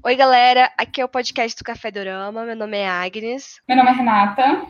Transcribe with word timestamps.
Oi, 0.00 0.16
galera. 0.16 0.72
Aqui 0.78 1.02
é 1.02 1.04
o 1.04 1.08
podcast 1.08 1.56
do 1.56 1.64
Café 1.64 1.90
Dorama. 1.90 2.44
Meu 2.44 2.56
nome 2.56 2.78
é 2.78 2.88
Agnes. 2.88 3.60
Meu 3.68 3.76
nome 3.76 3.90
é 3.90 3.92
Renata. 3.92 4.66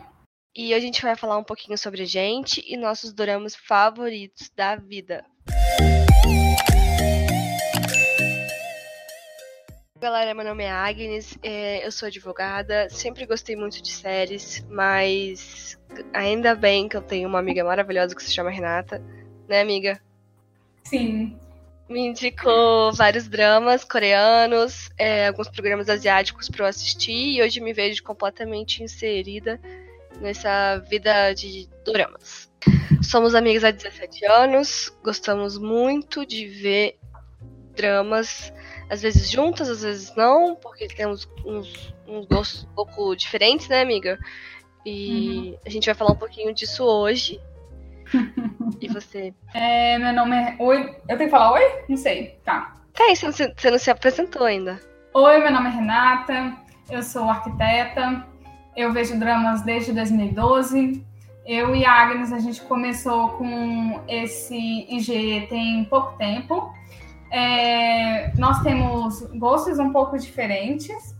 E 0.54 0.66
hoje 0.66 0.74
a 0.74 0.80
gente 0.80 1.02
vai 1.02 1.14
falar 1.14 1.38
um 1.38 1.44
pouquinho 1.44 1.78
sobre 1.78 2.02
a 2.02 2.04
gente 2.04 2.62
e 2.66 2.76
nossos 2.76 3.12
doramas 3.12 3.54
favoritos 3.54 4.50
da 4.54 4.74
vida. 4.74 5.24
Galera, 9.98 10.34
meu 10.34 10.44
nome 10.44 10.64
é 10.64 10.70
Agnes, 10.70 11.38
é, 11.40 11.86
eu 11.86 11.92
sou 11.92 12.08
advogada, 12.08 12.90
sempre 12.90 13.24
gostei 13.24 13.54
muito 13.54 13.80
de 13.80 13.92
séries, 13.92 14.66
mas 14.68 15.78
ainda 16.12 16.56
bem 16.56 16.88
que 16.88 16.96
eu 16.96 17.02
tenho 17.02 17.28
uma 17.28 17.38
amiga 17.38 17.62
maravilhosa 17.62 18.14
que 18.14 18.22
se 18.22 18.32
chama 18.32 18.50
Renata, 18.50 19.00
né, 19.48 19.60
amiga? 19.60 20.02
Sim, 20.82 21.38
me 21.92 22.00
indicou 22.00 22.92
vários 22.92 23.28
dramas 23.28 23.84
coreanos, 23.84 24.90
é, 24.96 25.28
alguns 25.28 25.48
programas 25.48 25.88
asiáticos 25.88 26.48
para 26.48 26.64
eu 26.64 26.68
assistir 26.68 27.36
e 27.36 27.42
hoje 27.42 27.60
me 27.60 27.72
vejo 27.72 28.02
completamente 28.02 28.82
inserida 28.82 29.60
nessa 30.20 30.78
vida 30.78 31.32
de 31.34 31.68
dramas. 31.84 32.50
Somos 33.02 33.34
amigas 33.34 33.62
há 33.62 33.70
17 33.70 34.24
anos, 34.24 34.96
gostamos 35.04 35.58
muito 35.58 36.24
de 36.24 36.46
ver 36.46 36.98
dramas, 37.74 38.52
às 38.88 39.02
vezes 39.02 39.30
juntas, 39.30 39.68
às 39.68 39.82
vezes 39.82 40.14
não, 40.16 40.56
porque 40.56 40.86
temos 40.88 41.28
uns, 41.44 41.94
uns 42.06 42.26
gostos 42.26 42.64
um 42.64 42.74
pouco 42.74 43.14
diferentes, 43.14 43.68
né, 43.68 43.82
amiga? 43.82 44.18
E 44.84 45.50
uhum. 45.50 45.58
a 45.66 45.70
gente 45.70 45.86
vai 45.86 45.94
falar 45.94 46.12
um 46.12 46.18
pouquinho 46.18 46.54
disso 46.54 46.84
hoje. 46.84 47.40
E 48.80 48.88
você? 48.88 49.34
É, 49.54 49.98
meu 49.98 50.12
nome 50.12 50.36
é. 50.36 50.56
Oi. 50.58 50.96
Eu 51.08 51.16
tenho 51.16 51.28
que 51.28 51.30
falar 51.30 51.52
oi? 51.52 51.62
Não 51.88 51.96
sei. 51.96 52.38
Tá. 52.44 52.76
Tem, 52.92 53.14
você 53.14 53.26
não, 53.26 53.32
se, 53.32 53.54
você 53.56 53.70
não 53.70 53.78
se 53.78 53.90
apresentou 53.90 54.44
ainda. 54.44 54.80
Oi, 55.14 55.38
meu 55.38 55.52
nome 55.52 55.68
é 55.68 55.72
Renata. 55.72 56.52
Eu 56.90 57.02
sou 57.02 57.28
arquiteta. 57.28 58.26
Eu 58.76 58.92
vejo 58.92 59.18
dramas 59.18 59.62
desde 59.62 59.92
2012. 59.92 61.04
Eu 61.44 61.74
e 61.74 61.84
a 61.84 61.92
Agnes, 61.92 62.32
a 62.32 62.38
gente 62.38 62.60
começou 62.62 63.30
com 63.30 64.00
esse 64.08 64.56
IG 64.88 65.46
tem 65.48 65.84
pouco 65.84 66.16
tempo. 66.16 66.72
É, 67.30 68.32
nós 68.36 68.62
temos 68.62 69.22
gostos 69.34 69.78
um 69.78 69.92
pouco 69.92 70.18
diferentes. 70.18 71.16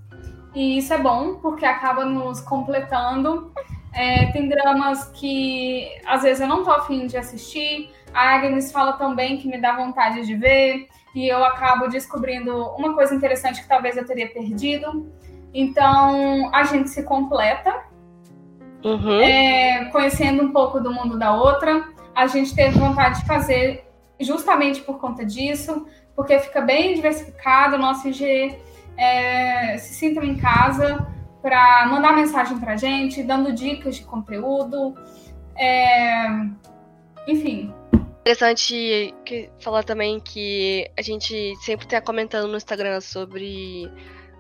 E 0.55 0.79
isso 0.79 0.93
é 0.93 0.99
bom, 0.99 1.37
porque 1.37 1.65
acaba 1.65 2.05
nos 2.05 2.41
completando 2.41 3.53
é, 3.95 4.27
tem 4.27 4.49
dramas 4.49 5.11
que 5.11 5.89
às 6.07 6.23
vezes 6.23 6.41
eu 6.41 6.49
não 6.49 6.65
tô 6.65 6.71
afim 6.71 7.07
de 7.07 7.17
assistir. 7.17 7.91
A 8.13 8.35
Agnes 8.35 8.73
fala 8.73 8.95
também 8.95 9.39
que 9.39 9.49
me 9.49 9.61
dá 9.61 9.77
vontade 9.77 10.27
de 10.27 10.35
ver. 10.35 10.89
E 11.15 11.29
eu 11.29 11.45
acabo 11.45 11.89
descobrindo 11.89 12.57
uma 12.77 12.95
coisa 12.95 13.15
interessante 13.15 13.61
que 13.61 13.69
talvez 13.69 13.97
eu 13.97 14.07
teria 14.07 14.29
perdido. 14.29 15.13
Então 15.53 16.51
a 16.55 16.65
gente 16.65 16.89
se 16.89 17.03
completa. 17.03 17.83
Uhum. 18.83 19.21
É, 19.21 19.85
conhecendo 19.93 20.43
um 20.43 20.53
pouco 20.53 20.81
do 20.81 20.93
mundo 20.93 21.19
da 21.19 21.35
outra. 21.35 21.85
A 22.15 22.27
gente 22.27 22.55
teve 22.55 22.79
vontade 22.79 23.21
de 23.21 23.27
fazer 23.27 23.87
justamente 24.19 24.81
por 24.81 24.99
conta 24.99 25.25
disso, 25.25 25.87
porque 26.15 26.39
fica 26.39 26.61
bem 26.61 26.95
diversificado 26.95 27.77
o 27.77 27.79
nosso 27.79 28.09
IG. 28.09 28.57
É, 28.97 29.77
se 29.79 29.95
sintam 29.95 30.23
em 30.23 30.37
casa 30.37 31.12
para 31.43 31.87
mandar 31.87 32.15
mensagem 32.15 32.59
para 32.59 32.77
gente, 32.77 33.23
dando 33.23 33.53
dicas 33.53 33.97
de 33.97 34.05
conteúdo. 34.05 34.97
É... 35.57 36.27
Enfim. 37.27 37.75
Interessante 38.21 39.13
falar 39.59 39.83
também 39.83 40.21
que 40.21 40.89
a 40.97 41.03
gente 41.03 41.57
sempre 41.57 41.87
está 41.87 42.01
comentando 42.01 42.49
no 42.49 42.57
Instagram 42.57 43.01
sobre 43.01 43.91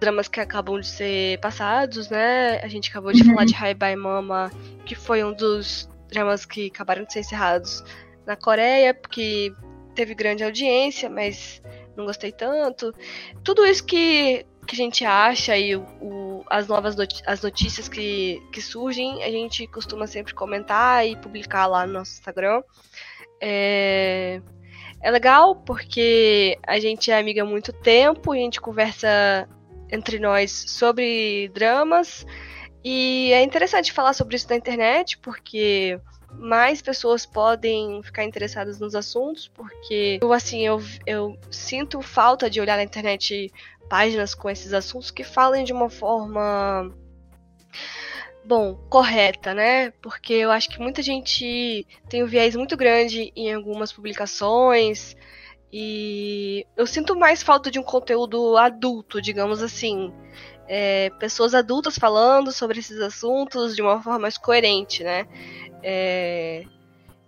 dramas 0.00 0.28
que 0.28 0.40
acabam 0.40 0.78
de 0.78 0.86
ser 0.86 1.40
passados, 1.40 2.08
né? 2.08 2.60
A 2.62 2.68
gente 2.68 2.90
acabou 2.90 3.12
de 3.12 3.22
uhum. 3.22 3.30
falar 3.30 3.44
de 3.44 3.54
High 3.54 3.74
by 3.74 3.96
Mama, 3.96 4.50
que 4.86 4.94
foi 4.94 5.24
um 5.24 5.32
dos 5.32 5.88
dramas 6.08 6.46
que 6.46 6.68
acabaram 6.68 7.04
de 7.04 7.12
ser 7.12 7.20
encerrados 7.20 7.82
na 8.24 8.36
Coreia, 8.36 8.94
porque 8.94 9.52
teve 9.94 10.14
grande 10.14 10.44
audiência, 10.44 11.10
mas 11.10 11.60
não 11.96 12.04
gostei 12.04 12.32
tanto. 12.32 12.92
Tudo 13.42 13.66
isso 13.66 13.84
que 13.84 14.46
que 14.66 14.74
a 14.74 14.76
gente 14.76 15.04
acha 15.04 15.56
e 15.56 15.76
o, 15.76 16.44
as 16.48 16.68
novas 16.68 16.96
as 17.26 17.42
notícias 17.42 17.88
que, 17.88 18.42
que 18.52 18.62
surgem, 18.62 19.22
a 19.24 19.30
gente 19.30 19.66
costuma 19.66 20.06
sempre 20.06 20.34
comentar 20.34 21.06
e 21.06 21.16
publicar 21.16 21.66
lá 21.66 21.86
no 21.86 21.94
nosso 21.94 22.12
Instagram. 22.12 22.62
É, 23.40 24.40
é 25.02 25.10
legal 25.10 25.56
porque 25.56 26.58
a 26.66 26.78
gente 26.78 27.10
é 27.10 27.18
amiga 27.18 27.42
há 27.42 27.44
muito 27.44 27.72
tempo 27.72 28.32
a 28.32 28.36
gente 28.36 28.60
conversa 28.60 29.48
entre 29.90 30.18
nós 30.18 30.50
sobre 30.52 31.50
dramas. 31.52 32.24
E 32.84 33.32
é 33.32 33.42
interessante 33.42 33.92
falar 33.92 34.12
sobre 34.12 34.36
isso 34.36 34.48
na 34.48 34.56
internet, 34.56 35.18
porque 35.18 36.00
mais 36.38 36.82
pessoas 36.82 37.24
podem 37.26 38.02
ficar 38.02 38.24
interessadas 38.24 38.78
nos 38.78 38.94
assuntos, 38.94 39.48
porque 39.48 40.18
eu 40.22 40.32
assim, 40.32 40.66
eu, 40.66 40.80
eu 41.06 41.38
sinto 41.50 42.00
falta 42.00 42.48
de 42.48 42.60
olhar 42.60 42.76
na 42.76 42.82
internet 42.82 43.52
páginas 43.88 44.34
com 44.34 44.48
esses 44.48 44.72
assuntos 44.72 45.10
que 45.10 45.22
falem 45.22 45.64
de 45.64 45.72
uma 45.72 45.90
forma 45.90 46.92
bom, 48.44 48.74
correta, 48.88 49.54
né? 49.54 49.90
Porque 50.02 50.32
eu 50.32 50.50
acho 50.50 50.68
que 50.68 50.80
muita 50.80 51.02
gente 51.02 51.86
tem 52.08 52.22
um 52.22 52.26
viés 52.26 52.56
muito 52.56 52.76
grande 52.76 53.32
em 53.36 53.52
algumas 53.54 53.92
publicações 53.92 55.16
e 55.72 56.66
eu 56.76 56.86
sinto 56.86 57.16
mais 57.16 57.42
falta 57.42 57.70
de 57.70 57.78
um 57.78 57.82
conteúdo 57.82 58.56
adulto, 58.58 59.22
digamos 59.22 59.62
assim. 59.62 60.12
É, 60.68 61.10
pessoas 61.18 61.54
adultas 61.54 61.98
falando 61.98 62.52
sobre 62.52 62.78
esses 62.78 62.98
assuntos 63.00 63.74
de 63.74 63.82
uma 63.82 64.00
forma 64.02 64.20
mais 64.20 64.38
coerente, 64.38 65.02
né? 65.02 65.26
É, 65.82 66.64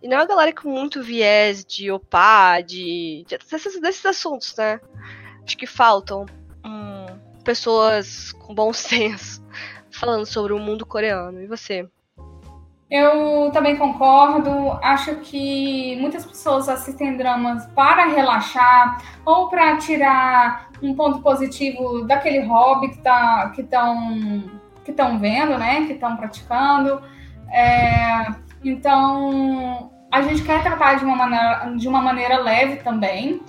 e 0.03 0.09
não 0.09 0.19
é 0.19 0.23
a 0.23 0.27
galera 0.27 0.53
com 0.53 0.69
muito 0.69 1.03
viés 1.03 1.65
de 1.65 1.91
opá, 1.91 2.61
de, 2.61 3.25
de 3.27 3.39
desses, 3.39 3.81
desses 3.81 4.07
assuntos, 4.07 4.55
né? 4.57 4.81
Acho 5.45 5.57
que 5.57 5.67
faltam 5.67 6.27
pessoas 7.45 8.33
com 8.33 8.55
bom 8.55 8.73
senso 8.73 9.45
falando 9.91 10.27
sobre 10.27 10.53
o 10.53 10.59
mundo 10.59 10.85
coreano. 10.85 11.41
E 11.41 11.47
você? 11.47 11.89
Eu 12.95 13.51
também 13.51 13.77
concordo. 13.77 14.79
Acho 14.81 15.17
que 15.17 15.99
muitas 16.01 16.25
pessoas 16.25 16.69
assistem 16.69 17.17
dramas 17.17 17.67
para 17.75 18.07
relaxar 18.07 19.03
ou 19.25 19.49
para 19.49 19.77
tirar 19.79 20.69
um 20.81 20.95
ponto 20.95 21.21
positivo 21.21 22.07
daquele 22.07 22.47
hobby 22.47 22.91
que 22.91 22.99
tá, 22.99 23.53
estão 23.59 24.45
que 24.85 24.93
estão 24.93 25.19
vendo, 25.19 25.59
né? 25.59 25.87
Que 25.87 25.95
estão 25.95 26.17
praticando. 26.17 27.03
É, 27.51 28.29
então 28.63 29.91
a 30.13 30.23
gente 30.23 30.45
quer 30.45 30.63
tratar 30.63 30.95
de 30.95 31.05
uma 31.05 31.17
maneira, 31.17 31.75
de 31.77 31.89
uma 31.89 32.01
maneira 32.01 32.39
leve 32.39 32.77
também 32.77 33.43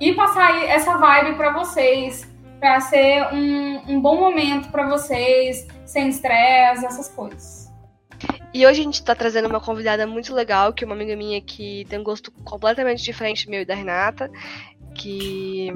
e 0.00 0.14
passar 0.14 0.64
essa 0.64 0.96
vibe 0.96 1.36
para 1.36 1.52
vocês 1.52 2.26
para 2.58 2.80
ser 2.80 3.34
um, 3.34 3.96
um 3.96 4.00
bom 4.00 4.18
momento 4.18 4.70
para 4.70 4.88
vocês, 4.88 5.68
sem 5.84 6.08
estresse, 6.08 6.86
essas 6.86 7.08
coisas. 7.08 7.67
E 8.58 8.66
hoje 8.66 8.80
a 8.80 8.82
gente 8.82 8.94
está 8.94 9.14
trazendo 9.14 9.48
uma 9.48 9.60
convidada 9.60 10.04
muito 10.04 10.34
legal, 10.34 10.72
que 10.72 10.82
é 10.82 10.84
uma 10.84 10.96
amiga 10.96 11.14
minha 11.14 11.40
que 11.40 11.86
tem 11.88 11.96
um 11.96 12.02
gosto 12.02 12.32
completamente 12.42 13.04
diferente 13.04 13.48
meu 13.48 13.62
e 13.62 13.64
da 13.64 13.72
Renata, 13.72 14.28
que 14.96 15.72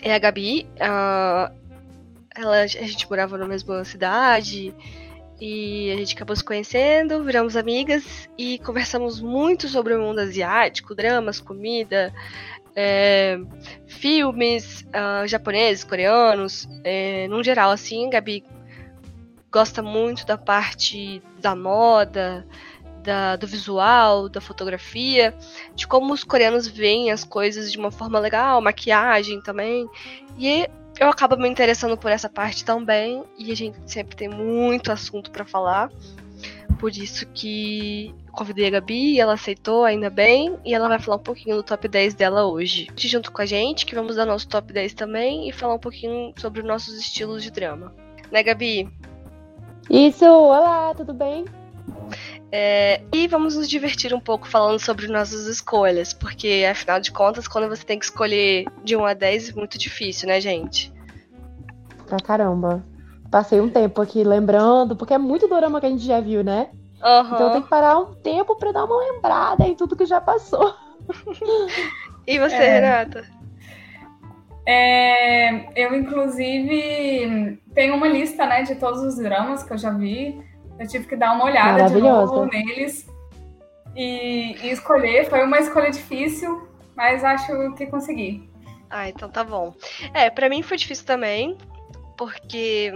é 0.00 0.14
a 0.14 0.18
Gabi. 0.18 0.66
Uh, 0.76 1.54
ela, 2.34 2.62
a 2.62 2.66
gente 2.66 3.06
morava 3.10 3.36
na 3.36 3.46
mesma 3.46 3.84
cidade 3.84 4.74
e 5.38 5.92
a 5.92 5.96
gente 5.98 6.14
acabou 6.14 6.34
se 6.34 6.42
conhecendo, 6.42 7.22
viramos 7.24 7.58
amigas 7.58 8.26
e 8.38 8.58
conversamos 8.60 9.20
muito 9.20 9.68
sobre 9.68 9.92
o 9.92 10.00
mundo 10.00 10.20
asiático, 10.20 10.94
dramas, 10.94 11.40
comida, 11.40 12.10
é, 12.74 13.38
filmes 13.86 14.80
uh, 14.80 15.28
japoneses, 15.28 15.84
coreanos, 15.84 16.66
é, 16.84 17.28
num 17.28 17.44
geral, 17.44 17.70
assim, 17.70 18.08
Gabi 18.08 18.42
gosta 19.52 19.82
muito 19.82 20.24
da 20.26 20.38
parte 20.38 21.22
da 21.38 21.54
moda, 21.54 22.46
da, 23.02 23.36
do 23.36 23.46
visual, 23.46 24.28
da 24.28 24.40
fotografia, 24.40 25.34
de 25.74 25.86
como 25.86 26.14
os 26.14 26.24
coreanos 26.24 26.66
veem 26.66 27.10
as 27.10 27.22
coisas 27.22 27.70
de 27.70 27.78
uma 27.78 27.90
forma 27.90 28.18
legal, 28.18 28.60
maquiagem 28.62 29.42
também. 29.42 29.86
E 30.38 30.68
eu 30.98 31.08
acabo 31.08 31.36
me 31.36 31.48
interessando 31.48 31.96
por 31.96 32.10
essa 32.10 32.28
parte 32.28 32.64
também, 32.64 33.22
e 33.38 33.52
a 33.52 33.56
gente 33.56 33.76
sempre 33.86 34.16
tem 34.16 34.28
muito 34.28 34.90
assunto 34.90 35.30
para 35.30 35.44
falar. 35.44 35.90
Por 36.78 36.90
isso 36.90 37.26
que 37.28 38.12
convidei 38.32 38.66
a 38.66 38.70
Gabi 38.70 39.20
ela 39.20 39.34
aceitou, 39.34 39.84
ainda 39.84 40.10
bem, 40.10 40.58
e 40.64 40.74
ela 40.74 40.88
vai 40.88 40.98
falar 40.98 41.18
um 41.18 41.22
pouquinho 41.22 41.56
do 41.56 41.62
top 41.62 41.86
10 41.86 42.14
dela 42.14 42.46
hoje. 42.46 42.88
Junto 42.96 43.30
com 43.30 43.42
a 43.42 43.46
gente, 43.46 43.84
que 43.84 43.94
vamos 43.94 44.16
dar 44.16 44.26
nosso 44.26 44.48
top 44.48 44.72
10 44.72 44.94
também 44.94 45.48
e 45.48 45.52
falar 45.52 45.74
um 45.74 45.78
pouquinho 45.78 46.32
sobre 46.36 46.60
os 46.60 46.66
nossos 46.66 46.98
estilos 46.98 47.42
de 47.42 47.50
drama. 47.50 47.94
Né, 48.32 48.42
Gabi? 48.42 48.90
Isso, 49.90 50.24
olá, 50.24 50.94
tudo 50.94 51.12
bem? 51.12 51.44
É, 52.50 53.00
e 53.12 53.26
vamos 53.26 53.56
nos 53.56 53.68
divertir 53.68 54.12
um 54.14 54.20
pouco 54.20 54.46
falando 54.46 54.78
sobre 54.78 55.08
nossas 55.08 55.46
escolhas, 55.46 56.12
porque 56.12 56.66
afinal 56.70 57.00
de 57.00 57.10
contas, 57.10 57.48
quando 57.48 57.68
você 57.68 57.84
tem 57.84 57.98
que 57.98 58.04
escolher 58.04 58.66
de 58.84 58.94
1 58.96 59.04
a 59.06 59.14
10, 59.14 59.50
é 59.50 59.52
muito 59.54 59.78
difícil, 59.78 60.28
né, 60.28 60.40
gente? 60.40 60.92
Pra 62.06 62.18
caramba. 62.18 62.84
Passei 63.30 63.60
um 63.60 63.70
tempo 63.70 64.02
aqui 64.02 64.22
lembrando, 64.22 64.94
porque 64.94 65.14
é 65.14 65.18
muito 65.18 65.48
dorama 65.48 65.80
que 65.80 65.86
a 65.86 65.90
gente 65.90 66.04
já 66.04 66.20
viu, 66.20 66.44
né? 66.44 66.68
Uhum. 67.02 67.34
Então 67.34 67.50
tem 67.52 67.62
que 67.62 67.68
parar 67.68 67.98
um 67.98 68.14
tempo 68.16 68.54
pra 68.56 68.70
dar 68.70 68.84
uma 68.84 68.98
lembrada 68.98 69.64
em 69.64 69.74
tudo 69.74 69.96
que 69.96 70.04
já 70.04 70.20
passou. 70.20 70.74
e 72.26 72.38
você, 72.38 72.54
É. 72.54 72.80
Renata? 72.80 73.24
É, 74.64 75.66
eu, 75.84 75.94
inclusive, 75.94 77.58
tenho 77.74 77.94
uma 77.96 78.06
lista 78.08 78.46
né, 78.46 78.62
de 78.62 78.76
todos 78.76 79.00
os 79.02 79.16
dramas 79.16 79.62
que 79.62 79.72
eu 79.72 79.78
já 79.78 79.90
vi. 79.90 80.40
Eu 80.78 80.86
tive 80.86 81.06
que 81.06 81.16
dar 81.16 81.34
uma 81.34 81.44
olhada 81.44 81.86
de 81.86 82.00
novo 82.00 82.46
neles 82.46 83.06
e, 83.96 84.56
e 84.62 84.70
escolher. 84.70 85.28
Foi 85.28 85.44
uma 85.44 85.58
escolha 85.58 85.90
difícil, 85.90 86.68
mas 86.96 87.24
acho 87.24 87.74
que 87.74 87.86
consegui. 87.86 88.48
Ah, 88.88 89.08
então 89.08 89.28
tá 89.28 89.42
bom. 89.42 89.74
É, 90.14 90.30
pra 90.30 90.48
mim 90.48 90.62
foi 90.62 90.76
difícil 90.76 91.06
também, 91.06 91.56
porque 92.16 92.92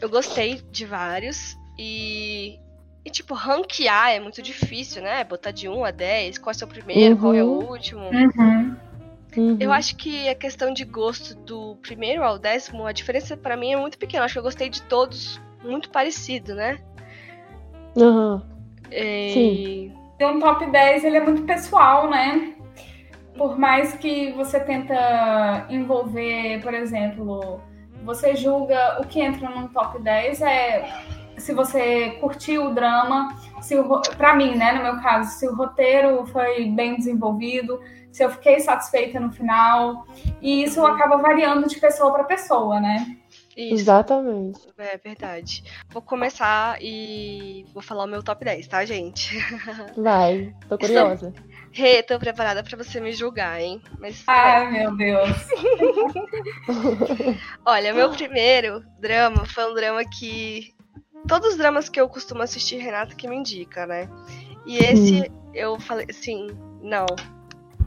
eu 0.00 0.08
gostei 0.08 0.60
de 0.70 0.84
vários 0.84 1.56
e, 1.78 2.58
e 3.04 3.10
tipo, 3.10 3.34
ranquear 3.34 4.10
é 4.10 4.20
muito 4.20 4.42
difícil, 4.42 5.02
né? 5.02 5.24
Botar 5.24 5.50
de 5.50 5.68
1 5.68 5.84
a 5.84 5.90
10, 5.90 6.38
qual 6.38 6.52
é 6.52 6.54
o 6.54 6.58
seu 6.58 6.68
primeiro, 6.68 7.16
qual 7.16 7.34
é 7.34 7.42
o 7.42 7.46
Uhum. 7.46 7.70
último. 7.70 8.10
Uhum. 8.10 8.76
Uhum. 9.36 9.56
Eu 9.58 9.72
acho 9.72 9.96
que 9.96 10.28
a 10.28 10.34
questão 10.34 10.72
de 10.72 10.84
gosto 10.84 11.34
do 11.34 11.76
primeiro 11.82 12.22
ao 12.22 12.38
décimo, 12.38 12.86
a 12.86 12.92
diferença 12.92 13.36
pra 13.36 13.56
mim 13.56 13.72
é 13.72 13.76
muito 13.76 13.98
pequena. 13.98 14.24
Acho 14.24 14.34
que 14.34 14.38
eu 14.38 14.44
gostei 14.44 14.68
de 14.68 14.82
todos 14.82 15.40
muito 15.62 15.90
parecido, 15.90 16.54
né? 16.54 16.78
Uhum. 17.96 18.40
E... 18.90 19.30
Sim. 19.32 19.92
E 20.18 20.24
um 20.24 20.38
top 20.38 20.70
10 20.70 21.04
ele 21.04 21.16
é 21.16 21.20
muito 21.20 21.42
pessoal, 21.42 22.08
né? 22.08 22.54
Por 23.36 23.58
mais 23.58 23.94
que 23.94 24.30
você 24.32 24.60
tenta 24.60 25.66
envolver, 25.68 26.62
por 26.62 26.72
exemplo, 26.72 27.60
você 28.04 28.36
julga 28.36 29.00
o 29.00 29.06
que 29.06 29.20
entra 29.20 29.50
num 29.50 29.66
top 29.68 30.00
10 30.00 30.40
é 30.42 31.02
se 31.36 31.52
você 31.52 32.10
curtiu 32.20 32.66
o 32.66 32.74
drama, 32.74 33.36
se 33.60 33.76
pra 34.16 34.36
mim, 34.36 34.54
né, 34.54 34.72
no 34.72 34.82
meu 34.82 35.02
caso, 35.02 35.36
se 35.36 35.48
o 35.48 35.54
roteiro 35.54 36.24
foi 36.26 36.66
bem 36.66 36.96
desenvolvido, 36.96 37.80
se 38.14 38.22
eu 38.22 38.30
fiquei 38.30 38.60
satisfeita 38.60 39.18
no 39.18 39.32
final. 39.32 40.06
E 40.40 40.62
isso 40.62 40.86
acaba 40.86 41.16
variando 41.16 41.66
de 41.66 41.80
pessoa 41.80 42.12
para 42.12 42.22
pessoa, 42.22 42.78
né? 42.78 43.16
Isso, 43.56 43.74
Exatamente. 43.74 44.60
é 44.78 44.96
verdade. 44.96 45.64
Vou 45.90 46.00
começar 46.00 46.78
e 46.80 47.66
vou 47.74 47.82
falar 47.82 48.04
o 48.04 48.06
meu 48.06 48.22
top 48.22 48.44
10, 48.44 48.68
tá, 48.68 48.84
gente? 48.84 49.36
Vai, 49.98 50.54
tô 50.68 50.78
curiosa. 50.78 51.32
Rê, 51.72 52.04
tô 52.04 52.16
preparada 52.20 52.62
pra 52.62 52.76
você 52.76 53.00
me 53.00 53.12
julgar, 53.12 53.60
hein? 53.60 53.82
Mas 53.98 54.22
Ai, 54.28 54.70
meu 54.70 54.96
Deus. 54.96 55.48
olha, 57.66 57.92
meu 57.92 58.10
primeiro 58.10 58.80
drama 59.00 59.44
foi 59.44 59.68
um 59.68 59.74
drama 59.74 60.04
que 60.04 60.72
todos 61.26 61.48
os 61.48 61.56
dramas 61.56 61.88
que 61.88 62.00
eu 62.00 62.08
costumo 62.08 62.42
assistir, 62.42 62.76
Renata 62.76 63.16
que 63.16 63.26
me 63.26 63.34
indica, 63.34 63.84
né? 63.86 64.08
E 64.64 64.78
esse 64.78 65.28
eu 65.52 65.80
falei 65.80 66.06
assim, 66.08 66.46
não. 66.80 67.06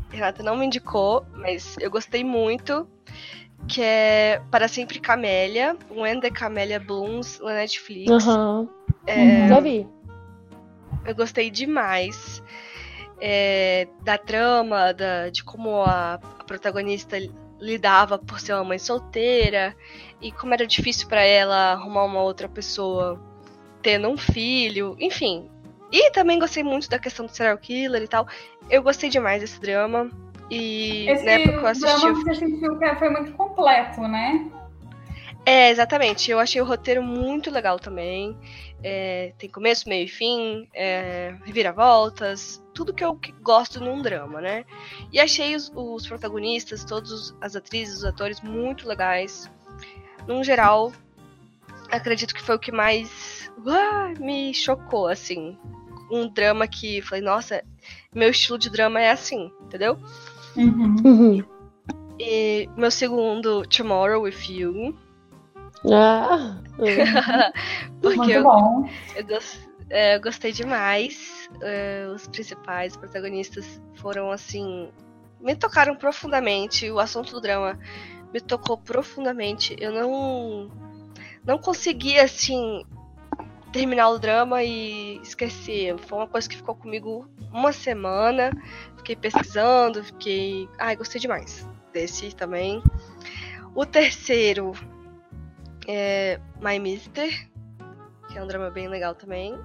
Renata 0.10 0.42
não 0.44 0.56
me 0.56 0.66
indicou, 0.66 1.26
mas 1.34 1.76
eu 1.80 1.90
gostei 1.90 2.24
muito. 2.24 2.88
Que 3.68 3.82
é 3.82 4.42
Para 4.50 4.68
Sempre 4.68 5.00
Camélia, 5.00 5.76
When 5.90 6.20
the 6.20 6.30
Camellia 6.30 6.80
Blooms, 6.80 7.40
na 7.40 7.56
Netflix. 7.56 8.10
Aham. 8.10 8.70
É, 9.06 9.48
Já 9.48 9.60
vi. 9.60 9.88
eu 11.06 11.16
gostei 11.16 11.50
demais 11.50 12.42
é, 13.20 13.88
da 14.04 14.18
trama, 14.18 14.94
da, 14.94 15.30
de 15.30 15.44
como 15.44 15.82
a, 15.82 16.16
a 16.16 16.44
protagonista 16.44 17.18
lidava 17.60 18.18
por 18.18 18.40
ser 18.40 18.54
uma 18.54 18.64
mãe 18.64 18.78
solteira 18.78 19.76
e 20.22 20.32
como 20.32 20.54
era 20.54 20.68
difícil 20.68 21.08
pra 21.08 21.24
ela 21.24 21.74
arrumar 21.74 22.04
uma 22.04 22.22
outra 22.22 22.48
pessoa 22.48 23.20
tendo 23.82 24.08
um 24.08 24.18
filho, 24.18 24.96
enfim. 25.00 25.50
E 25.92 26.12
também 26.12 26.38
gostei 26.40 26.64
muito 26.64 26.90
da 26.90 27.00
questão 27.00 27.26
do 27.26 27.32
serial 27.32 27.58
killer 27.58 28.02
e 28.04 28.08
tal. 28.08 28.28
Eu 28.70 28.84
gostei 28.84 29.10
demais 29.10 29.42
desse 29.42 29.60
drama. 29.60 30.10
E 30.50 31.08
Esse 31.10 31.26
na 31.26 31.32
época 31.32 31.54
que 31.60 31.64
eu 31.64 31.68
assisti. 31.68 32.00
drama 32.00 32.14
você 32.16 32.36
sentiu 32.36 32.78
que 32.80 32.96
foi 32.96 33.10
muito 33.10 33.32
completo, 33.34 34.02
né? 34.02 34.50
É, 35.46 35.70
exatamente. 35.70 36.30
Eu 36.30 36.40
achei 36.40 36.62
o 36.62 36.66
roteiro 36.66 37.02
muito 37.02 37.50
legal 37.50 37.80
também. 37.80 38.38
É, 38.84 39.34
tem 39.38 39.50
começo, 39.50 39.88
meio 39.90 40.06
e 40.06 40.08
fim, 40.08 40.68
é, 40.74 41.36
reviravoltas, 41.46 42.62
tudo 42.74 42.94
que 42.94 43.04
eu 43.04 43.16
que- 43.16 43.32
gosto 43.42 43.80
num 43.80 44.02
drama, 44.02 44.40
né? 44.42 44.66
E 45.12 45.20
achei 45.20 45.56
os, 45.56 45.72
os 45.74 46.06
protagonistas, 46.06 46.84
todas 46.86 47.36
as 47.42 47.56
atrizes, 47.56 48.00
os 48.00 48.06
atores 48.06 48.40
muito 48.42 48.88
legais. 48.88 49.50
Num 50.28 50.44
geral, 50.44 50.92
acredito 51.90 52.36
que 52.36 52.42
foi 52.44 52.56
o 52.56 52.60
que 52.60 52.72
mais 52.72 53.50
me 54.20 54.54
chocou, 54.54 55.08
assim. 55.08 55.58
Um 56.10 56.28
drama 56.28 56.68
que 56.68 57.02
falei, 57.02 57.24
nossa, 57.24 57.64
meu 58.14 58.30
estilo 58.30 58.58
de 58.58 58.70
drama 58.70 59.02
é 59.02 59.12
assim, 59.12 59.52
entendeu? 59.62 59.98
Uhum. 60.56 60.96
Uhum. 61.04 61.44
E 62.20 62.70
meu 62.76 62.90
segundo, 62.90 63.64
Tomorrow 63.68 64.22
with 64.24 64.50
You. 64.50 64.98
Ah, 65.92 66.58
uhum. 66.80 67.98
Porque 68.02 68.18
Muito 68.18 68.32
eu, 68.32 68.44
bom. 68.44 68.90
Eu, 69.16 69.26
gos- 69.26 69.60
é, 69.90 70.16
eu 70.16 70.22
gostei 70.22 70.52
demais. 70.52 71.48
É, 71.62 72.08
os 72.14 72.28
principais 72.28 72.98
protagonistas 72.98 73.80
foram 73.96 74.32
assim. 74.32 74.90
Me 75.40 75.56
tocaram 75.56 75.96
profundamente. 75.96 76.90
O 76.90 77.00
assunto 77.00 77.32
do 77.34 77.42
drama 77.42 77.78
me 78.34 78.42
tocou 78.42 78.78
profundamente. 78.78 79.76
Eu 79.80 79.92
não. 79.92 80.72
Não 81.46 81.58
consegui, 81.60 82.20
assim. 82.20 82.84
Terminar 83.78 84.10
o 84.10 84.18
drama 84.18 84.64
e 84.64 85.20
esquecer. 85.22 85.96
Foi 86.00 86.18
uma 86.18 86.28
coisa 86.28 86.50
que 86.50 86.58
ficou 86.58 86.74
comigo 86.74 87.30
uma 87.54 87.72
semana. 87.72 88.50
Fiquei 88.98 89.16
pesquisando, 89.16 90.04
fiquei. 90.04 90.68
Ai, 90.80 90.96
gostei 90.96 91.22
demais 91.22 91.70
desse 91.94 92.36
também. 92.36 92.82
O 93.76 93.86
terceiro 93.86 94.72
é 95.88 96.40
My 96.60 96.80
Mister, 96.80 97.30
que 98.30 98.38
é 98.40 98.44
um 98.44 98.48
drama 98.48 98.72
bem 98.72 98.88
legal 98.88 99.14
também. 99.14 99.56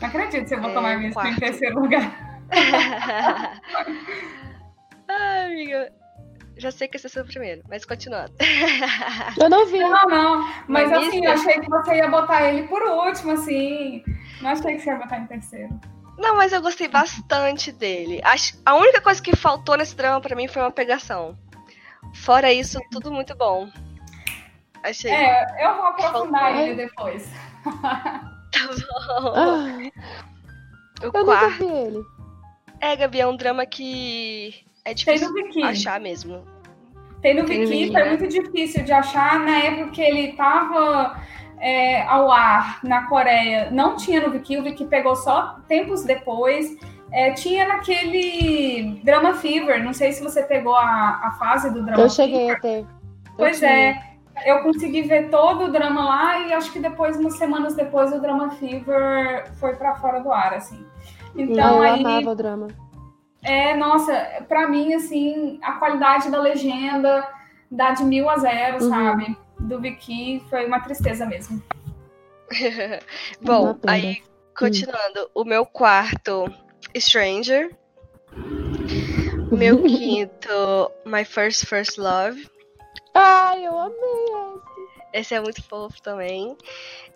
Não 0.00 0.08
acredito 0.08 0.42
que 0.42 0.48
você 0.48 0.56
botou 0.56 0.84
É, 0.84 0.96
isso 0.96 1.06
em 1.06 1.12
quarto. 1.12 1.38
terceiro 1.38 1.80
lugar. 1.80 2.40
Ai, 5.08 5.46
amiga. 5.46 5.92
Já 6.60 6.70
sei 6.70 6.88
que 6.88 6.96
esse 6.96 7.06
é 7.06 7.08
o 7.08 7.12
seu 7.12 7.24
primeiro, 7.24 7.62
mas 7.68 7.84
continuando. 7.86 8.32
Eu 9.40 9.48
não 9.48 9.66
vi. 9.66 9.78
Não, 9.78 10.06
não. 10.06 10.40
Mas 10.68 10.90
Mas 10.90 10.92
assim, 10.92 11.08
isso- 11.16 11.24
eu 11.24 11.32
achei 11.32 11.60
que 11.60 11.68
você 11.70 11.94
ia 11.96 12.08
botar 12.08 12.42
ele 12.48 12.68
por 12.68 12.82
último, 12.82 13.32
assim. 13.32 14.02
Não 14.42 14.50
achei 14.50 14.74
que 14.76 14.80
você 14.80 14.90
ia 14.90 14.96
botar 14.96 15.18
em 15.18 15.26
terceiro. 15.26 15.80
Não, 16.18 16.36
mas 16.36 16.52
eu 16.52 16.60
gostei 16.60 16.86
bastante 16.86 17.72
dele. 17.72 18.20
A 18.66 18.74
única 18.74 19.00
coisa 19.00 19.22
que 19.22 19.34
faltou 19.34 19.76
nesse 19.78 19.96
drama 19.96 20.20
pra 20.20 20.36
mim 20.36 20.46
foi 20.48 20.60
uma 20.60 20.70
pegação. 20.70 21.34
Fora 22.14 22.52
isso, 22.52 22.78
tudo 22.92 23.10
muito 23.10 23.34
bom. 23.34 23.70
Achei. 24.82 25.10
É, 25.10 25.64
eu 25.66 25.76
vou 25.76 25.86
aprofundar 25.86 26.42
Faltou. 26.42 26.60
ele 26.60 26.74
depois. 26.74 27.28
Tá 28.52 28.66
bom. 28.66 29.32
Ah, 29.36 29.78
O 31.00 31.04
eu 31.04 31.12
nunca 31.12 31.24
quarto. 31.24 31.58
vi 31.58 31.64
ele. 31.72 32.04
É, 32.80 32.96
Gabi, 32.96 33.20
é 33.20 33.26
um 33.26 33.36
drama 33.36 33.64
que 33.64 34.54
é 34.90 34.94
Tem 34.94 35.14
difícil 35.18 35.64
achar 35.64 36.00
mesmo. 36.00 36.42
Tem 37.22 37.34
no 37.34 37.44
Tem 37.44 37.64
Viki, 37.66 37.92
foi 37.92 38.02
né? 38.02 38.08
muito 38.08 38.28
difícil 38.28 38.82
de 38.84 38.92
achar. 38.92 39.38
Na 39.40 39.58
época 39.58 39.90
que 39.90 40.00
ele 40.00 40.32
tava 40.32 41.20
é, 41.58 42.02
ao 42.02 42.30
ar 42.30 42.80
na 42.82 43.06
Coreia, 43.06 43.68
não 43.70 43.96
tinha 43.96 44.20
no 44.20 44.30
Viki, 44.30 44.56
o 44.58 44.62
Viki 44.62 44.84
pegou 44.86 45.14
só 45.14 45.56
tempos 45.68 46.02
depois. 46.04 46.76
É, 47.12 47.32
tinha 47.32 47.66
naquele 47.66 49.00
Drama 49.04 49.34
Fever, 49.34 49.82
não 49.84 49.92
sei 49.92 50.12
se 50.12 50.22
você 50.22 50.42
pegou 50.44 50.74
a, 50.76 51.20
a 51.24 51.36
fase 51.38 51.68
do 51.72 51.82
Drama 51.84 52.02
Eu 52.02 52.08
Fever. 52.08 52.10
cheguei 52.10 52.50
até. 52.50 52.78
Eu 52.80 52.86
Pois 53.36 53.58
tinha. 53.58 53.70
é, 53.70 54.02
eu 54.46 54.62
consegui 54.62 55.02
ver 55.02 55.28
todo 55.28 55.64
o 55.64 55.72
drama 55.72 56.04
lá 56.04 56.38
e 56.46 56.52
acho 56.54 56.72
que 56.72 56.78
depois, 56.78 57.16
umas 57.18 57.36
semanas 57.36 57.74
depois, 57.74 58.12
o 58.12 58.20
Drama 58.20 58.50
Fever 58.52 59.50
foi 59.58 59.74
pra 59.76 59.96
fora 59.96 60.20
do 60.20 60.32
ar, 60.32 60.54
assim. 60.54 60.84
Então 61.36 61.76
eu 61.76 61.82
aí, 61.82 62.00
amava 62.00 62.30
o 62.30 62.34
drama. 62.34 62.68
É, 63.42 63.74
nossa, 63.76 64.12
pra 64.48 64.68
mim, 64.68 64.94
assim, 64.94 65.58
a 65.62 65.72
qualidade 65.72 66.30
da 66.30 66.40
legenda 66.40 67.26
dá 67.70 67.92
de 67.92 68.04
mil 68.04 68.28
a 68.28 68.38
zero, 68.38 68.82
Uhum. 68.84 68.88
sabe? 68.90 69.36
Do 69.58 69.80
Viki 69.80 70.42
foi 70.50 70.66
uma 70.66 70.80
tristeza 70.80 71.26
mesmo. 71.26 71.62
Bom, 73.40 73.78
aí, 73.86 74.22
continuando. 74.58 75.30
O 75.34 75.44
meu 75.44 75.64
quarto, 75.66 76.44
Stranger. 76.96 77.70
O 79.50 79.56
meu 79.56 79.82
quinto, 79.84 80.90
My 81.04 81.24
First 81.24 81.66
First 81.66 81.98
Love. 81.98 82.48
Ai, 83.14 83.66
eu 83.66 83.78
amei 83.78 83.94
esse. 83.94 84.60
Esse 85.12 85.34
é 85.34 85.40
muito 85.40 85.62
fofo 85.62 86.00
também. 86.02 86.56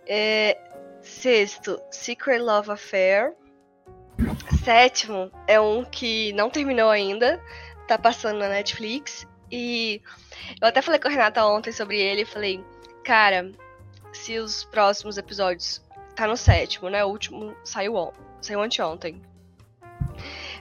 É, 0.07 0.57
Sexto, 1.01 1.81
Secret 1.91 2.39
Love 2.41 2.73
Affair. 2.73 3.33
Sétimo 4.65 5.31
é 5.47 5.61
um 5.61 5.85
que 5.85 6.33
não 6.33 6.49
terminou 6.49 6.91
ainda, 6.91 7.43
tá 7.87 7.99
passando 7.99 8.39
na 8.39 8.49
Netflix. 8.49 9.27
E 9.51 10.01
eu 10.61 10.69
até 10.69 10.81
falei 10.81 11.01
com 11.01 11.09
a 11.09 11.11
Renata 11.11 11.45
ontem 11.45 11.73
sobre 11.73 12.01
ele. 12.01 12.25
Falei, 12.25 12.65
cara, 13.05 13.51
se 14.13 14.39
os 14.39 14.65
próximos 14.65 15.19
episódios. 15.19 15.83
Tá 16.15 16.29
no 16.29 16.37
sétimo, 16.37 16.89
né? 16.89 17.05
O 17.05 17.09
último 17.09 17.57
saiu, 17.65 17.97
on, 17.97 18.13
saiu 18.41 18.63
anteontem. 18.63 19.21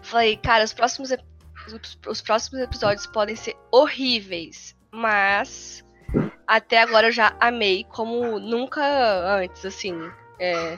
Falei, 0.01 0.35
cara, 0.35 0.63
os 0.63 0.73
próximos, 0.73 1.11
os, 1.67 1.99
os 2.07 2.21
próximos 2.21 2.59
episódios 2.59 3.05
podem 3.05 3.35
ser 3.35 3.55
horríveis, 3.71 4.75
mas 4.91 5.85
até 6.47 6.81
agora 6.81 7.07
eu 7.07 7.11
já 7.11 7.35
amei 7.39 7.83
como 7.83 8.39
nunca 8.39 8.83
antes, 9.37 9.63
assim. 9.63 9.93
É 10.39 10.77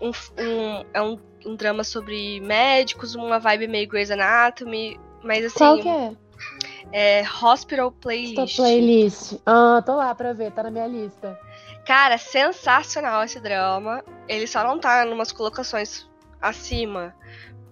um, 0.00 0.10
um 0.10 0.84
é 0.94 1.02
um, 1.02 1.18
um, 1.46 1.54
drama 1.54 1.84
sobre 1.84 2.40
médicos, 2.40 3.14
uma 3.14 3.38
vibe 3.38 3.68
meio 3.68 3.88
Grey's 3.88 4.10
Anatomy, 4.10 4.98
mas 5.22 5.44
assim. 5.44 5.58
Qual 5.58 5.78
que 5.78 5.88
é? 5.88 6.12
É 6.92 7.22
Hospital 7.22 7.92
Playlist. 7.92 8.38
Hospital 8.38 8.66
Playlist. 8.66 9.32
Ah, 9.46 9.82
tô 9.84 9.96
lá 9.96 10.14
pra 10.14 10.32
ver, 10.32 10.52
tá 10.52 10.62
na 10.62 10.70
minha 10.70 10.86
lista. 10.86 11.38
Cara, 11.86 12.18
sensacional 12.18 13.24
esse 13.24 13.40
drama. 13.40 14.04
Ele 14.28 14.46
só 14.46 14.62
não 14.62 14.78
tá 14.78 15.04
numas 15.04 15.32
colocações 15.32 16.08
acima, 16.40 17.14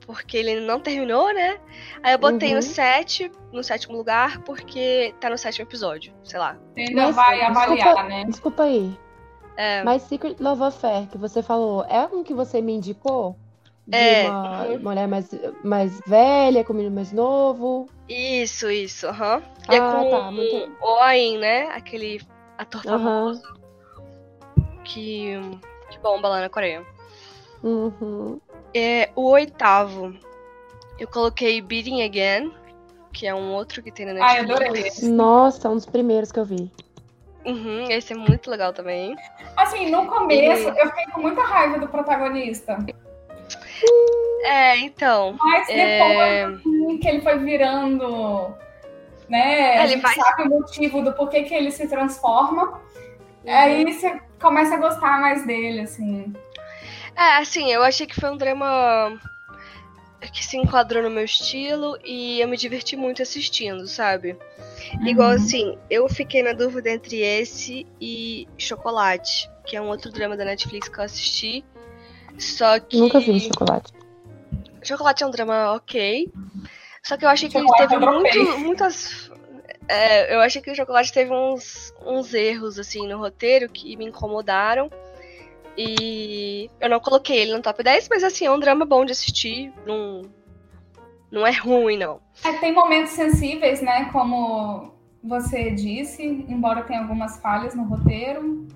porque 0.07 0.37
ele 0.37 0.61
não 0.61 0.81
terminou, 0.81 1.33
né? 1.35 1.59
Aí 2.03 2.13
eu 2.13 2.19
botei 2.19 2.51
uhum. 2.51 2.57
no 2.57 2.63
set, 2.63 3.31
no 3.53 3.63
sétimo 3.63 3.97
lugar, 3.97 4.41
porque 4.43 5.15
tá 5.21 5.29
no 5.29 5.39
sétimo 5.39 5.67
episódio, 5.67 6.13
sei 6.25 6.39
lá. 6.39 6.57
Ainda 6.77 7.07
Mas, 7.07 7.17
vai 7.17 7.43
avaliar, 7.43 7.77
desculpa, 7.77 8.03
né? 8.05 8.25
Desculpa 8.25 8.63
aí. 8.65 8.99
É. 9.57 9.83
Mas 9.85 10.03
Secret 10.03 10.37
Love 10.41 10.63
Affair, 10.63 11.07
que 11.09 11.19
você 11.19 11.43
falou, 11.43 11.85
é 11.89 12.07
um 12.07 12.25
que 12.25 12.33
você 12.33 12.63
me 12.63 12.73
indicou? 12.73 13.37
De 13.91 13.97
é. 13.97 14.31
uma 14.31 14.79
mulher 14.79 15.09
mais, 15.09 15.29
mais 15.65 16.01
velha, 16.07 16.63
com 16.63 16.73
um 16.73 16.77
menino 16.77 16.95
mais 16.95 17.11
novo. 17.11 17.89
Isso, 18.09 18.71
isso, 18.71 19.09
aham. 19.09 19.39
Uhum. 19.39 19.43
Ah, 19.67 19.75
é 19.75 19.81
com 19.81 20.11
tá, 20.11 20.31
muito... 20.31 20.73
o 20.81 21.05
Oin, 21.05 21.39
né? 21.39 21.67
Aquele 21.73 22.21
ator 22.57 22.85
famoso. 22.85 23.43
Uhum. 24.57 24.65
Que, 24.85 25.41
que 25.91 25.99
bomba 25.99 26.29
lá 26.29 26.41
na 26.41 26.49
Coreia. 26.49 26.87
Uhum. 27.65 28.41
É, 28.73 29.11
o 29.17 29.31
oitavo, 29.31 30.15
eu 30.97 31.09
coloquei 31.09 31.61
Beating 31.61 32.03
Again, 32.03 32.53
que 33.13 33.27
é 33.27 33.35
um 33.35 33.53
outro 33.53 33.83
que 33.83 33.91
tem 33.91 34.07
na 34.07 34.13
Netflix. 34.13 34.51
Ah, 34.51 34.55
adorei 34.55 34.83
esse. 34.87 35.11
Nossa, 35.11 35.69
um 35.69 35.75
dos 35.75 35.87
primeiros 35.87 36.31
que 36.31 36.39
eu 36.39 36.45
vi. 36.45 36.71
Uhum, 37.45 37.91
esse 37.91 38.13
é 38.13 38.17
muito 38.17 38.49
legal 38.49 38.73
também. 38.73 39.17
Assim, 39.57 39.91
no 39.91 40.07
começo 40.07 40.69
e... 40.69 40.79
eu 40.79 40.87
fiquei 40.91 41.07
com 41.07 41.23
muita 41.23 41.43
raiva 41.43 41.81
do 41.81 41.89
protagonista. 41.89 42.79
É, 44.45 44.79
então. 44.79 45.37
Mas 45.39 45.67
depois 45.67 45.79
é... 45.79 46.99
que 47.01 47.09
ele 47.09 47.21
foi 47.21 47.39
virando. 47.39 48.55
Né? 49.29 49.85
Ele 49.85 49.97
vai... 49.97 50.15
sabe 50.15 50.43
o 50.43 50.49
motivo 50.49 51.03
do 51.03 51.13
porquê 51.13 51.43
que 51.45 51.55
ele 51.55 51.71
se 51.71 51.87
transforma. 51.87 52.81
Uhum. 53.45 53.55
Aí 53.57 53.93
você 53.93 54.21
começa 54.41 54.75
a 54.75 54.79
gostar 54.79 55.21
mais 55.21 55.47
dele, 55.47 55.81
assim. 55.81 56.33
É, 57.17 57.37
assim, 57.37 57.71
eu 57.71 57.83
achei 57.83 58.07
que 58.07 58.19
foi 58.19 58.31
um 58.31 58.37
drama 58.37 59.19
que 60.33 60.45
se 60.45 60.57
enquadrou 60.57 61.03
no 61.03 61.11
meu 61.11 61.25
estilo 61.25 61.99
e 62.05 62.41
eu 62.41 62.49
me 62.49 62.57
diverti 62.57 62.97
muito 62.97 63.23
assistindo, 63.23 63.87
sabe? 63.87 64.37
Uhum. 64.95 65.07
Igual 65.07 65.31
assim, 65.31 65.79
eu 65.89 66.09
fiquei 66.09 66.43
na 66.43 66.53
dúvida 66.53 66.91
entre 66.91 67.21
esse 67.21 67.87
e 68.01 68.47
Chocolate, 68.59 69.51
que 69.65 69.77
é 69.77 69.81
um 69.81 69.89
outro 69.89 70.11
drama 70.11 70.37
da 70.37 70.45
Netflix 70.45 70.89
que 70.89 70.99
eu 70.99 71.05
assisti. 71.05 71.65
Só 72.41 72.81
que. 72.81 72.99
Nunca 72.99 73.21
vi 73.21 73.39
Chocolate. 73.41 73.93
Chocolate 74.83 75.23
é 75.23 75.27
um 75.27 75.31
drama 75.31 75.75
ok. 75.75 76.33
Só 77.03 77.17
que 77.17 77.25
eu 77.25 77.29
achei 77.29 77.49
que 77.49 77.59
ele 77.59 77.69
teve 77.77 77.99
muito, 77.99 78.59
muitas. 78.59 79.31
É, 79.89 80.35
eu 80.35 80.41
achei 80.41 80.63
que 80.63 80.71
o 80.71 80.75
Chocolate 80.75 81.13
teve 81.13 81.33
uns, 81.33 81.93
uns 82.05 82.33
erros, 82.33 82.79
assim, 82.79 83.07
no 83.07 83.19
roteiro 83.19 83.69
que 83.69 83.97
me 83.97 84.07
incomodaram. 84.07 84.91
E 85.77 86.71
eu 86.81 86.89
não 86.89 87.01
coloquei 87.01 87.39
ele 87.39 87.55
no 87.55 87.63
top 87.63 87.83
10, 87.83 88.09
mas 88.09 88.25
assim, 88.25 88.47
é 88.47 88.51
um 88.51 88.59
drama 88.59 88.85
bom 88.85 89.05
de 89.05 89.13
assistir. 89.13 89.73
Não, 89.87 90.23
não 91.31 91.47
é 91.47 91.53
ruim, 91.53 91.97
não. 91.97 92.21
É, 92.45 92.53
tem 92.55 92.73
momentos 92.73 93.13
sensíveis, 93.13 93.81
né? 93.81 94.09
Como 94.13 94.93
você 95.23 95.71
disse, 95.71 96.23
embora 96.23 96.83
tenha 96.83 97.01
algumas 97.01 97.39
falhas 97.41 97.75
no 97.75 97.85
roteiro. 97.85 98.67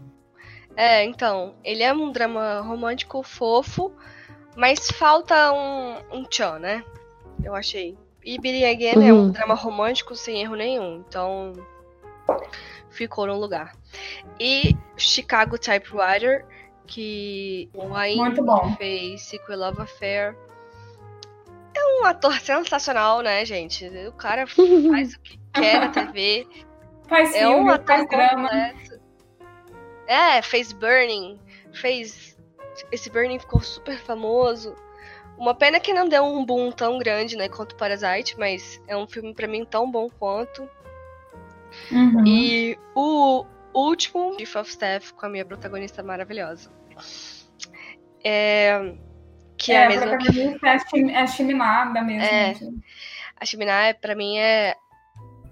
É, 0.76 1.04
então, 1.04 1.54
ele 1.62 1.82
é 1.82 1.92
um 1.92 2.10
drama 2.10 2.60
romântico 2.60 3.22
fofo, 3.22 3.92
mas 4.56 4.90
falta 4.90 5.52
um, 5.52 5.96
um 6.12 6.24
tchan, 6.24 6.58
né? 6.58 6.84
Eu 7.42 7.54
achei. 7.54 7.96
E 8.24 8.38
Billy 8.38 8.64
Again 8.64 8.96
uhum. 8.96 9.02
é 9.02 9.12
um 9.12 9.16
uhum. 9.16 9.30
drama 9.30 9.54
romântico 9.54 10.16
sem 10.16 10.40
erro 10.40 10.56
nenhum, 10.56 11.04
então 11.06 11.52
ficou 12.90 13.26
no 13.26 13.38
lugar. 13.38 13.72
E 14.40 14.76
Chicago 14.96 15.58
Typewriter 15.58 16.46
que 16.86 17.68
o 17.74 18.76
fez 18.76 19.22
Sequel 19.22 19.58
Love 19.58 19.82
Affair. 19.82 20.36
É 21.74 22.00
um 22.00 22.04
ator 22.04 22.38
sensacional, 22.40 23.20
né, 23.20 23.44
gente? 23.44 23.86
O 24.06 24.12
cara 24.12 24.46
faz 24.46 25.14
o 25.14 25.20
que 25.20 25.38
quer 25.52 25.80
na 25.80 25.88
TV. 25.88 26.46
Faz 27.08 27.34
é 27.34 27.48
um 27.48 27.68
ator 27.68 27.86
faz 27.86 28.08
drama. 28.08 28.50
É, 30.06 30.42
fez 30.42 30.72
Burning, 30.72 31.40
fez 31.72 32.34
esse 32.90 33.10
Burning 33.10 33.38
ficou 33.38 33.60
super 33.60 33.98
famoso. 33.98 34.74
Uma 35.36 35.54
pena 35.54 35.80
que 35.80 35.92
não 35.92 36.08
deu 36.08 36.24
um 36.24 36.44
boom 36.44 36.70
tão 36.70 36.98
grande, 36.98 37.36
né, 37.36 37.48
quanto 37.48 37.76
Parasite, 37.76 38.38
mas 38.38 38.80
é 38.86 38.96
um 38.96 39.06
filme 39.06 39.34
para 39.34 39.48
mim 39.48 39.64
tão 39.64 39.90
bom 39.90 40.08
quanto. 40.08 40.68
Uhum. 41.90 42.24
E 42.24 42.78
o 42.94 43.44
último, 43.72 44.34
Chief 44.38 44.54
of 44.56 44.70
Staff, 44.70 45.12
com 45.14 45.26
a 45.26 45.28
minha 45.28 45.44
protagonista 45.44 46.02
maravilhosa. 46.02 46.70
É, 48.24 48.94
que 49.56 49.72
é, 49.72 49.74
é 49.74 49.84
a 49.84 49.88
mesma 49.88 50.18
que... 50.18 51.10
é 51.12 51.18
a 51.18 51.26
Shiminá 51.26 51.84
mesmo. 51.86 52.22
É, 52.22 52.54
a 53.36 53.44
Shiminá, 53.44 53.94
pra 54.00 54.14
mim, 54.14 54.38
é 54.38 54.76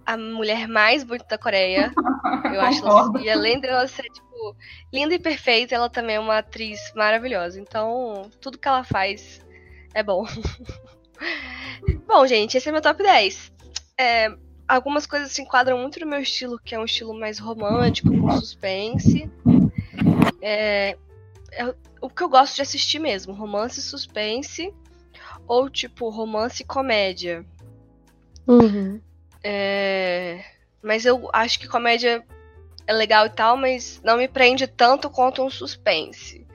a 0.06 0.16
mulher 0.16 0.68
mais 0.68 1.02
bonita 1.02 1.26
da 1.30 1.38
Coreia. 1.38 1.92
Eu 2.54 2.60
acho 2.60 2.86
ela, 2.86 3.20
E 3.20 3.28
além 3.28 3.60
dela 3.60 3.86
ser, 3.88 4.04
tipo, 4.04 4.31
linda 4.92 5.14
e 5.14 5.18
perfeita, 5.18 5.74
ela 5.74 5.88
também 5.88 6.16
é 6.16 6.20
uma 6.20 6.38
atriz 6.38 6.80
maravilhosa. 6.94 7.60
Então, 7.60 8.30
tudo 8.40 8.58
que 8.58 8.68
ela 8.68 8.84
faz 8.84 9.40
é 9.94 10.02
bom. 10.02 10.26
bom, 12.06 12.26
gente, 12.26 12.56
esse 12.56 12.68
é 12.68 12.72
meu 12.72 12.82
top 12.82 13.02
10. 13.02 13.52
É, 13.98 14.34
algumas 14.66 15.06
coisas 15.06 15.32
se 15.32 15.42
enquadram 15.42 15.78
muito 15.78 16.00
no 16.00 16.06
meu 16.06 16.20
estilo, 16.20 16.58
que 16.58 16.74
é 16.74 16.78
um 16.78 16.84
estilo 16.84 17.18
mais 17.18 17.38
romântico, 17.38 18.08
com 18.08 18.30
suspense. 18.32 19.30
É, 20.40 20.96
é 21.52 21.74
o 22.00 22.08
que 22.08 22.22
eu 22.22 22.28
gosto 22.28 22.56
de 22.56 22.62
assistir 22.62 22.98
mesmo, 22.98 23.32
romance 23.32 23.78
e 23.78 23.82
suspense, 23.82 24.72
ou 25.46 25.70
tipo, 25.70 26.08
romance 26.08 26.62
e 26.62 26.66
comédia. 26.66 27.44
Uhum. 28.46 29.00
É, 29.44 30.44
mas 30.82 31.04
eu 31.04 31.28
acho 31.32 31.60
que 31.60 31.68
comédia 31.68 32.24
é 32.92 32.96
legal 32.96 33.26
e 33.26 33.30
tal, 33.30 33.56
mas 33.56 34.00
não 34.04 34.16
me 34.16 34.28
prende 34.28 34.66
tanto 34.66 35.10
quanto 35.10 35.42
um 35.42 35.50
suspense. 35.50 36.46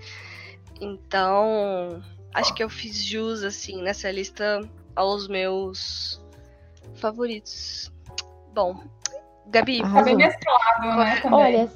Então, 0.79 2.01
acho 2.34 2.53
que 2.53 2.63
eu 2.63 2.70
fiz 2.70 3.03
jus, 3.03 3.44
assim, 3.44 3.82
nessa 3.82 4.12
lista 4.12 4.62
aos 4.96 5.27
meus 5.27 6.24
favoritos. 6.96 7.91
Bom, 8.53 8.79
Gabi, 9.48 9.82
tá 9.82 10.03
bem 10.03 10.15
mesclado, 10.15 10.98
né? 10.98 11.20
Também. 11.22 11.39
Olha, 11.39 11.72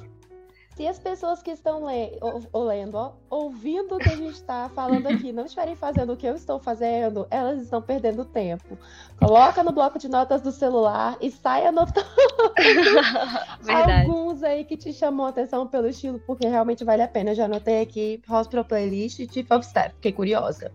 se 0.76 0.86
as 0.86 0.98
pessoas 0.98 1.42
que 1.42 1.50
estão 1.50 1.86
le 1.86 2.18
ou, 2.20 2.64
lendo, 2.64 2.96
ó, 2.96 3.12
ouvindo 3.28 3.94
o 3.94 3.98
que 3.98 4.08
a 4.08 4.16
gente 4.16 4.32
está 4.32 4.70
falando 4.74 5.06
aqui, 5.06 5.30
não 5.32 5.44
estiverem 5.44 5.76
fazendo 5.76 6.12
o 6.14 6.16
que 6.16 6.26
eu 6.26 6.34
estou 6.34 6.58
fazendo, 6.58 7.26
elas 7.30 7.60
estão 7.60 7.82
perdendo 7.82 8.24
tempo. 8.24 8.78
Coloca 9.18 9.62
no 9.62 9.72
bloco 9.72 9.98
de 9.98 10.08
notas 10.08 10.40
do 10.40 10.50
celular 10.50 11.16
e 11.20 11.30
sai 11.30 11.66
anotando 11.66 12.08
alguns 13.68 14.42
aí 14.42 14.64
que 14.64 14.76
te 14.76 14.92
chamou 14.92 15.26
a 15.26 15.28
atenção 15.28 15.66
pelo 15.66 15.88
estilo, 15.88 16.18
porque 16.20 16.46
realmente 16.46 16.84
vale 16.84 17.02
a 17.02 17.08
pena. 17.08 17.30
Eu 17.30 17.34
já 17.34 17.44
anotei 17.44 17.82
aqui 17.82 18.22
Hospital 18.28 18.64
Playlist 18.64 19.18
e 19.18 19.30
Chief 19.30 19.50
of 19.50 19.66
Staff, 19.66 19.94
fiquei 19.96 20.12
curiosa. 20.12 20.72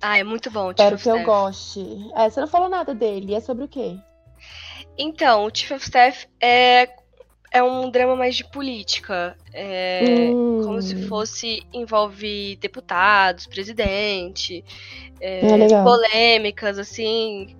Ah, 0.00 0.18
é 0.18 0.24
muito 0.24 0.50
bom. 0.50 0.70
Espero 0.70 0.96
que 0.98 1.08
eu 1.08 1.22
goste. 1.24 2.10
É, 2.14 2.28
você 2.28 2.40
não 2.40 2.46
falou 2.46 2.68
nada 2.68 2.94
dele, 2.94 3.34
é 3.34 3.40
sobre 3.40 3.64
o 3.64 3.68
quê? 3.68 3.96
Então, 4.96 5.44
o 5.44 5.50
Chief 5.52 5.70
of 5.72 5.84
Staff 5.84 6.28
é, 6.40 6.86
é 7.50 7.62
um 7.62 7.90
drama 7.90 8.16
mais 8.16 8.36
de 8.36 8.44
política. 8.44 9.36
É 9.52 10.30
hum. 10.30 10.60
como 10.64 10.82
se 10.82 11.06
fosse 11.06 11.62
envolve 11.72 12.56
deputados, 12.56 13.46
presidente, 13.46 14.64
é, 15.20 15.40
é 15.46 15.82
polêmicas, 15.82 16.78
assim. 16.78 17.56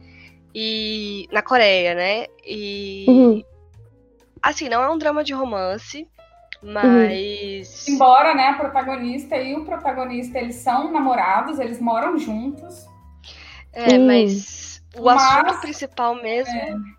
E 0.54 1.28
na 1.33 1.42
Coreia, 1.42 1.95
né? 1.95 2.26
E. 2.45 3.04
Uhum. 3.09 3.45
Assim, 4.42 4.68
não 4.68 4.83
é 4.83 4.90
um 4.90 4.99
drama 4.99 5.25
de 5.25 5.33
romance, 5.33 6.07
Mas. 6.62 7.87
Uhum. 7.87 7.95
Embora, 7.95 8.35
né, 8.35 8.49
a 8.49 8.54
protagonista 8.54 9.37
e 9.37 9.54
o 9.54 9.64
protagonista 9.64 10.38
eles 10.38 10.57
são 10.57 10.92
namorados, 10.92 11.59
eles 11.59 11.80
moram 11.80 12.18
juntos. 12.18 12.87
É, 13.73 13.97
uhum. 13.97 14.07
mas 14.07 14.83
o 14.97 15.04
mas, 15.04 15.23
assunto 15.23 15.61
principal 15.61 16.14
mesmo. 16.16 16.98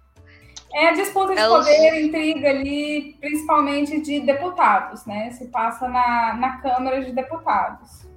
É, 0.74 0.90
a 0.90 0.94
disputa 0.94 1.34
de 1.34 1.40
é 1.40 1.48
poder, 1.48 2.06
intriga 2.06 2.50
ali, 2.50 3.16
principalmente 3.20 4.00
de 4.02 4.20
deputados, 4.20 5.06
né? 5.06 5.32
Se 5.32 5.48
passa 5.48 5.88
na, 5.88 6.36
na 6.36 6.58
Câmara 6.58 7.04
de 7.04 7.12
Deputados. 7.12 8.08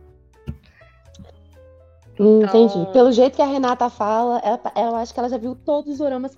Então... 2.14 2.42
Entendi. 2.42 2.92
Pelo 2.92 3.10
jeito 3.10 3.36
que 3.36 3.42
a 3.42 3.46
Renata 3.46 3.88
fala, 3.88 4.38
ela, 4.44 4.60
eu 4.76 4.96
acho 4.96 5.14
que 5.14 5.18
ela 5.18 5.28
já 5.28 5.38
viu 5.38 5.54
todos 5.54 5.94
os 5.94 6.00
oramas 6.00 6.36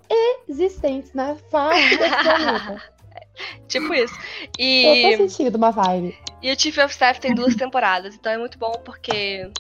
existentes 0.49 1.13
na 1.13 1.33
desse 1.33 1.45
planeta. 1.45 2.83
tipo 3.67 3.93
isso. 3.93 4.15
E... 4.59 5.13
Eu 5.13 5.19
tô 5.19 5.29
sentindo 5.29 5.57
uma 5.57 5.73
vibe. 5.73 6.17
E 6.41 6.53
o 6.53 6.59
Chief 6.59 6.77
of 6.79 6.93
Staff 6.93 7.21
tem 7.21 7.35
duas 7.35 7.57
temporadas, 7.57 8.15
então 8.15 8.31
é 8.31 8.39
muito 8.39 8.59
bom 8.59 8.73
porque 8.85 9.51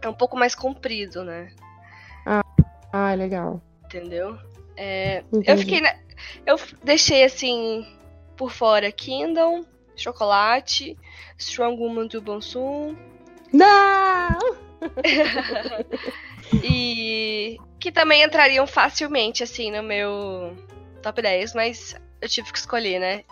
é 0.00 0.08
um 0.08 0.14
pouco 0.14 0.36
mais 0.36 0.54
comprido, 0.54 1.22
né? 1.22 1.50
Ah, 2.24 2.42
ah 2.92 3.14
legal. 3.14 3.60
Entendeu? 3.84 4.38
É, 4.76 5.24
eu 5.44 5.56
fiquei. 5.58 5.80
Na, 5.80 5.94
eu 6.44 6.56
deixei 6.84 7.24
assim 7.24 7.86
por 8.36 8.50
fora 8.50 8.92
Kingdom, 8.92 9.64
Chocolate, 9.96 10.96
Strong 11.38 11.80
Woman 11.80 12.06
do 12.06 12.20
Bonsum. 12.20 12.96
Não! 13.52 14.38
e 16.62 17.58
que 17.80 17.90
também 17.90 18.22
entrariam 18.22 18.66
facilmente 18.66 19.42
assim 19.42 19.70
no 19.70 19.82
meu 19.82 20.56
top 21.02 21.22
10, 21.22 21.54
mas 21.54 21.96
eu 22.20 22.28
tive 22.28 22.52
que 22.52 22.58
escolher, 22.58 22.98
né? 22.98 23.24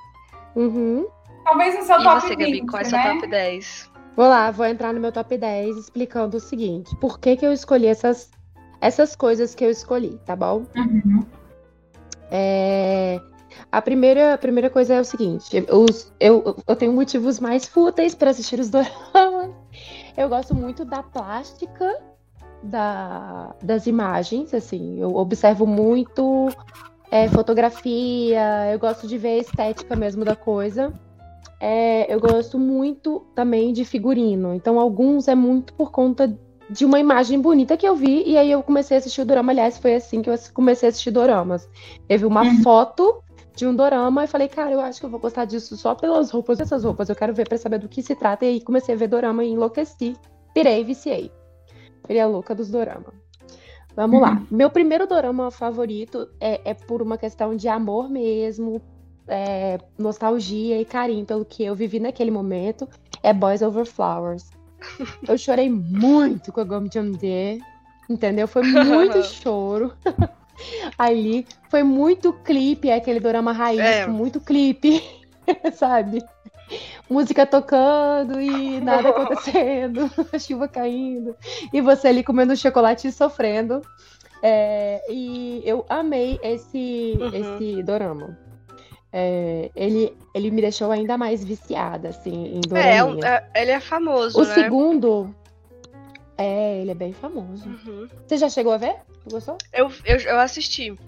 Uhum. 0.54 1.06
Talvez 1.44 1.74
no 1.76 1.84
seu 1.84 2.00
e 2.00 2.04
top 2.04 2.20
você, 2.20 2.36
20, 2.36 2.38
Gabi, 2.38 2.66
qual 2.66 2.80
é 2.80 2.84
seu 2.84 2.98
né? 2.98 3.14
top 3.14 3.26
10? 3.26 3.90
Vou 4.16 4.28
lá, 4.28 4.50
vou 4.50 4.64
entrar 4.64 4.92
no 4.92 5.00
meu 5.00 5.12
top 5.12 5.36
10 5.36 5.76
explicando 5.76 6.36
o 6.36 6.40
seguinte: 6.40 6.94
por 6.96 7.18
que, 7.18 7.36
que 7.36 7.44
eu 7.44 7.52
escolhi 7.52 7.86
essas, 7.86 8.30
essas 8.84 9.16
coisas 9.16 9.54
que 9.54 9.64
eu 9.64 9.70
escolhi, 9.70 10.20
tá 10.26 10.36
bom? 10.36 10.64
Uhum. 10.76 11.24
É, 12.30 13.18
a 13.72 13.80
primeira, 13.80 14.34
a 14.34 14.38
primeira 14.38 14.68
coisa 14.68 14.94
é 14.94 15.00
o 15.00 15.04
seguinte: 15.04 15.56
eu, 15.56 15.86
eu, 16.20 16.56
eu 16.66 16.76
tenho 16.76 16.92
motivos 16.92 17.40
mais 17.40 17.64
fúteis 17.64 18.14
para 18.14 18.30
assistir 18.30 18.60
os 18.60 18.68
doramas. 18.68 19.54
Eu 20.16 20.28
gosto 20.28 20.54
muito 20.54 20.84
da 20.84 21.02
plástica 21.02 21.98
da, 22.62 23.54
das 23.62 23.86
imagens, 23.86 24.52
assim. 24.52 25.00
Eu 25.00 25.16
observo 25.16 25.66
muito 25.66 26.48
é, 27.10 27.26
fotografia, 27.28 28.70
eu 28.70 28.78
gosto 28.78 29.08
de 29.08 29.16
ver 29.16 29.28
a 29.28 29.38
estética 29.38 29.96
mesmo 29.96 30.26
da 30.26 30.36
coisa. 30.36 30.92
É, 31.58 32.12
eu 32.14 32.20
gosto 32.20 32.58
muito 32.58 33.24
também 33.34 33.72
de 33.72 33.84
figurino. 33.84 34.52
Então, 34.52 34.78
alguns 34.78 35.26
é 35.26 35.34
muito 35.34 35.72
por 35.72 35.90
conta 35.90 36.38
de 36.70 36.84
uma 36.84 36.98
imagem 36.98 37.40
bonita 37.40 37.76
que 37.76 37.86
eu 37.86 37.94
vi, 37.94 38.24
e 38.26 38.36
aí 38.36 38.50
eu 38.50 38.62
comecei 38.62 38.96
a 38.96 38.98
assistir 38.98 39.20
o 39.20 39.24
dorama. 39.24 39.52
Aliás, 39.52 39.78
foi 39.78 39.94
assim 39.94 40.22
que 40.22 40.30
eu 40.30 40.34
comecei 40.52 40.88
a 40.88 40.90
assistir 40.90 41.10
doramas. 41.10 41.68
Teve 42.08 42.24
uma 42.24 42.42
uhum. 42.42 42.62
foto 42.62 43.22
de 43.54 43.66
um 43.66 43.74
dorama 43.74 44.24
e 44.24 44.26
falei, 44.26 44.48
cara, 44.48 44.72
eu 44.72 44.80
acho 44.80 44.98
que 45.00 45.06
eu 45.06 45.10
vou 45.10 45.20
gostar 45.20 45.44
disso 45.44 45.76
só 45.76 45.94
pelas 45.94 46.30
roupas. 46.30 46.60
Essas 46.60 46.84
roupas 46.84 47.08
eu 47.08 47.16
quero 47.16 47.34
ver 47.34 47.48
para 47.48 47.58
saber 47.58 47.78
do 47.78 47.88
que 47.88 48.02
se 48.02 48.14
trata. 48.14 48.44
E 48.44 48.48
aí 48.48 48.60
comecei 48.60 48.94
a 48.94 48.98
ver 48.98 49.08
dorama 49.08 49.44
e 49.44 49.50
enlouqueci. 49.50 50.16
Pirei 50.52 50.80
e 50.80 50.84
viciei. 50.84 51.30
Virei 52.06 52.22
a 52.22 52.26
louca 52.26 52.54
dos 52.54 52.70
dorama. 52.70 53.12
Vamos 53.94 54.16
uhum. 54.16 54.22
lá. 54.22 54.42
Meu 54.50 54.70
primeiro 54.70 55.06
dorama 55.06 55.50
favorito 55.50 56.28
é, 56.40 56.60
é, 56.70 56.74
por 56.74 57.00
uma 57.00 57.16
questão 57.16 57.54
de 57.54 57.68
amor 57.68 58.08
mesmo, 58.08 58.82
é, 59.28 59.78
nostalgia 59.96 60.80
e 60.80 60.84
carinho 60.84 61.24
pelo 61.24 61.44
que 61.44 61.64
eu 61.64 61.74
vivi 61.74 62.00
naquele 62.00 62.30
momento. 62.30 62.88
É 63.22 63.32
Boys 63.32 63.62
Over 63.62 63.86
Flowers. 63.86 64.50
Eu 65.26 65.36
chorei 65.38 65.70
muito 65.70 66.52
com 66.52 66.60
a 66.60 66.64
Gomi 66.64 66.90
Jamde, 66.92 67.60
entendeu? 68.08 68.46
Foi 68.46 68.62
muito 68.62 69.22
choro. 69.22 69.92
Ali 70.96 71.46
foi 71.68 71.82
muito 71.82 72.32
clipe, 72.32 72.88
é 72.88 72.94
aquele 72.94 73.20
dorama 73.20 73.52
raiz, 73.52 73.80
é. 73.80 74.06
muito 74.06 74.40
clipe, 74.40 75.02
sabe? 75.74 76.22
Música 77.10 77.44
tocando 77.44 78.40
e 78.40 78.80
nada 78.80 79.08
acontecendo, 79.10 80.10
a 80.32 80.38
chuva 80.38 80.68
caindo, 80.68 81.36
e 81.72 81.80
você 81.80 82.08
ali 82.08 82.22
comendo 82.22 82.56
chocolate 82.56 83.08
e 83.08 83.12
sofrendo. 83.12 83.82
É, 84.42 85.02
e 85.10 85.62
eu 85.64 85.86
amei 85.88 86.38
esse, 86.42 87.16
uhum. 87.18 87.30
esse 87.34 87.82
dorama. 87.82 88.38
É, 89.16 89.70
ele, 89.76 90.12
ele 90.34 90.50
me 90.50 90.60
deixou 90.60 90.90
ainda 90.90 91.16
mais 91.16 91.44
viciada, 91.44 92.08
assim, 92.08 92.56
em 92.56 92.60
Doraminha. 92.60 93.24
É, 93.24 93.60
é, 93.60 93.62
ele 93.62 93.70
é 93.70 93.78
famoso, 93.78 94.40
O 94.40 94.44
né? 94.44 94.54
segundo... 94.54 95.32
É, 96.36 96.80
ele 96.80 96.90
é 96.90 96.94
bem 96.94 97.12
famoso. 97.12 97.64
Uhum. 97.68 98.08
Você 98.26 98.36
já 98.36 98.48
chegou 98.48 98.72
a 98.72 98.76
ver? 98.76 98.96
Gostou? 99.30 99.56
Eu, 99.72 99.88
eu, 100.04 100.18
eu 100.18 100.40
assisti. 100.40 100.98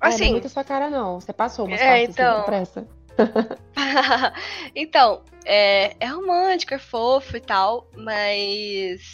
Assim... 0.00 0.16
É, 0.16 0.18
não 0.18 0.26
é 0.26 0.30
muito 0.32 0.48
sua 0.48 0.64
cara, 0.64 0.90
não. 0.90 1.20
Você 1.20 1.32
passou 1.32 1.66
umas 1.66 1.80
é, 1.80 1.86
partes 1.86 2.08
então... 2.08 2.42
pressa. 2.42 2.88
então, 4.74 5.22
é, 5.44 5.94
é 6.00 6.06
romântico, 6.06 6.74
é 6.74 6.78
fofo 6.78 7.36
e 7.36 7.40
tal, 7.40 7.88
mas 7.96 9.12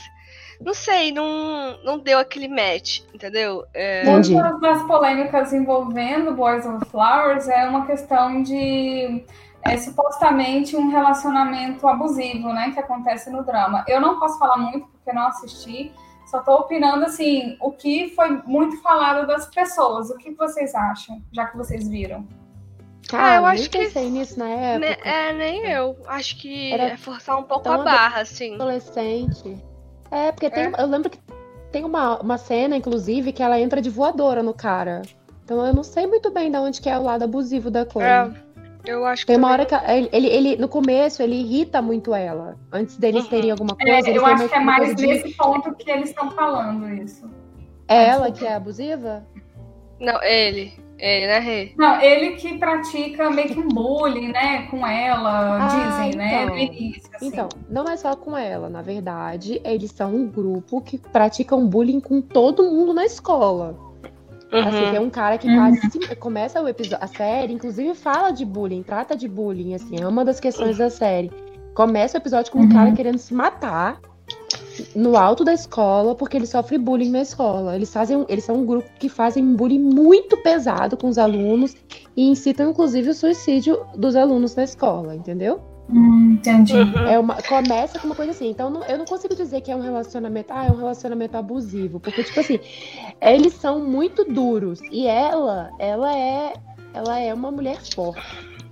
não 0.61 0.75
sei, 0.75 1.12
não, 1.12 1.79
não 1.83 1.99
deu 1.99 2.19
aquele 2.19 2.49
match, 2.49 3.01
entendeu? 3.12 3.64
É... 3.75 4.05
Muitas 4.05 4.61
das 4.61 4.83
polêmicas 4.85 5.53
envolvendo 5.53 6.35
Boys 6.35 6.67
on 6.67 6.81
Flowers 6.90 7.49
é 7.49 7.69
uma 7.69 7.87
questão 7.87 8.43
de 8.43 9.25
é, 9.62 9.77
supostamente 9.79 10.77
um 10.77 10.90
relacionamento 10.90 11.87
abusivo, 11.87 12.53
né, 12.53 12.71
que 12.73 12.81
acontece 12.81 13.31
no 13.31 13.43
drama. 13.45 13.85
Eu 13.88 14.01
não 14.01 14.19
posso 14.19 14.38
falar 14.38 14.59
muito 14.59 14.87
porque 14.87 15.12
não 15.12 15.27
assisti, 15.27 15.93
só 16.27 16.40
tô 16.40 16.55
opinando 16.57 17.05
assim, 17.05 17.57
o 17.61 17.71
que 17.71 18.12
foi 18.14 18.43
muito 18.47 18.81
falado 18.83 19.27
das 19.27 19.47
pessoas. 19.49 20.11
O 20.11 20.17
que 20.17 20.31
vocês 20.33 20.75
acham, 20.75 21.23
já 21.33 21.47
que 21.47 21.57
vocês 21.57 21.88
viram? 21.88 22.27
Cara, 23.09 23.33
ah, 23.33 23.37
eu 23.37 23.47
acho 23.47 23.69
que 23.69 23.79
pensei 23.79 24.11
nisso 24.11 24.38
na 24.38 24.49
época. 24.49 25.09
é, 25.09 25.33
nem 25.33 25.67
eu. 25.67 25.97
Acho 26.07 26.38
que 26.38 26.73
Era 26.73 26.85
é 26.85 26.97
forçar 26.97 27.38
um 27.38 27.43
pouco 27.43 27.69
a 27.69 27.79
barra, 27.79 28.23
assim. 28.23 28.55
Adolescente. 28.55 29.62
É, 30.14 30.31
porque 30.31 30.48
tem, 30.48 30.64
é. 30.64 30.72
eu 30.79 30.87
lembro 30.87 31.11
que 31.11 31.18
tem 31.72 31.85
uma, 31.85 32.20
uma 32.20 32.38
cena, 32.38 32.77
inclusive, 32.77 33.33
que 33.33 33.42
ela 33.42 33.59
entra 33.59 33.83
de 33.83 33.90
voadora 33.90 34.42
no 34.42 34.55
cara. 34.55 35.03
Então 35.44 35.66
eu 35.66 35.74
não 35.74 35.83
sei 35.83 36.07
muito 36.07 36.31
bem 36.31 36.50
de 36.50 36.57
onde 36.57 36.81
que 36.81 36.88
é 36.88 36.96
o 36.96 37.03
lado 37.03 37.24
abusivo 37.24 37.70
da 37.70 37.85
coisa. 37.85 38.33
É. 38.40 38.44
Eu 38.87 39.05
acho 39.07 39.22
que. 39.22 39.33
Tem 39.33 39.37
uma 39.37 39.50
hora 39.50 39.66
que 39.66 39.74
ele, 39.74 40.09
ele, 40.12 40.29
ele, 40.29 40.57
no 40.57 40.68
começo, 40.68 41.22
ele 41.22 41.35
irrita 41.35 41.83
muito 41.83 42.14
ela. 42.14 42.57
Antes 42.70 42.96
deles 42.96 43.24
uhum. 43.24 43.31
terem 43.31 43.50
alguma 43.50 43.77
é, 43.81 43.85
coisa. 43.85 44.11
É, 44.11 44.16
eu 44.16 44.27
acho 44.27 44.48
que 44.48 44.55
é 44.55 44.61
mais 44.61 44.94
nesse 44.94 45.29
de... 45.29 45.35
ponto 45.35 45.74
que 45.74 45.90
eles 45.90 46.11
estão 46.11 46.31
falando 46.31 46.88
isso. 46.92 47.29
É 47.88 48.05
ela 48.09 48.31
que 48.31 48.46
é 48.46 48.55
abusiva? 48.55 49.27
Não, 49.98 50.22
ele. 50.22 50.79
Ele, 51.05 51.27
né, 51.27 51.38
Rê? 51.38 51.73
Não, 51.77 52.01
ele 52.01 52.31
que 52.31 52.57
pratica 52.57 53.31
meio 53.31 53.49
que 53.49 53.61
um 53.61 53.69
bullying, 53.69 54.29
né, 54.29 54.62
com 54.71 54.87
ela, 54.87 55.62
ah, 55.62 55.67
dizem, 55.67 56.17
né, 56.17 56.45
então. 56.45 56.55
no 56.55 56.59
início. 56.59 57.11
Assim. 57.14 57.27
Então, 57.27 57.49
não 57.69 57.85
é 57.85 57.95
só 57.95 58.17
com 58.17 58.35
ela, 58.35 58.71
na 58.71 58.81
verdade, 58.81 59.61
eles 59.64 59.90
são 59.90 60.14
um 60.14 60.27
grupo 60.27 60.81
que 60.81 60.97
praticam 60.97 61.67
bullying 61.67 62.01
com 62.01 62.23
todo 62.23 62.62
mundo 62.71 62.95
na 62.95 63.05
escola. 63.05 63.77
Assim, 64.51 64.62
uhum. 64.62 64.69
Assim, 64.69 64.90
tem 64.93 65.01
um 65.01 65.11
cara 65.11 65.37
que 65.37 65.55
quase 65.55 65.79
uhum. 65.79 66.17
começa 66.19 66.62
o 66.62 66.67
episódio, 66.67 67.05
a 67.05 67.07
série, 67.07 67.53
inclusive 67.53 67.95
fala 67.95 68.31
de 68.31 68.47
bullying, 68.47 68.83
trata 68.83 69.14
de 69.14 69.29
bullying, 69.29 69.75
assim, 69.75 70.01
é 70.01 70.09
uma 70.09 70.25
das 70.25 70.40
questões 70.40 70.79
da 70.79 70.88
série. 70.88 71.31
Começa 71.75 72.17
o 72.17 72.21
episódio 72.21 72.51
com 72.51 72.61
um 72.61 72.69
cara 72.71 72.88
uhum. 72.88 72.95
querendo 72.95 73.19
se 73.19 73.35
matar 73.35 74.01
no 74.95 75.17
alto 75.17 75.45
da 75.45 75.53
escola 75.53 76.15
porque 76.15 76.37
ele 76.37 76.47
sofre 76.47 76.79
bullying 76.79 77.11
na 77.11 77.23
escola. 77.23 77.75
Eles 77.75 77.93
fazem, 77.93 78.25
eles 78.29 78.45
são 78.45 78.57
um 78.57 78.67
grupo 78.67 78.89
que 78.99 79.09
fazem 79.09 79.55
bullying 79.55 79.81
muito 79.81 80.37
pesado 80.39 80.97
com 80.97 81.09
os 81.09 81.19
alunos 81.19 81.77
e 82.17 82.29
incitam 82.29 82.71
inclusive 82.71 83.11
o 83.11 83.15
suicídio 83.15 83.85
dos 83.97 84.17
alunos 84.17 84.55
na 84.55 84.65
escola, 84.65 85.15
entendeu? 85.15 85.61
Hum, 85.89 86.33
entendi. 86.33 86.75
Uhum. 86.75 87.07
É 87.07 87.19
uma, 87.19 87.43
começa 87.43 87.99
com 87.99 88.07
uma 88.07 88.15
coisa 88.15 88.33
assim. 88.33 88.49
Então, 88.49 88.71
não, 88.71 88.85
eu 88.85 88.99
não 88.99 89.05
consigo 89.05 89.35
dizer 89.35 89.61
que 89.61 89.71
é 89.71 89.77
um 89.77 89.83
relacionamento. 89.83 90.53
Ah, 90.53 90.67
é 90.67 90.71
um 90.71 90.77
relacionamento 90.77 91.37
abusivo. 91.37 92.01
Porque, 92.01 92.25
tipo 92.25 92.41
assim, 92.41 92.59
eles 93.21 93.53
são 93.55 93.85
muito 93.85 94.25
duros. 94.25 94.81
E 94.91 95.07
ela, 95.07 95.71
ela 95.79 96.17
é. 96.17 96.55
Ela 96.95 97.19
é 97.19 97.35
uma 97.35 97.51
mulher 97.51 97.79
forte. 97.95 98.23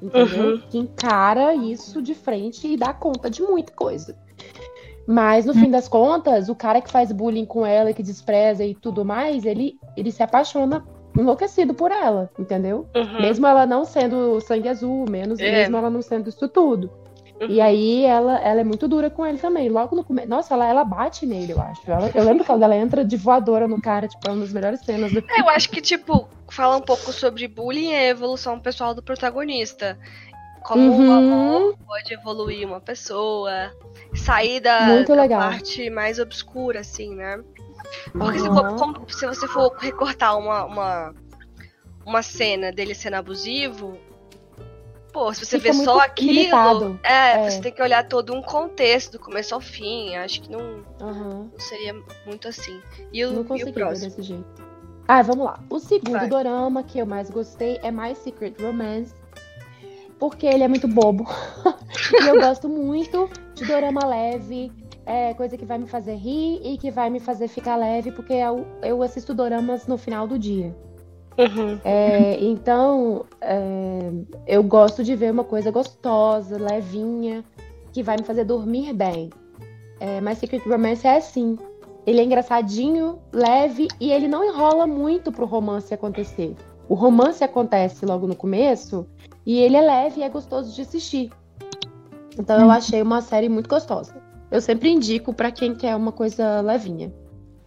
Entendeu? 0.00 0.54
Uhum. 0.54 0.62
Que 0.70 0.78
encara 0.78 1.54
isso 1.54 2.00
de 2.00 2.14
frente 2.14 2.66
e 2.66 2.76
dá 2.76 2.92
conta 2.92 3.28
de 3.28 3.42
muita 3.42 3.72
coisa. 3.72 4.16
Mas 5.06 5.44
no 5.44 5.52
hum. 5.52 5.56
fim 5.56 5.70
das 5.70 5.88
contas, 5.88 6.48
o 6.48 6.54
cara 6.54 6.80
que 6.80 6.90
faz 6.90 7.10
bullying 7.10 7.44
com 7.44 7.66
ela, 7.66 7.92
que 7.92 8.02
despreza 8.02 8.64
e 8.64 8.74
tudo 8.74 9.04
mais, 9.04 9.44
ele, 9.44 9.74
ele 9.96 10.10
se 10.10 10.22
apaixona 10.22 10.84
enlouquecido 11.16 11.74
por 11.74 11.90
ela, 11.90 12.30
entendeu? 12.38 12.86
Uhum. 12.94 13.20
Mesmo 13.20 13.46
ela 13.46 13.66
não 13.66 13.84
sendo 13.84 14.40
sangue 14.40 14.68
azul, 14.68 15.04
menos 15.10 15.38
é. 15.40 15.50
mesmo 15.50 15.76
ela 15.76 15.90
não 15.90 16.00
sendo 16.00 16.28
isso 16.28 16.48
tudo. 16.48 16.90
Uhum. 17.40 17.48
E 17.48 17.60
aí 17.60 18.04
ela, 18.04 18.38
ela 18.38 18.60
é 18.60 18.64
muito 18.64 18.86
dura 18.86 19.10
com 19.10 19.26
ele 19.26 19.38
também. 19.38 19.68
Logo 19.68 19.96
no 19.96 20.04
começo. 20.04 20.28
Nossa, 20.28 20.54
ela, 20.54 20.66
ela 20.66 20.84
bate 20.84 21.26
nele, 21.26 21.52
eu 21.52 21.60
acho. 21.60 21.80
Ela, 21.90 22.10
eu 22.14 22.24
lembro 22.24 22.44
quando 22.44 22.62
ela 22.62 22.76
entra 22.76 23.04
de 23.04 23.16
voadora 23.16 23.66
no 23.66 23.80
cara, 23.80 24.06
tipo, 24.06 24.28
é 24.28 24.30
uma 24.30 24.40
das 24.40 24.52
melhores 24.52 24.80
cenas 24.80 25.12
do 25.12 25.20
filme. 25.20 25.40
Eu 25.40 25.48
acho 25.48 25.68
que, 25.68 25.80
tipo, 25.80 26.28
fala 26.48 26.76
um 26.76 26.80
pouco 26.80 27.12
sobre 27.12 27.48
bullying 27.48 27.90
e 27.90 27.94
a 27.94 28.08
evolução 28.08 28.60
pessoal 28.60 28.94
do 28.94 29.02
protagonista. 29.02 29.98
Como 30.62 30.92
uhum. 30.92 31.08
o 31.08 31.12
amor 31.12 31.78
pode 31.86 32.14
evoluir 32.14 32.66
uma 32.66 32.80
pessoa, 32.80 33.72
sair 34.14 34.60
da, 34.60 35.02
da 35.02 35.28
parte 35.28 35.90
mais 35.90 36.18
obscura, 36.18 36.80
assim, 36.80 37.14
né? 37.14 37.42
Porque 38.12 38.38
uhum. 38.38 38.44
se, 38.44 38.78
for, 38.78 39.12
se, 39.12 39.26
você 39.26 39.48
for 39.48 39.76
recortar 39.78 40.38
uma, 40.38 40.64
uma, 40.64 41.14
uma 42.06 42.22
cena 42.22 42.72
dele 42.72 42.94
sendo 42.94 43.14
abusivo, 43.14 43.98
pô, 45.12 45.32
se 45.32 45.44
você 45.44 45.58
Fica 45.58 45.72
vê 45.72 45.84
só 45.84 46.00
aquilo, 46.00 46.98
é, 47.02 47.46
é, 47.46 47.50
você 47.50 47.60
tem 47.60 47.72
que 47.72 47.82
olhar 47.82 48.06
todo 48.08 48.32
um 48.32 48.42
contexto, 48.42 49.12
do 49.12 49.18
começo 49.18 49.54
ao 49.54 49.60
fim. 49.60 50.14
Acho 50.16 50.42
que 50.42 50.50
não, 50.50 50.84
uhum. 51.00 51.50
não 51.52 51.58
seria 51.58 51.94
muito 52.26 52.48
assim. 52.48 52.80
E 53.12 53.24
o, 53.24 53.32
não 53.32 53.44
consegui 53.44 53.70
e 53.70 53.72
o 53.72 53.74
próximo? 53.74 54.08
desse 54.08 54.22
jeito. 54.22 54.72
Ah, 55.06 55.22
vamos 55.22 55.44
lá. 55.44 55.60
O 55.68 55.78
segundo 55.78 56.12
Vai. 56.12 56.28
dorama 56.28 56.82
que 56.82 56.98
eu 56.98 57.06
mais 57.06 57.28
gostei 57.28 57.78
é 57.82 57.90
My 57.90 58.14
Secret 58.14 58.54
Romance. 58.60 59.14
Porque 60.22 60.46
ele 60.46 60.62
é 60.62 60.68
muito 60.68 60.86
bobo. 60.86 61.26
e 62.22 62.28
eu 62.28 62.40
gosto 62.40 62.68
muito 62.68 63.28
de 63.56 63.64
dorama 63.64 64.06
leve, 64.06 64.70
é 65.04 65.34
coisa 65.34 65.56
que 65.56 65.64
vai 65.64 65.78
me 65.78 65.88
fazer 65.88 66.14
rir 66.14 66.60
e 66.62 66.78
que 66.78 66.92
vai 66.92 67.10
me 67.10 67.18
fazer 67.18 67.48
ficar 67.48 67.74
leve, 67.74 68.12
porque 68.12 68.34
eu, 68.34 68.64
eu 68.84 69.02
assisto 69.02 69.34
doramas 69.34 69.88
no 69.88 69.98
final 69.98 70.28
do 70.28 70.38
dia. 70.38 70.72
Uhum. 71.36 71.76
É, 71.84 72.38
então, 72.40 73.26
é, 73.40 74.12
eu 74.46 74.62
gosto 74.62 75.02
de 75.02 75.16
ver 75.16 75.32
uma 75.32 75.42
coisa 75.42 75.72
gostosa, 75.72 76.56
levinha, 76.56 77.42
que 77.92 78.00
vai 78.00 78.16
me 78.16 78.22
fazer 78.22 78.44
dormir 78.44 78.92
bem. 78.92 79.28
É, 79.98 80.20
mas 80.20 80.38
Secret 80.38 80.62
Romance 80.64 81.04
é 81.04 81.16
assim. 81.16 81.58
Ele 82.06 82.20
é 82.20 82.22
engraçadinho, 82.22 83.18
leve 83.32 83.88
e 83.98 84.12
ele 84.12 84.28
não 84.28 84.44
enrola 84.44 84.86
muito 84.86 85.32
pro 85.32 85.46
romance 85.46 85.92
acontecer. 85.92 86.54
O 86.92 86.94
romance 86.94 87.42
acontece 87.42 88.04
logo 88.04 88.26
no 88.26 88.36
começo 88.36 89.06
e 89.46 89.58
ele 89.58 89.78
é 89.78 89.80
leve 89.80 90.20
e 90.20 90.22
é 90.22 90.28
gostoso 90.28 90.74
de 90.74 90.82
assistir. 90.82 91.30
Então 92.38 92.58
eu 92.58 92.66
uhum. 92.66 92.70
achei 92.70 93.00
uma 93.00 93.22
série 93.22 93.48
muito 93.48 93.66
gostosa. 93.66 94.14
Eu 94.50 94.60
sempre 94.60 94.90
indico 94.90 95.32
para 95.32 95.50
quem 95.50 95.74
quer 95.74 95.96
uma 95.96 96.12
coisa 96.12 96.60
levinha. 96.60 97.10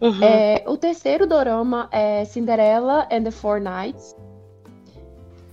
Uhum. 0.00 0.22
É, 0.22 0.62
o 0.68 0.76
terceiro 0.76 1.26
dorama 1.26 1.88
é 1.90 2.24
Cinderella 2.24 3.08
and 3.10 3.24
the 3.24 3.32
Four 3.32 3.60
Knights. 3.60 4.14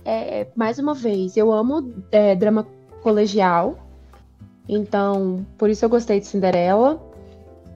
É, 0.04 0.46
mais 0.54 0.78
uma 0.78 0.94
vez, 0.94 1.36
eu 1.36 1.52
amo 1.52 1.92
é, 2.12 2.36
drama 2.36 2.68
colegial. 3.02 3.76
Então, 4.68 5.44
por 5.58 5.68
isso 5.68 5.84
eu 5.84 5.88
gostei 5.88 6.20
de 6.20 6.28
Cinderela. 6.28 7.02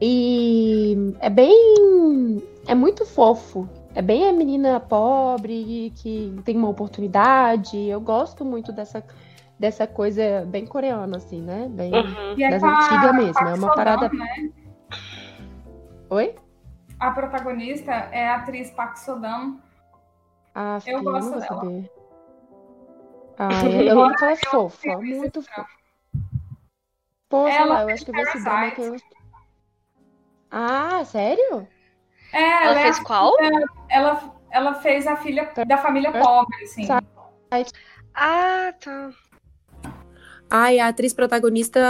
E 0.00 1.12
é 1.18 1.28
bem. 1.28 2.40
É 2.68 2.74
muito 2.76 3.04
fofo. 3.04 3.68
É 3.98 4.02
bem 4.02 4.28
a 4.28 4.32
menina 4.32 4.78
pobre 4.78 5.92
que 5.96 6.40
tem 6.44 6.56
uma 6.56 6.68
oportunidade. 6.68 7.76
Eu 7.76 8.00
gosto 8.00 8.44
muito 8.44 8.70
dessa, 8.70 9.04
dessa 9.58 9.88
coisa 9.88 10.46
bem 10.46 10.64
coreana, 10.64 11.16
assim, 11.16 11.42
né? 11.42 11.66
Bem 11.68 11.92
uhum. 11.92 12.36
das 12.48 12.62
é 12.62 12.66
antigas 12.68 13.14
mesmo. 13.16 13.48
É 13.48 13.54
uma 13.54 13.74
parada. 13.74 14.08
Né? 14.08 14.52
Oi? 16.10 16.32
A 17.00 17.10
protagonista 17.10 17.90
é 17.90 18.28
a 18.28 18.36
atriz 18.36 18.70
Park 18.70 18.98
Sodam. 18.98 19.58
Ah, 20.54 20.78
eu 20.86 21.02
gosto 21.02 21.32
dela. 21.32 21.46
Saber. 21.46 21.90
Ah, 23.36 23.64
eu, 23.64 23.82
eu 23.82 24.14
que 24.14 24.22
ela 24.22 24.32
é 24.32 24.36
fofa, 24.36 24.96
muito 24.98 25.42
fofa. 25.42 25.66
Poxa, 27.28 27.52
ela 27.52 27.82
eu 27.82 27.88
acho 27.88 28.04
que 28.04 28.12
eu 28.12 28.14
vi 28.14 28.20
esse 28.20 28.44
drama 28.44 28.70
que 28.70 28.80
eu... 28.80 28.96
Ah, 30.52 31.04
sério? 31.04 31.66
É, 32.32 32.42
ela, 32.42 32.72
ela 32.72 32.80
fez 32.82 32.98
é 32.98 33.02
qual? 33.04 33.36
Ela, 33.88 34.34
ela 34.50 34.74
fez 34.74 35.06
a 35.06 35.16
filha 35.16 35.50
da 35.66 35.78
família 35.78 36.12
pobre, 36.12 36.64
assim. 36.64 36.86
Ah, 38.14 38.72
tá. 38.80 39.10
Ai, 40.50 40.78
a 40.78 40.88
atriz 40.88 41.12
protagonista, 41.12 41.80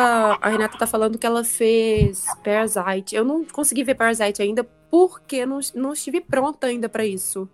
a 0.40 0.48
Renata 0.48 0.76
tá 0.76 0.86
falando 0.86 1.16
que 1.16 1.26
ela 1.26 1.44
fez 1.44 2.24
Parasite. 2.42 3.14
Eu 3.14 3.24
não 3.24 3.44
consegui 3.44 3.84
ver 3.84 3.94
Parasite 3.94 4.42
ainda 4.42 4.64
porque 4.90 5.46
não, 5.46 5.60
não 5.74 5.92
estive 5.92 6.20
pronta 6.20 6.66
ainda 6.66 6.88
para 6.88 7.04
isso. 7.04 7.48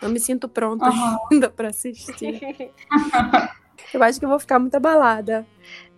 Não 0.00 0.10
me 0.10 0.20
sinto 0.20 0.48
pronta 0.48 0.84
uhum. 0.84 1.18
ainda 1.32 1.48
para 1.48 1.68
assistir. 1.68 2.40
eu 3.94 4.02
acho 4.02 4.18
que 4.18 4.26
eu 4.26 4.28
vou 4.28 4.38
ficar 4.38 4.58
muito 4.58 4.74
abalada. 4.74 5.46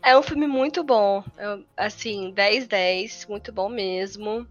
É 0.00 0.16
um 0.16 0.22
filme 0.22 0.46
muito 0.46 0.84
bom. 0.84 1.24
Eu, 1.36 1.64
assim, 1.76 2.32
10-10, 2.32 3.28
muito 3.28 3.50
bom 3.50 3.68
mesmo. 3.68 4.46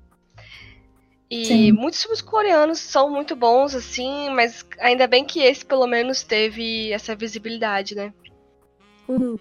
E 1.29 1.45
Sim. 1.45 1.71
muitos 1.71 2.01
filmes 2.01 2.21
coreanos 2.21 2.79
são 2.79 3.09
muito 3.09 3.35
bons, 3.35 3.73
assim, 3.73 4.29
mas 4.29 4.65
ainda 4.79 5.07
bem 5.07 5.25
que 5.25 5.39
esse 5.39 5.65
pelo 5.65 5.87
menos 5.87 6.23
teve 6.23 6.91
essa 6.91 7.15
visibilidade, 7.15 7.95
né? 7.95 8.13
Uhum. 9.07 9.37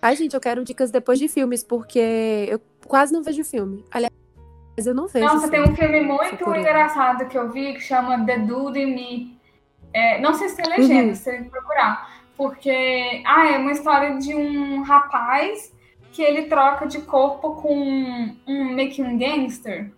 Ai, 0.00 0.16
gente, 0.16 0.34
eu 0.34 0.40
quero 0.40 0.64
dicas 0.64 0.90
depois 0.90 1.18
de 1.18 1.28
filmes, 1.28 1.62
porque 1.62 2.46
eu 2.48 2.60
quase 2.86 3.12
não 3.12 3.22
vejo 3.22 3.44
filme. 3.44 3.84
Aliás, 3.90 4.12
eu 4.86 4.94
não 4.94 5.08
vejo. 5.08 5.26
Nossa, 5.26 5.50
tem 5.50 5.62
um 5.62 5.74
filme 5.74 6.00
muito 6.00 6.54
engraçado 6.54 7.26
que 7.28 7.36
eu 7.36 7.50
vi 7.50 7.74
que 7.74 7.80
chama 7.80 8.24
The 8.24 8.38
Dude 8.38 8.80
in 8.80 8.94
Me. 8.94 9.38
É, 9.92 10.20
não 10.20 10.34
sei 10.34 10.48
se 10.48 10.56
tem 10.56 10.68
legenda, 10.68 11.08
uhum. 11.08 11.14
se 11.14 11.24
você 11.24 11.42
procurar. 11.44 12.22
Porque 12.36 13.22
ah, 13.26 13.48
é 13.48 13.58
uma 13.58 13.72
história 13.72 14.16
de 14.16 14.34
um 14.34 14.82
rapaz 14.82 15.74
que 16.12 16.22
ele 16.22 16.42
troca 16.42 16.86
de 16.86 17.00
corpo 17.02 17.56
com 17.56 18.34
um 18.46 18.64
meio 18.74 18.90
que 18.90 19.02
um 19.02 19.18
gangster. 19.18 19.90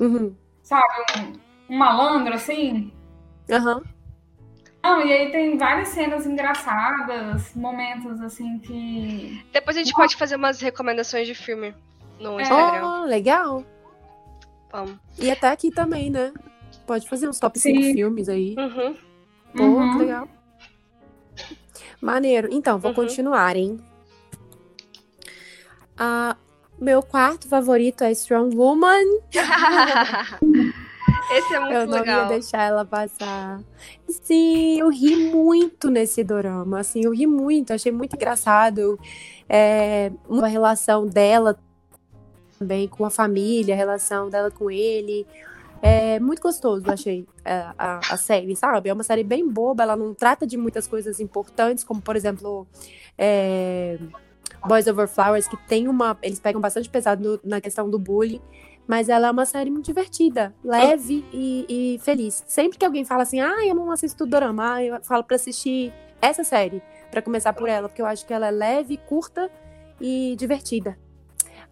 Uhum. 0.00 0.34
Sabe? 0.62 0.84
Um, 1.68 1.74
um, 1.74 1.78
malandro, 1.78 2.34
assim. 2.34 2.92
Aham. 3.50 3.76
Uhum. 3.76 3.82
Não, 4.82 5.00
e 5.06 5.12
aí 5.12 5.30
tem 5.30 5.56
várias 5.56 5.88
cenas 5.88 6.26
engraçadas, 6.26 7.54
momentos 7.54 8.20
assim 8.20 8.58
que. 8.58 9.44
Depois 9.52 9.76
a 9.76 9.80
gente 9.80 9.94
pode 9.94 10.16
fazer 10.16 10.34
umas 10.34 10.60
recomendações 10.60 11.26
de 11.26 11.36
filme 11.36 11.72
no 12.18 12.38
é. 12.40 12.42
Instagram. 12.42 12.84
Oh, 12.84 13.04
legal. 13.04 13.64
Vamos. 14.72 14.98
E 15.18 15.30
até 15.30 15.50
aqui 15.50 15.70
também, 15.70 16.10
né? 16.10 16.32
Pode 16.84 17.08
fazer 17.08 17.28
uns 17.28 17.38
top 17.38 17.58
5 17.58 17.80
filmes 17.92 18.28
aí. 18.28 18.56
Uhum. 18.58 18.96
Pô, 19.56 19.62
uhum. 19.62 19.98
legal. 19.98 20.28
Maneiro. 22.00 22.48
Então, 22.50 22.78
vou 22.78 22.90
uhum. 22.90 22.96
continuar, 22.96 23.54
hein? 23.56 23.78
Uh, 25.94 26.36
meu 26.82 27.02
quarto 27.02 27.48
favorito 27.48 28.02
é 28.02 28.12
Strong 28.12 28.56
Woman. 28.56 29.04
Esse 31.30 31.54
é 31.54 31.60
muito 31.60 31.70
legal. 31.70 31.80
Eu 31.80 31.86
não 31.86 31.98
legal. 31.98 32.22
ia 32.22 32.28
deixar 32.28 32.62
ela 32.64 32.84
passar. 32.84 33.60
Sim, 34.08 34.80
eu 34.80 34.90
ri 34.90 35.30
muito 35.32 35.90
nesse 35.90 36.22
dorama. 36.24 36.80
Assim, 36.80 37.04
eu 37.04 37.12
ri 37.12 37.26
muito, 37.26 37.72
achei 37.72 37.92
muito 37.92 38.16
engraçado. 38.16 38.98
É, 39.48 40.10
uma 40.28 40.48
relação 40.48 41.06
dela 41.06 41.58
também 42.58 42.86
com 42.88 43.04
a 43.04 43.10
família, 43.10 43.74
a 43.74 43.76
relação 43.76 44.28
dela 44.28 44.50
com 44.50 44.70
ele. 44.70 45.26
É 45.80 46.20
muito 46.20 46.40
gostoso, 46.40 46.84
achei, 46.88 47.26
a, 47.44 47.74
a, 47.76 47.98
a, 48.14 48.16
série, 48.16 48.54
sabe? 48.54 48.88
É 48.88 48.92
uma 48.92 49.02
série 49.02 49.24
bem 49.24 49.48
boba, 49.48 49.82
ela 49.82 49.96
não 49.96 50.14
trata 50.14 50.46
de 50.46 50.56
muitas 50.56 50.86
coisas 50.86 51.18
importantes, 51.18 51.82
como, 51.82 52.00
por 52.00 52.14
exemplo, 52.14 52.68
é, 53.18 53.98
Boys 54.66 54.86
Over 54.86 55.08
Flowers, 55.08 55.48
que 55.48 55.56
tem 55.66 55.88
uma. 55.88 56.16
Eles 56.22 56.40
pegam 56.40 56.60
bastante 56.60 56.88
pesado 56.88 57.22
no, 57.22 57.40
na 57.50 57.60
questão 57.60 57.90
do 57.90 57.98
bullying, 57.98 58.40
mas 58.86 59.08
ela 59.08 59.28
é 59.28 59.30
uma 59.30 59.46
série 59.46 59.70
muito 59.70 59.86
divertida, 59.86 60.54
leve 60.64 61.24
e, 61.32 61.66
e, 61.68 61.98
feliz. 62.00 62.44
Sempre 62.46 62.78
que 62.78 62.84
alguém 62.84 63.04
fala 63.04 63.22
assim, 63.22 63.40
ah, 63.40 63.64
eu 63.66 63.74
não 63.74 63.90
assisto 63.90 64.26
Dorama, 64.26 64.82
eu 64.82 65.02
falo 65.02 65.24
para 65.24 65.36
assistir 65.36 65.92
essa 66.20 66.44
série, 66.44 66.82
para 67.10 67.22
começar 67.22 67.52
por 67.52 67.68
ela, 67.68 67.88
porque 67.88 68.02
eu 68.02 68.06
acho 68.06 68.26
que 68.26 68.32
ela 68.32 68.48
é 68.48 68.50
leve, 68.50 68.96
curta 68.96 69.50
e 70.00 70.34
divertida. 70.36 70.98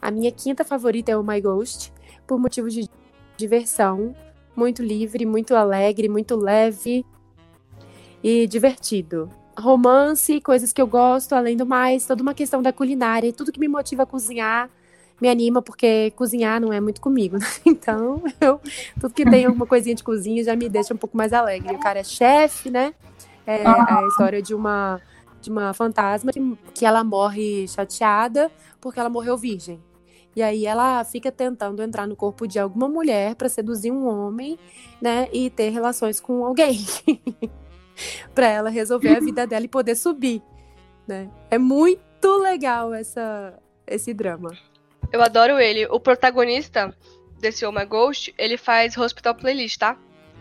A 0.00 0.10
minha 0.10 0.32
quinta 0.32 0.64
favorita 0.64 1.12
é 1.12 1.16
o 1.16 1.22
My 1.22 1.40
Ghost, 1.40 1.92
por 2.26 2.38
motivos 2.38 2.72
de 2.72 2.88
diversão, 3.36 4.14
muito 4.56 4.82
livre, 4.82 5.24
muito 5.24 5.54
alegre, 5.54 6.08
muito 6.08 6.36
leve 6.36 7.04
e 8.22 8.46
divertido. 8.46 9.30
Romance, 9.60 10.40
coisas 10.40 10.72
que 10.72 10.80
eu 10.80 10.86
gosto, 10.86 11.34
além 11.34 11.56
do 11.56 11.66
mais, 11.66 12.06
toda 12.06 12.22
uma 12.22 12.34
questão 12.34 12.60
da 12.62 12.72
culinária, 12.72 13.32
tudo 13.32 13.52
que 13.52 13.60
me 13.60 13.68
motiva 13.68 14.02
a 14.02 14.06
cozinhar 14.06 14.68
me 15.20 15.28
anima, 15.28 15.60
porque 15.60 16.12
cozinhar 16.16 16.60
não 16.60 16.72
é 16.72 16.80
muito 16.80 17.00
comigo. 17.00 17.36
Né? 17.36 17.46
Então, 17.66 18.22
eu, 18.40 18.60
tudo 18.98 19.14
que 19.14 19.24
tem 19.28 19.44
alguma 19.44 19.66
coisinha 19.66 19.94
de 19.94 20.02
cozinha 20.02 20.42
já 20.42 20.56
me 20.56 20.68
deixa 20.68 20.94
um 20.94 20.96
pouco 20.96 21.16
mais 21.16 21.32
alegre. 21.32 21.74
O 21.74 21.78
cara 21.78 22.00
é 22.00 22.04
chefe, 22.04 22.70
né? 22.70 22.94
É, 23.46 23.62
é 23.62 23.66
a 23.66 24.06
história 24.08 24.40
de 24.40 24.54
uma, 24.54 25.00
de 25.40 25.50
uma 25.50 25.74
fantasma 25.74 26.32
que, 26.32 26.58
que 26.74 26.86
ela 26.86 27.04
morre 27.04 27.68
chateada 27.68 28.50
porque 28.80 28.98
ela 28.98 29.10
morreu 29.10 29.36
virgem. 29.36 29.80
E 30.34 30.42
aí 30.42 30.64
ela 30.64 31.04
fica 31.04 31.30
tentando 31.30 31.82
entrar 31.82 32.06
no 32.06 32.14
corpo 32.14 32.46
de 32.46 32.58
alguma 32.58 32.88
mulher 32.88 33.34
para 33.34 33.48
seduzir 33.48 33.90
um 33.90 34.06
homem, 34.06 34.58
né, 35.02 35.28
e 35.32 35.50
ter 35.50 35.70
relações 35.70 36.20
com 36.20 36.44
alguém. 36.44 36.78
para 38.34 38.46
ela 38.48 38.70
resolver 38.70 39.10
a 39.16 39.20
vida 39.20 39.46
dela 39.46 39.64
e 39.64 39.68
poder 39.68 39.94
subir, 39.94 40.42
né? 41.06 41.30
É 41.50 41.58
muito 41.58 42.36
legal 42.38 42.92
essa 42.94 43.58
esse 43.86 44.14
drama. 44.14 44.56
Eu 45.12 45.20
adoro 45.22 45.58
ele. 45.58 45.86
O 45.86 45.98
protagonista 45.98 46.94
desse 47.40 47.64
Oh 47.66 47.72
My 47.72 47.84
Ghost, 47.84 48.32
ele 48.38 48.56
faz 48.56 48.96
Hospital 48.96 49.34
Playlist, 49.34 49.78
tá? 49.78 49.96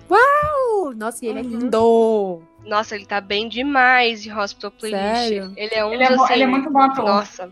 Uau! 0.09 0.93
Nossa, 0.93 1.25
e 1.25 1.29
ele 1.29 1.39
é 1.39 1.41
Uhum. 1.41 1.49
lindo! 1.49 2.41
Nossa, 2.65 2.95
ele 2.95 3.05
tá 3.05 3.21
bem 3.21 3.47
demais 3.47 4.25
em 4.25 4.33
Hospital 4.33 4.71
Playlist. 4.71 5.01
Sério? 5.01 5.53
Ele 5.55 5.73
é 5.73 5.85
um 5.85 5.93
Ele 5.93 6.03
é, 6.03 6.07
assim, 6.13 6.33
ele 6.33 6.43
é 6.43 6.47
muito 6.47 6.69
bom 6.69 6.81
ator. 6.81 7.05
Nossa. 7.05 7.51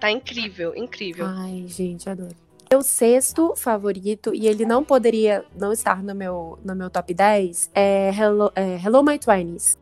Tá 0.00 0.10
incrível, 0.10 0.74
incrível. 0.76 1.26
Ai, 1.26 1.64
gente, 1.66 2.08
adoro. 2.08 2.36
Meu 2.74 2.82
sexto 2.82 3.54
favorito, 3.54 4.34
e 4.34 4.48
ele 4.48 4.66
não 4.66 4.82
poderia 4.82 5.44
não 5.56 5.72
estar 5.72 6.02
no 6.02 6.12
meu, 6.12 6.58
no 6.64 6.74
meu 6.74 6.90
top 6.90 7.14
10, 7.14 7.70
é 7.72 8.10
Hello, 8.10 8.50
é 8.56 8.80
Hello 8.84 9.00
My 9.00 9.16
Twenties. 9.16 9.78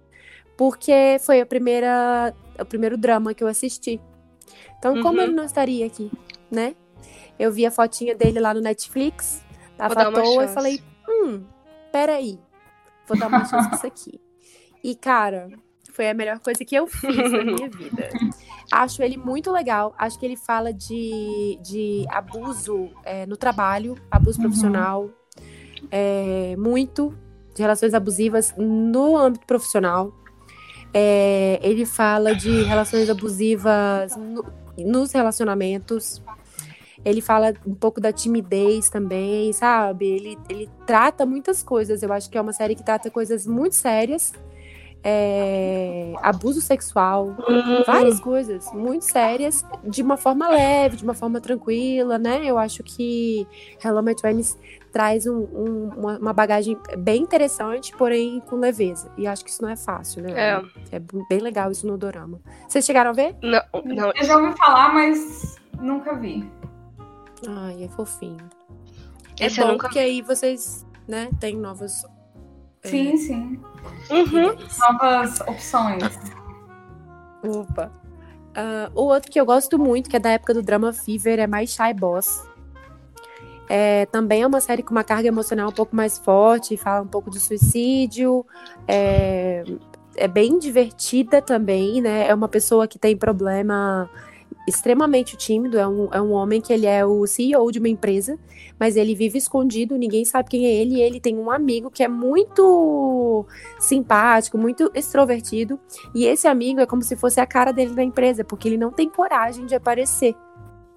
Porque 0.58 1.16
foi 1.20 1.40
a 1.40 1.46
primeira, 1.46 2.34
o 2.60 2.66
primeiro 2.66 2.98
drama 2.98 3.32
que 3.32 3.42
eu 3.42 3.48
assisti. 3.48 3.98
Então, 4.78 5.00
como 5.00 5.16
Uhum. 5.16 5.24
ele 5.24 5.32
não 5.32 5.44
estaria 5.44 5.86
aqui, 5.86 6.10
né? 6.50 6.74
Eu 7.38 7.50
vi 7.50 7.64
a 7.64 7.70
fotinha 7.70 8.14
dele 8.14 8.38
lá 8.38 8.52
no 8.52 8.60
Netflix, 8.60 9.42
tava 9.78 9.94
à 10.02 10.12
toa 10.12 10.44
e 10.44 10.48
falei, 10.48 10.78
hum, 11.08 11.42
peraí, 11.90 12.38
vou 13.08 13.16
dar 13.16 13.28
uma 13.28 13.42
chance 13.48 13.70
nisso 13.70 13.86
aqui. 13.86 14.20
E, 14.84 14.94
cara, 14.94 15.48
foi 15.94 16.10
a 16.10 16.14
melhor 16.14 16.40
coisa 16.40 16.62
que 16.62 16.74
eu 16.74 16.86
fiz 16.86 17.16
na 17.32 17.42
minha 17.42 17.70
vida. 17.70 18.10
Acho 18.72 19.02
ele 19.02 19.18
muito 19.18 19.52
legal. 19.52 19.94
Acho 19.98 20.18
que 20.18 20.24
ele 20.24 20.36
fala 20.36 20.72
de, 20.72 21.58
de 21.62 22.06
abuso 22.08 22.88
é, 23.04 23.26
no 23.26 23.36
trabalho, 23.36 23.96
abuso 24.10 24.38
Uhum. 24.38 24.44
profissional, 24.44 25.10
é, 25.90 26.56
muito 26.56 27.14
de 27.54 27.60
relações 27.60 27.92
abusivas 27.92 28.54
no 28.56 29.16
âmbito 29.18 29.46
profissional. 29.46 30.10
É, 30.94 31.58
ele 31.62 31.84
fala 31.84 32.34
de 32.34 32.62
relações 32.62 33.10
abusivas 33.10 34.16
no- 34.16 34.44
nos 34.78 35.12
relacionamentos. 35.12 36.22
Ele 37.04 37.20
fala 37.20 37.52
um 37.66 37.74
pouco 37.74 38.00
da 38.00 38.12
timidez 38.12 38.88
também, 38.88 39.52
sabe? 39.52 40.06
Ele, 40.06 40.38
ele 40.48 40.70
trata 40.86 41.26
muitas 41.26 41.62
coisas. 41.62 42.02
Eu 42.02 42.10
acho 42.12 42.30
que 42.30 42.38
é 42.38 42.40
uma 42.40 42.52
série 42.52 42.74
que 42.74 42.82
trata 42.82 43.10
coisas 43.10 43.46
muito 43.46 43.74
sérias. 43.74 44.32
É, 45.04 46.12
abuso 46.22 46.60
sexual, 46.60 47.34
várias 47.86 48.20
coisas 48.20 48.70
muito 48.72 49.04
sérias, 49.04 49.64
de 49.84 50.00
uma 50.02 50.16
forma 50.16 50.48
leve, 50.48 50.96
de 50.96 51.04
uma 51.04 51.14
forma 51.14 51.40
tranquila, 51.40 52.18
né? 52.18 52.42
Eu 52.44 52.56
acho 52.56 52.82
que 52.84 53.46
Hello 53.84 54.02
My 54.02 54.14
Twenties 54.14 54.56
traz 54.92 55.26
um- 55.26 55.38
um- 55.52 55.88
uma, 55.96 56.18
uma 56.18 56.32
bagagem 56.32 56.78
bem 56.98 57.22
interessante, 57.22 57.92
porém 57.96 58.40
com 58.48 58.56
leveza. 58.56 59.10
E 59.18 59.26
acho 59.26 59.44
que 59.44 59.50
isso 59.50 59.62
não 59.62 59.70
é 59.70 59.76
fácil, 59.76 60.22
né? 60.22 60.32
É. 60.92 60.96
É 60.96 61.00
bem 61.28 61.40
legal 61.40 61.70
isso 61.72 61.86
no 61.86 61.98
dorama. 61.98 62.40
Vocês 62.68 62.84
chegaram 62.84 63.10
a 63.10 63.14
ver? 63.14 63.34
Não, 63.42 63.60
não, 63.84 64.12
Eu 64.14 64.24
já 64.24 64.36
ouvi 64.38 64.56
falar, 64.56 64.94
mas 64.94 65.56
nunca 65.80 66.14
vi. 66.14 66.48
Ai, 67.48 67.84
é 67.84 67.88
fofinho. 67.88 68.36
Esse 69.40 69.58
é 69.58 69.62
eu 69.62 69.66
bom 69.66 69.72
nunca- 69.72 69.88
porque 69.88 69.98
aí 69.98 70.22
vocês, 70.22 70.86
né, 71.08 71.28
têm 71.40 71.56
novas 71.56 72.04
Sim, 72.84 73.16
sim. 73.16 73.60
Uhum. 74.10 74.56
Novas 74.80 75.40
opções. 75.42 76.18
Opa. 77.42 77.90
Ah, 78.54 78.90
o 78.94 79.04
outro 79.04 79.30
que 79.30 79.40
eu 79.40 79.46
gosto 79.46 79.78
muito, 79.78 80.10
que 80.10 80.16
é 80.16 80.18
da 80.18 80.30
época 80.30 80.54
do 80.54 80.62
Drama 80.62 80.92
Fever, 80.92 81.38
é 81.38 81.46
My 81.46 81.66
Shy 81.66 81.94
Boss. 81.94 82.46
É, 83.68 84.06
também 84.06 84.42
é 84.42 84.46
uma 84.46 84.60
série 84.60 84.82
com 84.82 84.90
uma 84.90 85.04
carga 85.04 85.28
emocional 85.28 85.70
um 85.70 85.72
pouco 85.72 85.96
mais 85.96 86.18
forte, 86.18 86.76
fala 86.76 87.02
um 87.02 87.08
pouco 87.08 87.30
de 87.30 87.40
suicídio. 87.40 88.44
É, 88.86 89.64
é 90.16 90.28
bem 90.28 90.58
divertida 90.58 91.40
também, 91.40 92.00
né? 92.02 92.28
É 92.28 92.34
uma 92.34 92.48
pessoa 92.48 92.86
que 92.86 92.98
tem 92.98 93.16
problema 93.16 94.10
extremamente 94.66 95.36
tímido, 95.36 95.78
é 95.78 95.86
um, 95.86 96.08
é 96.12 96.20
um 96.20 96.32
homem 96.32 96.60
que 96.60 96.72
ele 96.72 96.86
é 96.86 97.04
o 97.04 97.26
CEO 97.26 97.70
de 97.72 97.78
uma 97.78 97.88
empresa, 97.88 98.38
mas 98.78 98.96
ele 98.96 99.14
vive 99.14 99.38
escondido, 99.38 99.96
ninguém 99.96 100.24
sabe 100.24 100.50
quem 100.50 100.66
é 100.66 100.72
ele, 100.72 100.96
e 100.96 101.02
ele 101.02 101.20
tem 101.20 101.36
um 101.36 101.50
amigo 101.50 101.90
que 101.90 102.02
é 102.02 102.08
muito 102.08 103.44
simpático, 103.78 104.56
muito 104.56 104.90
extrovertido, 104.94 105.78
e 106.14 106.24
esse 106.24 106.46
amigo 106.46 106.80
é 106.80 106.86
como 106.86 107.02
se 107.02 107.16
fosse 107.16 107.40
a 107.40 107.46
cara 107.46 107.72
dele 107.72 107.94
na 107.94 108.04
empresa, 108.04 108.44
porque 108.44 108.68
ele 108.68 108.78
não 108.78 108.90
tem 108.90 109.08
coragem 109.08 109.66
de 109.66 109.74
aparecer 109.74 110.34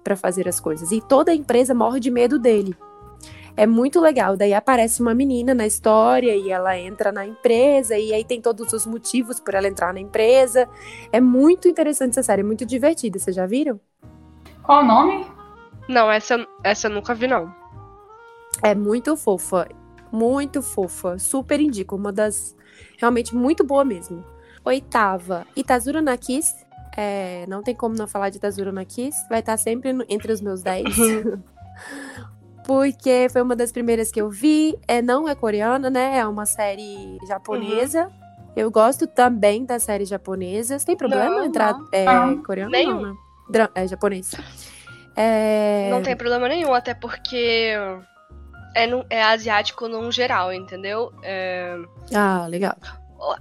para 0.04 0.14
fazer 0.14 0.48
as 0.48 0.60
coisas. 0.60 0.92
E 0.92 1.00
toda 1.00 1.32
a 1.32 1.34
empresa 1.34 1.74
morre 1.74 1.98
de 1.98 2.10
medo 2.12 2.38
dele. 2.38 2.76
É 3.56 3.66
muito 3.66 4.00
legal. 4.00 4.36
Daí 4.36 4.52
aparece 4.52 5.00
uma 5.00 5.14
menina 5.14 5.54
na 5.54 5.66
história 5.66 6.36
e 6.36 6.50
ela 6.50 6.78
entra 6.78 7.10
na 7.10 7.24
empresa 7.26 7.96
e 7.98 8.12
aí 8.12 8.24
tem 8.24 8.40
todos 8.40 8.72
os 8.72 8.84
motivos 8.84 9.40
por 9.40 9.54
ela 9.54 9.66
entrar 9.66 9.94
na 9.94 10.00
empresa. 10.00 10.68
É 11.10 11.20
muito 11.20 11.66
interessante 11.66 12.10
essa 12.12 12.22
série, 12.22 12.42
é 12.42 12.44
muito 12.44 12.66
divertida. 12.66 13.18
Vocês 13.18 13.34
já 13.34 13.46
viram? 13.46 13.80
Qual 14.62 14.82
o 14.82 14.86
nome? 14.86 15.26
Não, 15.88 16.10
essa, 16.10 16.46
essa 16.62 16.88
eu 16.88 16.90
nunca 16.90 17.14
vi, 17.14 17.26
não. 17.26 17.54
É 18.62 18.74
muito 18.74 19.16
fofa, 19.16 19.68
muito 20.12 20.60
fofa. 20.62 21.18
Super 21.18 21.60
indico, 21.60 21.96
uma 21.96 22.12
das 22.12 22.54
realmente 22.98 23.34
muito 23.34 23.64
boa 23.64 23.84
mesmo. 23.84 24.22
Oitava, 24.64 25.46
Itazura 25.56 26.02
na 26.02 26.16
Kiss. 26.16 26.54
É, 26.96 27.46
não 27.46 27.62
tem 27.62 27.74
como 27.74 27.94
não 27.94 28.06
falar 28.08 28.30
de 28.30 28.38
Itazura 28.38 28.72
na 28.72 28.84
Kiss. 28.84 29.16
Vai 29.28 29.40
estar 29.40 29.56
sempre 29.56 29.92
no- 29.92 30.04
entre 30.08 30.32
os 30.32 30.40
meus 30.40 30.62
10. 30.62 30.84
Porque 32.66 33.28
foi 33.30 33.42
uma 33.42 33.54
das 33.54 33.70
primeiras 33.70 34.10
que 34.10 34.20
eu 34.20 34.28
vi. 34.28 34.76
É, 34.88 35.00
não 35.00 35.28
é 35.28 35.34
coreana, 35.34 35.88
né? 35.88 36.18
É 36.18 36.26
uma 36.26 36.44
série 36.44 37.16
japonesa. 37.28 38.10
Eu 38.56 38.70
gosto 38.70 39.06
também 39.06 39.64
das 39.64 39.84
séries 39.84 40.08
japonesas. 40.08 40.84
Tem 40.84 40.96
problema 40.96 41.30
Não, 41.36 41.44
entrar 41.44 41.74
não. 41.74 41.88
é, 41.92 42.36
coreano? 42.44 42.70
Nenhum. 42.72 43.00
Não, 43.00 43.12
né? 43.12 43.18
Dra- 43.48 43.70
é 43.74 43.86
japonês. 43.86 44.32
É, 45.14 45.88
Não 45.90 46.02
tem 46.02 46.16
problema 46.16 46.48
nenhum, 46.48 46.74
até 46.74 46.92
porque 46.92 47.72
é, 48.74 48.86
no- 48.86 49.06
é 49.08 49.22
asiático 49.22 49.86
num 49.88 50.10
geral, 50.10 50.52
entendeu? 50.52 51.12
É, 51.22 51.76
Ah, 52.14 52.46
legal. 52.48 52.74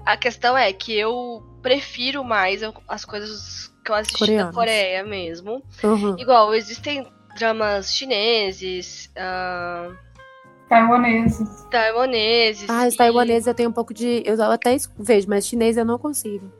a 0.05 0.15
questão 0.15 0.57
é 0.57 0.71
que 0.71 0.95
eu 0.95 1.43
prefiro 1.61 2.23
mais 2.23 2.61
as 2.87 3.03
coisas 3.03 3.73
que 3.83 3.91
eu 3.91 3.95
assisti 3.95 4.19
Coreanas. 4.19 4.47
da 4.47 4.53
Coreia 4.53 5.03
mesmo. 5.03 5.63
Uhum. 5.83 6.15
Igual, 6.19 6.53
existem 6.53 7.07
dramas 7.35 7.93
chineses, 7.93 9.11
ah, 9.17 9.91
Taiwaneses. 10.69 11.63
taiwaneses. 11.69 12.69
Ah, 12.69 12.87
os 12.87 12.93
e- 12.93 12.97
taiwaneses 12.97 13.45
eu 13.47 13.53
tenho 13.53 13.69
um 13.69 13.73
pouco 13.73 13.93
de. 13.93 14.23
Eu 14.25 14.41
até 14.51 14.75
vejo, 14.97 15.27
mas 15.29 15.45
chinês 15.45 15.77
eu 15.77 15.85
não 15.85 15.99
consigo. 15.99 16.51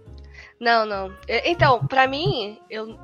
Não, 0.60 0.86
não. 0.86 1.10
E- 1.28 1.50
Então, 1.52 1.86
pra 1.88 2.08
mim, 2.08 2.60
eu 2.70 2.98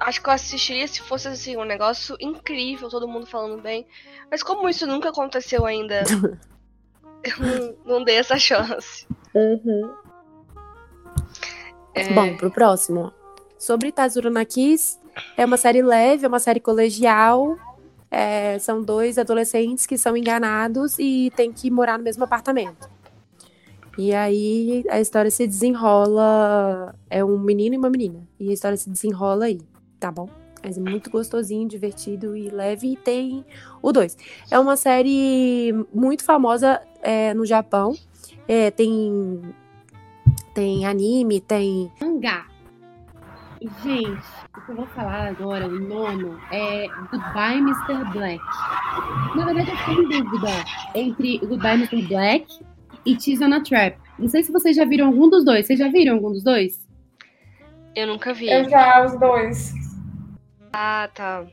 acho 0.00 0.20
que 0.20 0.28
eu 0.28 0.32
assistiria 0.32 0.88
se 0.88 1.00
fosse 1.00 1.28
assim, 1.28 1.56
um 1.56 1.64
negócio 1.64 2.16
incrível, 2.20 2.88
todo 2.88 3.06
mundo 3.06 3.26
falando 3.26 3.62
bem. 3.62 3.86
Mas 4.30 4.42
como 4.42 4.68
isso 4.68 4.86
nunca 4.86 5.10
aconteceu 5.10 5.64
ainda, 5.64 6.02
eu 7.22 7.38
não, 7.38 7.76
não 7.98 8.04
dei 8.04 8.16
essa 8.16 8.36
chance. 8.38 9.06
É, 11.94 12.12
Bom, 12.12 12.36
pro 12.36 12.50
próximo. 12.50 13.12
Sobre 13.58 13.90
Tazuro 13.90 14.30
na 14.30 14.44
Kiss, 14.44 14.98
é 15.36 15.44
uma 15.44 15.56
série 15.56 15.82
leve, 15.82 16.24
é 16.24 16.28
uma 16.28 16.40
série 16.40 16.60
colegial. 16.60 17.56
É, 18.10 18.58
são 18.58 18.82
dois 18.82 19.18
adolescentes 19.18 19.86
que 19.86 19.98
são 19.98 20.16
enganados 20.16 20.98
e 20.98 21.30
têm 21.36 21.52
que 21.52 21.70
morar 21.70 21.98
no 21.98 22.04
mesmo 22.04 22.24
apartamento. 22.24 22.88
E 23.98 24.14
aí 24.14 24.84
a 24.88 25.00
história 25.00 25.30
se 25.30 25.46
desenrola. 25.46 26.94
É 27.10 27.24
um 27.24 27.38
menino 27.38 27.74
e 27.74 27.78
uma 27.78 27.90
menina. 27.90 28.20
E 28.38 28.50
a 28.50 28.52
história 28.52 28.76
se 28.76 28.88
desenrola 28.88 29.46
aí, 29.46 29.60
tá 29.98 30.10
bom? 30.10 30.28
Mas 30.62 30.78
é 30.78 30.80
muito 30.80 31.10
gostosinho, 31.10 31.68
divertido 31.68 32.36
e 32.36 32.48
leve. 32.48 32.92
E 32.92 32.96
tem 32.96 33.44
o 33.82 33.92
dois. 33.92 34.16
É 34.50 34.58
uma 34.58 34.76
série 34.76 35.72
muito 35.92 36.24
famosa 36.24 36.80
é, 37.02 37.34
no 37.34 37.44
Japão. 37.44 37.94
É, 38.46 38.70
tem, 38.70 39.42
tem 40.54 40.86
anime, 40.86 41.40
tem 41.40 41.90
mangá. 42.00 42.46
Gente, 43.60 44.22
o 44.56 44.60
que 44.60 44.70
eu 44.70 44.76
vou 44.76 44.86
falar 44.88 45.26
agora, 45.28 45.66
o 45.66 45.80
nono, 45.80 46.38
é 46.52 46.86
Goodbye 47.10 47.58
Mr. 47.58 48.12
Black. 48.12 48.40
Na 49.34 49.46
verdade, 49.46 49.70
eu 49.70 49.76
fiquei 49.76 49.94
em 49.94 50.08
dúvida 50.08 50.48
entre 50.94 51.36
o 51.38 51.48
Goodbye 51.48 51.74
Mr. 51.74 52.02
Black 52.06 52.64
e 53.04 53.16
Tease 53.16 53.44
on 53.44 53.52
a 53.52 53.60
Trap. 53.60 53.98
Não 54.16 54.28
sei 54.28 54.44
se 54.44 54.52
vocês 54.52 54.76
já 54.76 54.84
viram 54.84 55.08
algum 55.08 55.28
dos 55.28 55.44
dois. 55.44 55.66
Vocês 55.66 55.78
já 55.78 55.88
viram 55.88 56.14
algum 56.14 56.30
dos 56.30 56.44
dois? 56.44 56.86
Eu 57.96 58.06
nunca 58.06 58.32
vi. 58.32 58.48
Eu 58.48 58.68
já, 58.70 59.04
os 59.04 59.18
dois. 59.18 59.74
Ah, 60.72 61.10
tá. 61.12 61.44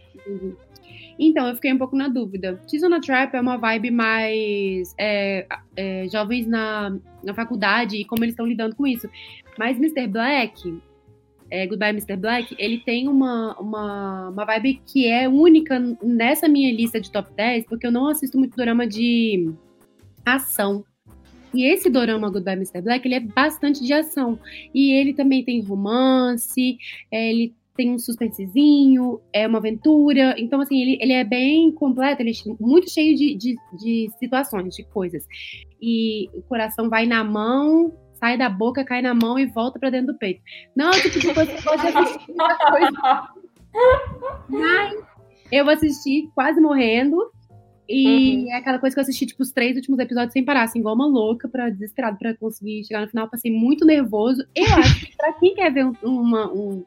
Então, 1.18 1.48
eu 1.48 1.56
fiquei 1.56 1.74
um 1.74 1.78
pouco 1.78 1.96
na 1.96 2.08
dúvida. 2.08 2.62
Tease 2.68 2.86
on 2.86 2.94
a 2.94 3.00
Trap 3.00 3.34
é 3.34 3.42
uma 3.42 3.58
vibe 3.58 3.90
mais 3.90 4.94
é, 5.00 5.48
é, 5.76 6.08
jovens 6.08 6.46
na, 6.46 6.96
na 7.24 7.34
faculdade 7.34 7.98
e 7.98 8.06
como 8.06 8.24
eles 8.24 8.34
estão 8.34 8.46
lidando 8.46 8.76
com 8.76 8.86
isso. 8.86 9.10
Mas 9.58 9.78
Mr. 9.78 10.08
Black, 10.08 10.82
é, 11.50 11.66
Goodbye 11.68 11.92
Mr. 11.92 12.16
Black, 12.18 12.56
ele 12.58 12.80
tem 12.80 13.08
uma, 13.08 13.56
uma, 13.60 14.30
uma 14.30 14.46
vibe 14.46 14.82
que 14.86 15.08
é 15.08 15.28
única 15.28 15.80
nessa 16.04 16.48
minha 16.48 16.74
lista 16.74 17.00
de 17.00 17.12
top 17.12 17.32
10, 17.36 17.66
porque 17.66 17.86
eu 17.86 17.92
não 17.92 18.08
assisto 18.08 18.38
muito 18.38 18.56
drama 18.56 18.88
de 18.88 19.52
ação. 20.26 20.84
E 21.54 21.64
esse 21.66 21.90
dorama 21.90 22.30
Goodbye 22.30 22.56
Mr. 22.56 22.82
Black, 22.82 23.08
ele 23.08 23.16
é 23.16 23.20
bastante 23.20 23.84
de 23.84 23.94
ação. 23.94 24.40
E 24.74 24.92
ele 24.92 25.14
também 25.14 25.44
tem 25.44 25.62
romance, 25.62 26.78
é, 27.12 27.30
ele 27.32 27.54
tem 27.76 27.92
um 27.92 28.00
suspensezinho, 28.00 29.22
é 29.32 29.48
uma 29.48 29.60
aventura. 29.60 30.36
Então, 30.38 30.62
assim, 30.62 30.82
ele, 30.82 30.98
ele 31.02 31.14
é 31.14 31.24
bem 31.24 31.72
completo, 31.72 32.22
ele 32.22 32.32
é 32.32 32.54
muito 32.60 32.90
cheio 32.90 33.16
de, 33.16 33.36
de, 33.36 33.56
de 33.78 34.10
situações, 34.18 34.76
de 34.76 34.84
coisas. 34.86 35.26
E 35.82 36.30
o 36.34 36.42
coração 36.42 36.90
vai 36.90 37.06
na 37.06 37.24
mão, 37.24 37.94
sai 38.26 38.38
da 38.38 38.50
boca, 38.50 38.84
cai 38.84 39.04
na 39.04 39.14
mão 39.14 39.38
e 39.38 39.46
volta 39.46 39.78
para 39.80 39.92
dentro 39.92 40.08
do 40.08 40.18
peito. 40.18 40.42
Não 40.76 40.92
tipo 40.92 41.20
de 41.20 41.32
coisa 41.34 41.54
que 41.54 41.64
pode 41.64 41.88
assistir 41.88 42.34
coisa. 42.72 43.30
Mas 44.50 44.96
eu 45.52 45.70
assisti 45.70 46.30
quase 46.34 46.60
morrendo. 46.60 47.18
E 47.88 48.38
uhum. 48.38 48.52
é 48.52 48.56
aquela 48.56 48.80
coisa 48.80 48.96
que 48.96 49.00
eu 49.00 49.04
assisti, 49.04 49.28
tipo, 49.28 49.44
os 49.44 49.52
três 49.52 49.76
últimos 49.76 50.00
episódios 50.00 50.34
sem 50.34 50.44
parar, 50.44 50.64
assim, 50.64 50.80
igual 50.80 50.96
uma 50.96 51.06
louca, 51.06 51.48
pra, 51.48 51.70
desesperado 51.70 52.18
pra 52.18 52.34
conseguir 52.34 52.84
chegar 52.84 53.02
no 53.02 53.08
final. 53.08 53.30
Passei 53.30 53.52
muito 53.52 53.86
nervoso. 53.86 54.44
Eu 54.56 54.66
acho 54.78 55.06
que 55.06 55.16
pra 55.16 55.34
quem 55.34 55.54
quer 55.54 55.72
ver 55.72 55.86
um, 55.86 55.94
uma, 56.04 56.52
um 56.52 56.84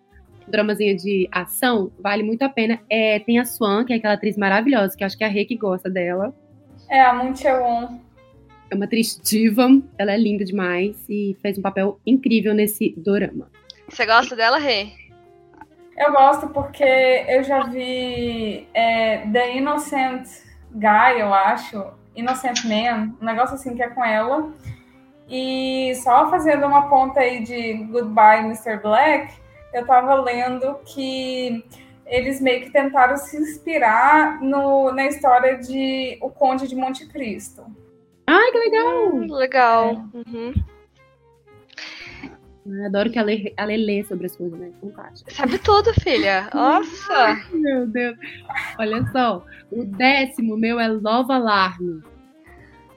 dramazinho 0.49 0.97
de 0.97 1.29
ação, 1.31 1.93
vale 2.01 2.25
muito 2.25 2.43
a 2.43 2.49
pena. 2.49 2.81
É, 2.91 3.21
tem 3.21 3.39
a 3.39 3.45
Swan, 3.45 3.85
que 3.85 3.93
é 3.93 3.97
aquela 3.97 4.15
atriz 4.15 4.37
maravilhosa, 4.37 4.97
que 4.97 5.05
acho 5.05 5.17
que 5.17 5.23
é 5.23 5.29
a 5.29 5.31
Rê 5.31 5.45
que 5.45 5.55
gosta 5.55 5.89
dela. 5.89 6.35
É, 6.91 7.01
a 7.01 7.15
Moon 7.15 7.33
Chewon. 7.37 8.08
É 8.71 8.75
uma 8.75 8.85
atriz 8.85 9.19
diva, 9.23 9.69
ela 9.97 10.13
é 10.13 10.17
linda 10.17 10.45
demais 10.45 10.97
e 11.09 11.37
fez 11.41 11.59
um 11.59 11.63
papel 11.63 11.99
incrível 12.07 12.55
nesse 12.55 12.95
dorama. 12.97 13.51
Você 13.89 14.05
gosta 14.05 14.37
dela, 14.37 14.59
Rê? 14.59 14.89
Eu 15.97 16.13
gosto 16.13 16.49
porque 16.49 16.85
eu 17.29 17.43
já 17.43 17.65
vi 17.65 18.69
é, 18.75 19.27
The 19.33 19.57
Innocent 19.57 20.29
Guy, 20.73 21.21
eu 21.21 21.33
acho, 21.35 21.85
Innocent 22.15 22.65
Man, 22.65 23.15
um 23.21 23.25
negócio 23.25 23.55
assim 23.55 23.75
que 23.75 23.83
é 23.83 23.89
com 23.89 24.05
ela. 24.05 24.53
E 25.29 25.95
só 25.97 26.31
fazendo 26.31 26.67
uma 26.67 26.89
ponta 26.89 27.21
aí 27.21 27.43
de 27.43 27.75
Goodbye, 27.91 28.45
Mr. 28.45 28.81
Black, 28.81 29.35
eu 29.75 29.87
tava 29.87 30.15
lendo 30.15 30.79
que 30.85 31.65
eles 32.07 32.41
meio 32.41 32.63
que 32.63 32.71
tentaram 32.71 33.17
se 33.17 33.37
inspirar 33.37 34.41
no, 34.41 34.93
na 34.93 35.07
história 35.07 35.59
de 35.59 36.17
O 36.23 36.31
Conde 36.31 36.67
de 36.67 36.75
Monte 36.75 37.07
Cristo. 37.07 37.65
Ai, 38.31 38.53
que 38.53 38.59
legal! 38.59 39.15
Hum, 39.15 39.35
legal. 39.35 40.11
É. 40.13 40.19
Uhum. 40.19 40.55
Eu 42.67 42.85
adoro 42.85 43.11
que 43.11 43.19
a 43.19 43.23
Lê, 43.23 43.55
a 43.57 43.65
Lê 43.65 43.79
lê 43.79 44.05
sobre 44.05 44.27
as 44.27 44.37
coisas, 44.37 44.59
né? 44.59 44.71
Fantástico. 44.83 45.33
Sabe 45.33 45.59
tudo, 45.59 45.95
filha. 45.95 46.51
Nossa! 46.53 47.15
Ai, 47.15 47.43
meu 47.55 47.87
Deus. 47.87 48.19
Olha 48.79 49.11
só, 49.13 49.43
o 49.73 49.85
décimo 49.85 50.59
meu 50.59 50.79
é 50.79 50.89
Love 50.89 51.33
Alarm. 51.33 52.03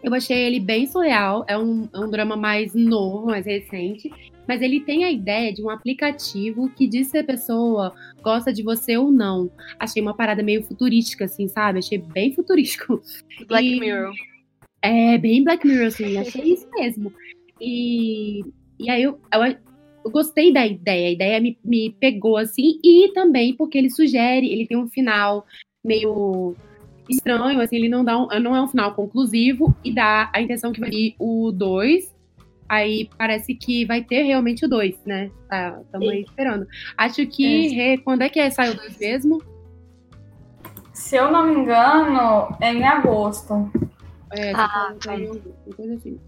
Eu 0.03 0.13
achei 0.13 0.37
ele 0.37 0.59
bem 0.59 0.85
surreal. 0.85 1.45
É 1.47 1.57
um, 1.57 1.87
é 1.93 1.99
um 1.99 2.09
drama 2.09 2.35
mais 2.35 2.73
novo, 2.75 3.27
mais 3.27 3.45
recente 3.45 4.11
mas 4.47 4.61
ele 4.61 4.81
tem 4.81 5.05
a 5.05 5.11
ideia 5.11 5.53
de 5.53 5.63
um 5.63 5.69
aplicativo 5.69 6.69
que 6.75 6.85
diz 6.85 7.07
se 7.07 7.17
a 7.17 7.23
pessoa 7.23 7.93
gosta 8.21 8.51
de 8.51 8.61
você 8.61 8.97
ou 8.97 9.09
não. 9.09 9.49
Achei 9.79 10.01
uma 10.01 10.13
parada 10.13 10.43
meio 10.43 10.61
futurística, 10.63 11.23
assim, 11.23 11.47
sabe? 11.47 11.79
Achei 11.79 11.97
bem 11.97 12.33
futurístico. 12.33 13.01
Black 13.47 13.65
e, 13.65 13.79
Mirror. 13.79 14.13
É, 14.81 15.17
bem 15.17 15.43
Black 15.43 15.65
Mirror, 15.65 15.87
assim, 15.87 16.17
achei 16.17 16.53
isso 16.53 16.67
mesmo. 16.71 17.13
E, 17.59 18.43
e 18.79 18.89
aí 18.89 19.03
eu, 19.03 19.19
eu, 19.33 19.43
eu, 20.05 20.11
gostei 20.11 20.51
da 20.51 20.65
ideia, 20.65 21.09
a 21.09 21.11
ideia 21.11 21.39
me, 21.39 21.57
me 21.63 21.95
pegou, 21.99 22.37
assim, 22.37 22.79
e 22.83 23.11
também 23.13 23.55
porque 23.55 23.77
ele 23.77 23.89
sugere, 23.89 24.51
ele 24.51 24.65
tem 24.65 24.77
um 24.77 24.87
final 24.87 25.45
meio 25.83 26.55
estranho, 27.07 27.61
assim, 27.61 27.75
ele 27.75 27.89
não 27.89 28.03
dá 28.03 28.17
um, 28.17 28.27
não 28.39 28.55
é 28.55 28.61
um 28.61 28.67
final 28.67 28.93
conclusivo 28.95 29.75
e 29.83 29.93
dá 29.93 30.29
a 30.33 30.41
intenção 30.41 30.71
que 30.71 30.79
vai 30.79 30.89
vir 30.89 31.15
o 31.19 31.51
2 31.51 32.11
Aí 32.71 33.09
parece 33.17 33.53
que 33.53 33.83
vai 33.83 34.01
ter 34.01 34.21
realmente 34.23 34.63
o 34.63 34.69
2, 34.69 34.97
né? 35.05 35.29
Estamos 35.43 35.85
tá, 35.91 35.97
aí 35.99 36.21
esperando. 36.21 36.65
Acho 36.97 37.27
que. 37.27 37.77
É. 37.77 37.97
Quando 37.97 38.21
é 38.21 38.29
que 38.29 38.39
é, 38.39 38.49
sai 38.49 38.69
o 38.69 38.75
2 38.77 38.97
mesmo? 38.97 39.43
Se 40.93 41.17
eu 41.17 41.29
não 41.29 41.47
me 41.47 41.53
engano, 41.59 42.55
é 42.61 42.71
em 42.73 42.85
agosto. 42.85 43.69
É, 44.33 44.51
ah, 44.53 44.95
tá. 45.03 45.17
coisa 45.75 45.95
assim. 45.95 46.19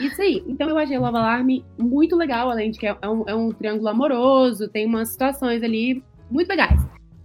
Isso 0.00 0.20
aí. 0.20 0.42
Então 0.46 0.68
eu 0.68 0.78
achei 0.78 0.96
o 0.96 1.00
Love 1.00 1.16
Alarm 1.16 1.48
muito 1.78 2.16
legal, 2.16 2.50
além 2.50 2.70
de 2.70 2.78
que 2.78 2.86
é 2.86 2.94
um, 3.04 3.24
é 3.26 3.34
um 3.34 3.50
triângulo 3.50 3.88
amoroso, 3.88 4.68
tem 4.68 4.86
umas 4.86 5.10
situações 5.10 5.62
ali 5.62 6.02
muito 6.30 6.48
legais. 6.48 6.80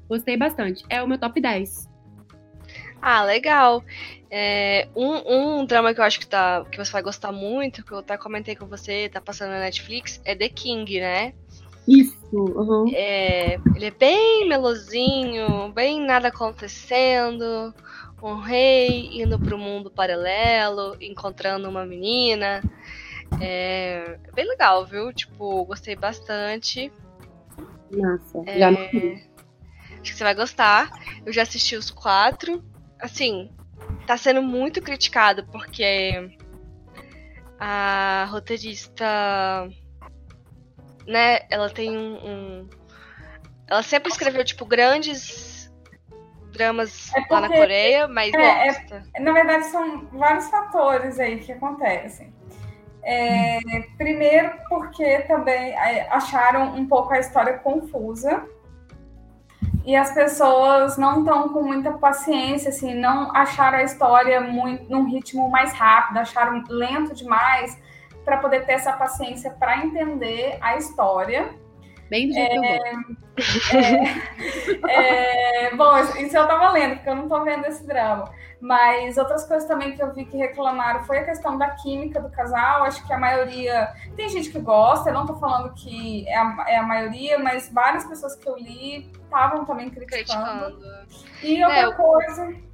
Gostei 0.07 0.37
bastante. 0.37 0.85
É 0.89 1.01
o 1.01 1.07
meu 1.07 1.17
top 1.17 1.39
10. 1.39 1.89
Ah, 3.01 3.23
legal. 3.23 3.83
É, 4.29 4.87
um, 4.95 5.59
um 5.59 5.65
drama 5.65 5.93
que 5.93 5.99
eu 5.99 6.03
acho 6.03 6.19
que, 6.19 6.27
tá, 6.27 6.65
que 6.69 6.77
você 6.77 6.91
vai 6.91 7.01
gostar 7.01 7.31
muito, 7.31 7.83
que 7.83 7.91
eu 7.91 7.99
até 7.99 8.17
comentei 8.17 8.55
com 8.55 8.65
você, 8.65 9.09
tá 9.09 9.21
passando 9.21 9.51
na 9.51 9.59
Netflix, 9.59 10.19
é 10.25 10.35
The 10.35 10.49
King, 10.49 10.99
né? 10.99 11.33
Isso, 11.87 12.17
uhum. 12.33 12.91
é, 12.93 13.57
ele 13.73 13.85
é 13.85 13.91
bem 13.91 14.49
melosinho, 14.49 15.71
bem 15.73 16.05
nada 16.05 16.27
acontecendo, 16.27 17.73
um 18.21 18.35
rei 18.35 19.21
indo 19.21 19.39
pro 19.39 19.57
mundo 19.57 19.91
paralelo, 19.91 20.97
encontrando 21.01 21.69
uma 21.69 21.85
menina. 21.85 22.61
É 23.39 24.17
bem 24.33 24.47
legal, 24.47 24.85
viu? 24.85 25.13
Tipo, 25.13 25.65
gostei 25.65 25.95
bastante. 25.95 26.91
Nossa, 27.91 28.43
é, 28.45 28.59
já 28.59 28.71
não 28.71 28.89
vi. 28.89 29.23
Acho 29.93 30.01
que 30.01 30.15
você 30.15 30.23
vai 30.23 30.35
gostar. 30.35 30.89
Eu 31.25 31.33
já 31.33 31.43
assisti 31.43 31.75
os 31.75 31.91
quatro. 31.91 32.63
Assim, 32.99 33.51
tá 34.05 34.17
sendo 34.17 34.41
muito 34.41 34.81
criticado 34.81 35.45
porque 35.47 36.35
a 37.59 38.27
roteirista, 38.29 39.05
né, 41.05 41.39
ela 41.49 41.69
tem 41.69 41.97
um, 41.97 42.15
um 42.15 42.69
ela 43.67 43.83
sempre 43.83 44.11
escreveu 44.11 44.45
tipo 44.45 44.65
grandes 44.65 45.56
dramas 46.57 47.11
é 47.15 47.25
lá 47.29 47.41
na 47.41 47.47
Coreia, 47.47 48.07
mas 48.07 48.33
é. 48.33 48.67
É, 49.13 49.19
na 49.19 49.31
verdade 49.31 49.65
são 49.65 50.07
vários 50.11 50.49
fatores 50.49 51.19
aí 51.19 51.39
que 51.39 51.51
acontecem. 51.51 52.33
É, 53.03 53.59
primeiro 53.97 54.51
porque 54.67 55.19
também 55.21 55.71
é, 55.71 56.07
acharam 56.11 56.75
um 56.75 56.85
pouco 56.85 57.13
a 57.13 57.19
história 57.19 57.53
confusa 57.59 58.43
e 59.85 59.95
as 59.95 60.13
pessoas 60.13 60.97
não 60.97 61.19
estão 61.19 61.47
com 61.47 61.61
muita 61.61 61.93
paciência, 61.93 62.67
assim, 62.67 62.93
não 62.93 63.33
acharam 63.33 63.77
a 63.77 63.83
história 63.83 64.41
muito 64.41 64.83
num 64.91 65.05
ritmo 65.05 65.49
mais 65.49 65.71
rápido, 65.71 66.17
acharam 66.17 66.61
lento 66.67 67.15
demais 67.15 67.81
para 68.25 68.35
poder 68.35 68.65
ter 68.65 68.73
essa 68.73 68.91
paciência 68.91 69.51
para 69.51 69.77
entender 69.85 70.57
a 70.59 70.75
história. 70.75 71.49
Bem 72.09 72.27
do 72.27 72.33
jeito 72.33 72.51
é, 72.51 72.53
que 72.53 72.57
eu 72.57 72.61
vou. 72.61 73.27
É, 74.89 75.65
é, 75.65 75.75
bom, 75.75 75.97
isso 76.19 76.35
eu 76.35 76.47
tava 76.47 76.71
lendo, 76.71 76.95
porque 76.95 77.09
eu 77.09 77.15
não 77.15 77.27
tô 77.27 77.43
vendo 77.43 77.65
esse 77.65 77.85
drama. 77.85 78.31
Mas 78.59 79.17
outras 79.17 79.45
coisas 79.45 79.67
também 79.67 79.95
que 79.95 80.01
eu 80.01 80.11
vi 80.13 80.25
que 80.25 80.35
reclamaram 80.35 81.03
foi 81.03 81.19
a 81.19 81.25
questão 81.25 81.57
da 81.57 81.69
química 81.71 82.19
do 82.19 82.29
casal. 82.29 82.83
Acho 82.83 83.05
que 83.05 83.13
a 83.13 83.17
maioria. 83.17 83.93
Tem 84.15 84.27
gente 84.29 84.49
que 84.49 84.59
gosta, 84.59 85.09
eu 85.09 85.13
não 85.13 85.25
tô 85.25 85.35
falando 85.35 85.73
que 85.75 86.27
é 86.27 86.37
a, 86.37 86.65
é 86.67 86.77
a 86.77 86.83
maioria, 86.83 87.37
mas 87.37 87.71
várias 87.71 88.05
pessoas 88.05 88.35
que 88.35 88.47
eu 88.47 88.57
li 88.57 89.11
estavam 89.23 89.63
também 89.65 89.89
criticando. 89.89 90.77
criticando. 90.77 91.07
E 91.43 91.63
outra 91.63 91.79
é, 91.79 91.91
coisa 91.91 92.67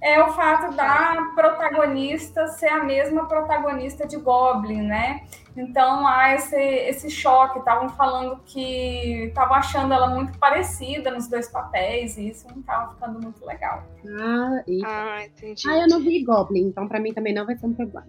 é 0.00 0.22
o 0.22 0.32
fato 0.32 0.74
da 0.74 1.32
protagonista 1.34 2.46
ser 2.48 2.68
a 2.68 2.82
mesma 2.84 3.26
protagonista 3.26 4.06
de 4.06 4.16
Goblin, 4.16 4.82
né? 4.82 5.24
Então 5.58 6.06
há 6.06 6.34
esse, 6.34 6.56
esse 6.56 7.10
choque. 7.10 7.58
Estavam 7.58 7.88
falando 7.88 8.40
que 8.44 9.24
estavam 9.24 9.56
achando 9.56 9.92
ela 9.92 10.06
muito 10.06 10.38
parecida 10.38 11.10
nos 11.10 11.26
dois 11.26 11.48
papéis 11.48 12.16
e 12.16 12.28
isso 12.28 12.46
não 12.48 12.60
estava 12.60 12.94
ficando 12.94 13.20
muito 13.20 13.44
legal. 13.44 13.82
Ah, 14.20 14.62
e... 14.68 14.84
ah, 14.86 15.24
entendi. 15.24 15.68
Ah, 15.68 15.78
eu 15.78 15.88
não 15.88 16.00
vi 16.00 16.22
Goblin, 16.22 16.68
então 16.68 16.86
para 16.86 17.00
mim 17.00 17.12
também 17.12 17.34
não 17.34 17.44
vai 17.44 17.56
ser 17.56 17.66
um 17.66 17.74
problema. 17.74 18.06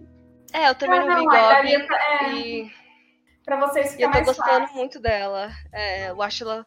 É, 0.52 0.68
eu 0.68 0.74
também 0.76 1.00
ah, 1.00 1.06
não, 1.06 1.18
vi 1.18 1.24
Goblin. 1.24 1.86
Pra, 1.86 1.98
é, 1.98 2.34
e... 2.34 2.70
pra 3.44 3.58
vocês 3.58 3.94
ficar 3.94 4.06
eu 4.06 4.12
tô 4.12 4.24
gostando 4.26 4.60
fácil. 4.60 4.76
muito 4.76 5.00
dela. 5.00 5.50
É, 5.72 6.10
eu 6.10 6.22
acho 6.22 6.44
ela. 6.44 6.64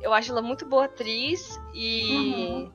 Eu 0.00 0.14
acho 0.14 0.32
ela 0.32 0.40
muito 0.40 0.64
boa 0.64 0.86
atriz 0.86 1.60
e. 1.74 2.48
Uhum. 2.48 2.72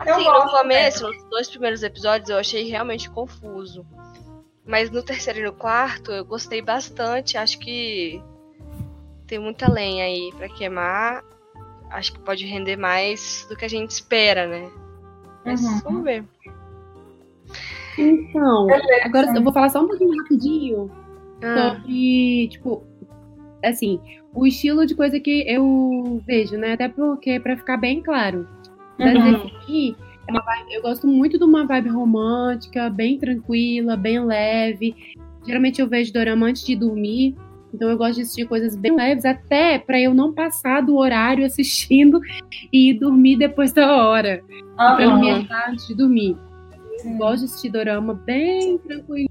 Assim, 0.00 0.24
no 0.24 0.50
começo, 0.50 1.06
nos 1.06 1.24
dois 1.30 1.48
primeiros 1.48 1.82
episódios, 1.82 2.28
eu 2.28 2.36
achei 2.36 2.68
realmente 2.68 3.08
confuso. 3.08 3.86
Mas 4.70 4.88
no 4.88 5.02
terceiro 5.02 5.40
e 5.40 5.42
no 5.42 5.52
quarto, 5.52 6.12
eu 6.12 6.24
gostei 6.24 6.62
bastante. 6.62 7.36
Acho 7.36 7.58
que 7.58 8.22
tem 9.26 9.36
muita 9.36 9.68
lenha 9.68 10.04
aí 10.04 10.30
para 10.36 10.48
queimar. 10.48 11.24
Acho 11.90 12.12
que 12.12 12.20
pode 12.20 12.46
render 12.46 12.76
mais 12.76 13.44
do 13.48 13.56
que 13.56 13.64
a 13.64 13.68
gente 13.68 13.90
espera, 13.90 14.46
né? 14.46 14.70
Mas 15.44 15.60
uhum. 15.60 15.80
vamos 15.80 16.04
ver. 16.04 16.24
Então, 17.98 18.68
agora 19.02 19.26
eu 19.34 19.42
vou 19.42 19.52
falar 19.52 19.70
só 19.70 19.82
um 19.82 19.88
pouquinho 19.88 20.16
rapidinho 20.16 20.90
ah. 21.42 21.74
sobre, 21.74 22.48
tipo, 22.48 22.84
assim, 23.64 24.00
o 24.32 24.46
estilo 24.46 24.86
de 24.86 24.94
coisa 24.94 25.18
que 25.18 25.44
eu 25.48 26.22
vejo, 26.24 26.56
né? 26.56 26.74
Até 26.74 26.88
porque, 26.88 27.40
para 27.40 27.56
ficar 27.56 27.76
bem 27.76 28.00
claro, 28.00 28.46
uhum. 29.00 29.06
é 29.08 29.92
uma 30.30 30.40
vibe, 30.40 30.72
eu 30.72 30.82
gosto 30.82 31.06
muito 31.06 31.38
de 31.38 31.44
uma 31.44 31.66
vibe 31.66 31.88
romântica, 31.88 32.88
bem 32.88 33.18
tranquila, 33.18 33.96
bem 33.96 34.24
leve. 34.24 34.94
Geralmente 35.46 35.80
eu 35.80 35.88
vejo 35.88 36.12
dorama 36.12 36.46
antes 36.46 36.64
de 36.64 36.76
dormir. 36.76 37.34
Então 37.72 37.88
eu 37.88 37.96
gosto 37.96 38.16
de 38.16 38.22
assistir 38.22 38.46
coisas 38.46 38.74
bem 38.76 38.94
leves, 38.94 39.24
até 39.24 39.78
para 39.78 40.00
eu 40.00 40.12
não 40.12 40.32
passar 40.32 40.80
do 40.80 40.96
horário 40.96 41.44
assistindo 41.46 42.20
e 42.72 42.92
dormir 42.92 43.36
depois 43.36 43.72
da 43.72 44.08
hora. 44.08 44.42
Uhum. 44.48 44.96
Pra 44.96 45.06
não 45.06 45.20
me 45.20 45.48
antes 45.68 45.86
de 45.86 45.94
dormir. 45.94 46.36
Eu 47.04 47.12
gosto 47.12 47.40
de 47.40 47.44
assistir 47.46 47.70
dorama 47.70 48.14
bem 48.14 48.78
tranquilo, 48.78 49.30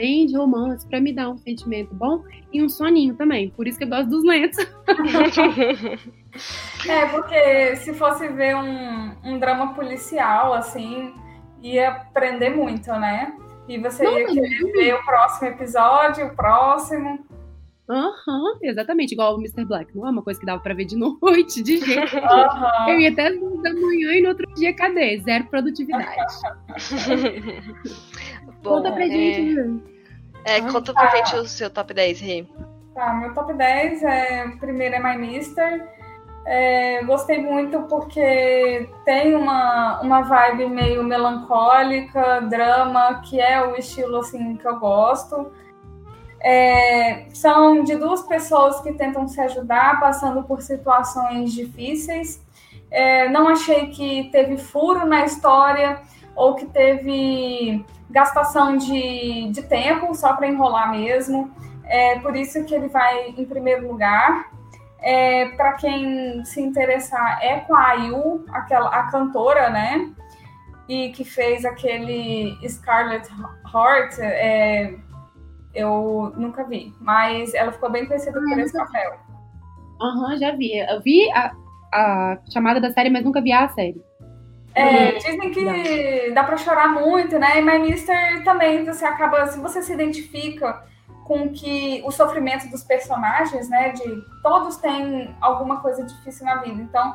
bem 0.00 0.24
de 0.24 0.34
romance, 0.34 0.88
para 0.88 0.98
me 0.98 1.12
dar 1.12 1.28
um 1.28 1.36
sentimento 1.36 1.94
bom 1.94 2.24
e 2.50 2.62
um 2.62 2.70
soninho 2.70 3.14
também. 3.14 3.50
Por 3.50 3.68
isso 3.68 3.76
que 3.76 3.84
eu 3.84 3.88
gosto 3.88 4.08
dos 4.08 4.24
lentos. 4.24 4.56
é, 6.88 7.04
porque 7.06 7.76
se 7.76 7.92
fosse 7.92 8.26
ver 8.28 8.56
um, 8.56 9.12
um 9.22 9.38
drama 9.38 9.74
policial, 9.74 10.54
assim, 10.54 11.12
ia 11.62 11.90
aprender 11.90 12.48
muito, 12.48 12.90
né? 12.92 13.34
E 13.68 13.76
você 13.76 14.02
não, 14.02 14.18
ia 14.18 14.26
querer 14.26 14.72
ver 14.72 14.94
o 14.94 15.04
próximo 15.04 15.48
episódio, 15.48 16.28
o 16.28 16.34
próximo. 16.34 17.26
Aham, 17.90 18.14
uhum, 18.26 18.58
exatamente, 18.62 19.12
igual 19.12 19.36
o 19.36 19.38
Mr. 19.38 19.66
Black. 19.66 19.94
Não 19.94 20.06
é 20.06 20.10
uma 20.10 20.22
coisa 20.22 20.40
que 20.40 20.46
dava 20.46 20.62
pra 20.62 20.72
ver 20.72 20.86
de 20.86 20.96
noite, 20.96 21.62
de 21.62 21.76
jeito 21.76 22.16
uhum. 22.16 22.88
Eu 22.88 23.00
ia 23.00 23.10
até 23.10 23.32
da 23.32 23.74
manhã 23.74 24.14
e 24.14 24.22
no 24.22 24.30
outro 24.30 24.46
dia, 24.54 24.74
cadê? 24.74 25.18
Zero 25.18 25.44
produtividade. 25.46 26.16
Bom, 28.62 28.76
conta 28.76 28.92
pra 28.92 29.06
gente, 29.06 29.82
é, 30.44 30.58
é 30.58 30.60
conta 30.60 30.92
pra 30.92 31.16
gente 31.16 31.36
o 31.36 31.46
seu 31.46 31.70
top 31.70 31.94
10, 31.94 32.20
Rê. 32.20 32.46
Tá, 32.94 33.14
meu 33.14 33.32
top 33.34 33.54
10 33.54 34.02
é. 34.02 34.48
Primeiro 34.58 34.96
é 34.96 34.98
My 35.00 35.18
Mister. 35.18 35.88
É, 36.46 37.02
gostei 37.04 37.38
muito 37.38 37.82
porque 37.82 38.88
tem 39.04 39.34
uma, 39.34 40.00
uma 40.00 40.22
vibe 40.22 40.66
meio 40.68 41.04
melancólica, 41.04 42.40
drama, 42.40 43.20
que 43.22 43.40
é 43.40 43.62
o 43.62 43.76
estilo 43.76 44.18
assim 44.18 44.56
que 44.56 44.66
eu 44.66 44.78
gosto. 44.78 45.52
É, 46.42 47.26
são 47.34 47.84
de 47.84 47.96
duas 47.96 48.22
pessoas 48.22 48.80
que 48.80 48.92
tentam 48.94 49.28
se 49.28 49.40
ajudar, 49.40 50.00
passando 50.00 50.42
por 50.42 50.62
situações 50.62 51.52
difíceis. 51.52 52.42
É, 52.90 53.28
não 53.28 53.46
achei 53.48 53.88
que 53.88 54.30
teve 54.32 54.56
furo 54.56 55.06
na 55.06 55.24
história 55.24 56.00
ou 56.34 56.54
que 56.54 56.66
teve 56.66 57.84
gastação 58.08 58.76
de, 58.76 59.50
de 59.50 59.62
tempo 59.62 60.14
só 60.14 60.34
para 60.34 60.48
enrolar 60.48 60.90
mesmo. 60.90 61.50
É 61.84 62.18
por 62.20 62.36
isso 62.36 62.64
que 62.64 62.74
ele 62.74 62.88
vai 62.88 63.28
em 63.36 63.44
primeiro 63.44 63.86
lugar. 63.88 64.50
É, 65.00 65.48
para 65.50 65.72
quem 65.74 66.44
se 66.44 66.60
interessar, 66.60 67.38
é 67.42 67.60
com 67.60 67.74
a 67.74 67.88
Ayu, 67.88 68.44
aquela, 68.50 68.88
a 68.90 69.10
cantora, 69.10 69.70
né? 69.70 70.12
E 70.88 71.10
que 71.10 71.24
fez 71.24 71.64
aquele 71.64 72.56
Scarlet 72.68 73.28
Heart. 73.72 74.18
É, 74.20 74.94
eu 75.74 76.32
nunca 76.36 76.64
vi, 76.64 76.92
mas 77.00 77.54
ela 77.54 77.72
ficou 77.72 77.90
bem 77.90 78.06
conhecida 78.06 78.40
por 78.40 78.58
esse 78.58 78.76
papel. 78.76 79.12
Aham, 80.00 80.30
uhum, 80.30 80.38
já 80.38 80.54
vi. 80.54 80.78
Eu 80.78 81.00
vi 81.00 81.30
a, 81.32 81.52
a 81.92 82.38
chamada 82.52 82.80
da 82.80 82.90
série, 82.92 83.10
mas 83.10 83.24
nunca 83.24 83.40
vi 83.40 83.52
a 83.52 83.68
série. 83.68 84.02
É, 84.80 85.12
dizem 85.12 85.50
que 85.50 86.30
dá 86.32 86.44
para 86.44 86.56
chorar 86.56 86.88
muito, 86.88 87.38
né? 87.38 87.58
E 87.58 87.62
My 87.62 87.78
Mister 87.78 88.44
também 88.44 88.84
você 88.84 89.04
acaba, 89.04 89.46
se 89.46 89.58
você 89.58 89.82
se 89.82 89.92
identifica 89.92 90.84
com 91.24 91.50
que 91.50 92.02
o 92.04 92.10
sofrimento 92.10 92.68
dos 92.68 92.82
personagens, 92.82 93.68
né? 93.68 93.90
De 93.90 94.22
todos 94.42 94.76
têm 94.78 95.34
alguma 95.40 95.80
coisa 95.80 96.04
difícil 96.04 96.44
na 96.44 96.56
vida, 96.56 96.80
então 96.82 97.14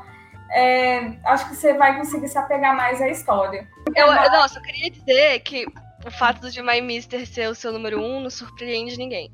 é, 0.51 1.17
acho 1.25 1.49
que 1.49 1.55
você 1.55 1.73
vai 1.73 1.97
conseguir 1.97 2.27
se 2.27 2.37
apegar 2.37 2.75
mais 2.75 3.01
à 3.01 3.09
história. 3.09 3.67
Eu, 3.95 4.07
eu 4.07 4.31
não, 4.31 4.47
só 4.47 4.61
queria 4.61 4.91
dizer 4.91 5.39
que 5.39 5.65
o 6.05 6.11
fato 6.11 6.49
de 6.51 6.61
My 6.61 6.81
Mister 6.81 7.25
ser 7.25 7.49
o 7.49 7.55
seu 7.55 7.71
número 7.71 8.01
um 8.01 8.19
não 8.19 8.29
surpreende 8.29 8.97
ninguém. 8.97 9.31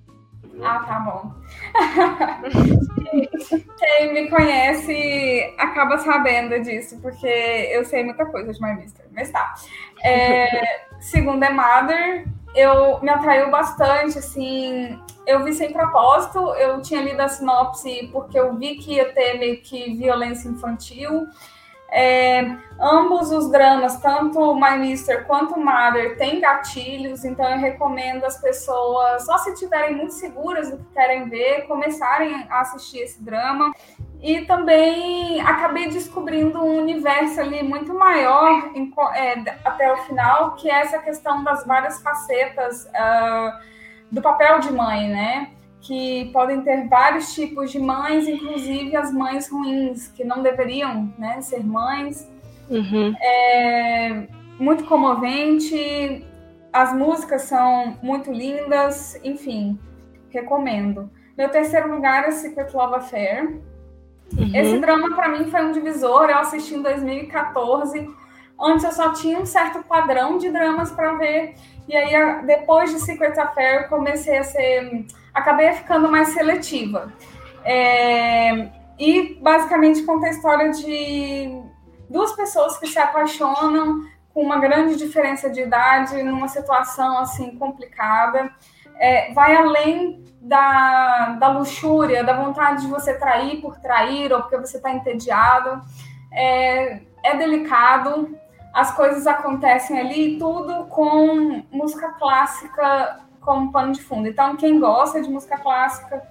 Ah, 0.63 0.79
tá 0.79 0.99
bom. 0.99 1.33
Quem 3.79 4.13
me 4.13 4.29
conhece 4.29 5.53
acaba 5.57 5.97
sabendo 5.97 6.59
disso, 6.61 6.99
porque 7.01 7.27
eu 7.27 7.83
sei 7.83 8.03
muita 8.03 8.25
coisa 8.25 8.53
de 8.53 8.61
My 8.61 8.75
Mister, 8.75 9.05
mas 9.11 9.31
tá. 9.31 9.55
É, 10.03 10.85
segundo 11.01 11.43
é 11.43 11.49
Mother, 11.49 12.27
eu 12.55 12.99
me 13.01 13.09
atraiu 13.09 13.49
bastante, 13.49 14.19
assim, 14.19 14.99
eu 15.25 15.43
vi 15.43 15.53
sem 15.53 15.71
propósito, 15.71 16.39
eu 16.55 16.81
tinha 16.81 17.01
lido 17.01 17.21
a 17.21 17.27
sinopse 17.27 18.09
porque 18.11 18.37
eu 18.37 18.55
vi 18.55 18.75
que 18.75 18.95
ia 18.95 19.11
ter 19.13 19.39
meio 19.39 19.61
que 19.61 19.95
violência 19.95 20.49
infantil, 20.49 21.27
é, 21.91 22.55
ambos 22.79 23.31
os 23.31 23.51
dramas, 23.51 23.97
tanto 23.97 24.55
My 24.55 24.77
Mister 24.77 25.25
quanto 25.27 25.59
Mother, 25.59 26.17
têm 26.17 26.39
gatilhos, 26.39 27.25
então 27.25 27.45
eu 27.49 27.57
recomendo 27.57 28.23
as 28.23 28.39
pessoas, 28.39 29.25
só 29.25 29.37
se 29.39 29.51
estiverem 29.51 29.95
muito 29.95 30.13
seguras 30.13 30.71
do 30.71 30.77
que 30.77 30.85
querem 30.93 31.27
ver, 31.27 31.67
começarem 31.67 32.47
a 32.49 32.61
assistir 32.61 32.99
esse 32.99 33.21
drama. 33.21 33.73
E 34.21 34.45
também 34.45 35.41
acabei 35.41 35.89
descobrindo 35.89 36.63
um 36.63 36.77
universo 36.77 37.41
ali 37.41 37.63
muito 37.63 37.93
maior 37.93 38.71
em, 38.75 38.93
é, 39.15 39.57
até 39.65 39.91
o 39.91 39.97
final, 40.03 40.55
que 40.55 40.69
é 40.69 40.81
essa 40.81 40.99
questão 40.99 41.43
das 41.43 41.65
várias 41.65 42.01
facetas 42.01 42.85
uh, 42.85 43.59
do 44.11 44.21
papel 44.21 44.59
de 44.59 44.71
mãe, 44.71 45.09
né? 45.09 45.49
Que 45.81 46.29
podem 46.31 46.61
ter 46.61 46.87
vários 46.87 47.33
tipos 47.33 47.71
de 47.71 47.79
mães, 47.79 48.27
inclusive 48.27 48.95
as 48.95 49.11
mães 49.11 49.49
ruins, 49.49 50.07
que 50.09 50.23
não 50.23 50.43
deveriam 50.43 51.11
né, 51.17 51.41
ser 51.41 51.63
mães. 51.63 52.29
Uhum. 52.69 53.13
É 53.19 54.27
muito 54.59 54.83
comovente, 54.85 56.25
as 56.71 56.93
músicas 56.93 57.43
são 57.43 57.97
muito 58.01 58.31
lindas, 58.31 59.19
enfim, 59.23 59.77
recomendo. 60.29 61.09
Meu 61.37 61.49
terceiro 61.49 61.93
lugar 61.93 62.25
é 62.27 62.31
Secret 62.31 62.71
Love 62.73 62.95
Affair. 62.95 63.59
Uhum. 64.37 64.55
Esse 64.55 64.77
drama, 64.79 65.15
para 65.15 65.29
mim, 65.29 65.49
foi 65.49 65.65
um 65.65 65.71
divisor. 65.71 66.29
Eu 66.29 66.37
assisti 66.37 66.75
em 66.75 66.81
2014. 66.81 68.07
Antes 68.59 68.83
eu 68.85 68.91
só 68.91 69.11
tinha 69.13 69.39
um 69.39 69.45
certo 69.45 69.83
padrão 69.83 70.37
de 70.37 70.49
dramas 70.51 70.91
para 70.91 71.15
ver. 71.15 71.55
E 71.87 71.95
aí, 71.95 72.45
depois 72.45 72.91
de 72.91 72.99
Secret 72.99 73.37
Affair, 73.37 73.83
eu 73.83 73.89
comecei 73.89 74.37
a 74.37 74.43
ser 74.43 75.05
acabei 75.33 75.71
ficando 75.73 76.09
mais 76.09 76.29
seletiva. 76.29 77.11
É, 77.63 78.69
e 78.99 79.35
basicamente 79.41 80.03
conta 80.03 80.27
a 80.27 80.29
história 80.29 80.71
de 80.71 81.61
duas 82.09 82.33
pessoas 82.33 82.77
que 82.77 82.87
se 82.87 82.99
apaixonam 82.99 84.01
com 84.33 84.43
uma 84.43 84.59
grande 84.59 84.95
diferença 84.95 85.49
de 85.49 85.61
idade, 85.61 86.21
numa 86.23 86.47
situação 86.47 87.17
assim 87.19 87.57
complicada. 87.57 88.51
É, 88.97 89.33
vai 89.33 89.55
além 89.55 90.23
da, 90.41 91.37
da 91.39 91.47
luxúria, 91.49 92.23
da 92.23 92.33
vontade 92.33 92.83
de 92.83 92.87
você 92.87 93.13
trair 93.13 93.61
por 93.61 93.79
trair 93.79 94.31
ou 94.31 94.41
porque 94.41 94.57
você 94.57 94.77
está 94.77 94.91
entediado. 94.91 95.81
É, 96.31 97.01
é 97.23 97.37
delicado, 97.37 98.37
as 98.73 98.95
coisas 98.95 99.27
acontecem 99.27 99.99
ali, 99.99 100.37
tudo 100.37 100.85
com 100.85 101.63
música 101.71 102.09
clássica 102.13 103.19
como 103.41 103.71
pano 103.71 103.91
de 103.91 104.01
fundo. 104.01 104.27
Então, 104.27 104.55
quem 104.55 104.79
gosta 104.79 105.21
de 105.21 105.29
música 105.29 105.57
clássica 105.57 106.23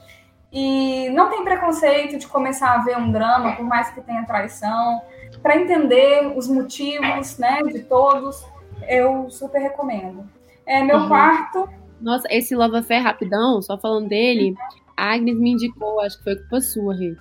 e 0.53 1.11
não 1.11 1.29
tem 1.29 1.45
preconceito 1.45 2.19
de 2.19 2.27
começar 2.27 2.75
a 2.75 2.79
ver 2.79 2.97
um 2.97 3.13
drama, 3.13 3.55
por 3.57 3.65
mais 3.65 3.91
que 3.91 4.01
tenha 4.01 4.25
traição, 4.25 5.03
para 5.43 5.57
entender 5.57 6.33
os 6.37 6.49
motivos 6.49 7.39
né, 7.39 7.63
de 7.65 7.81
todos, 7.81 8.45
eu 8.89 9.31
super 9.31 9.61
recomendo. 9.61 10.29
É 10.67 10.83
meu 10.83 10.99
uhum. 10.99 11.09
quarto. 11.09 11.69
Nossa, 12.01 12.27
esse 12.31 12.55
Love 12.55 12.79
Affair 12.79 13.03
rapidão, 13.03 13.61
só 13.61 13.77
falando 13.79 14.09
dele, 14.09 14.55
a 14.97 15.15
Agnes 15.15 15.39
me 15.39 15.51
indicou, 15.53 16.01
acho 16.01 16.19
que 16.19 16.25
foi 16.25 16.37
culpa 16.37 16.61
sua, 16.61 16.95
Rê. 16.95 17.17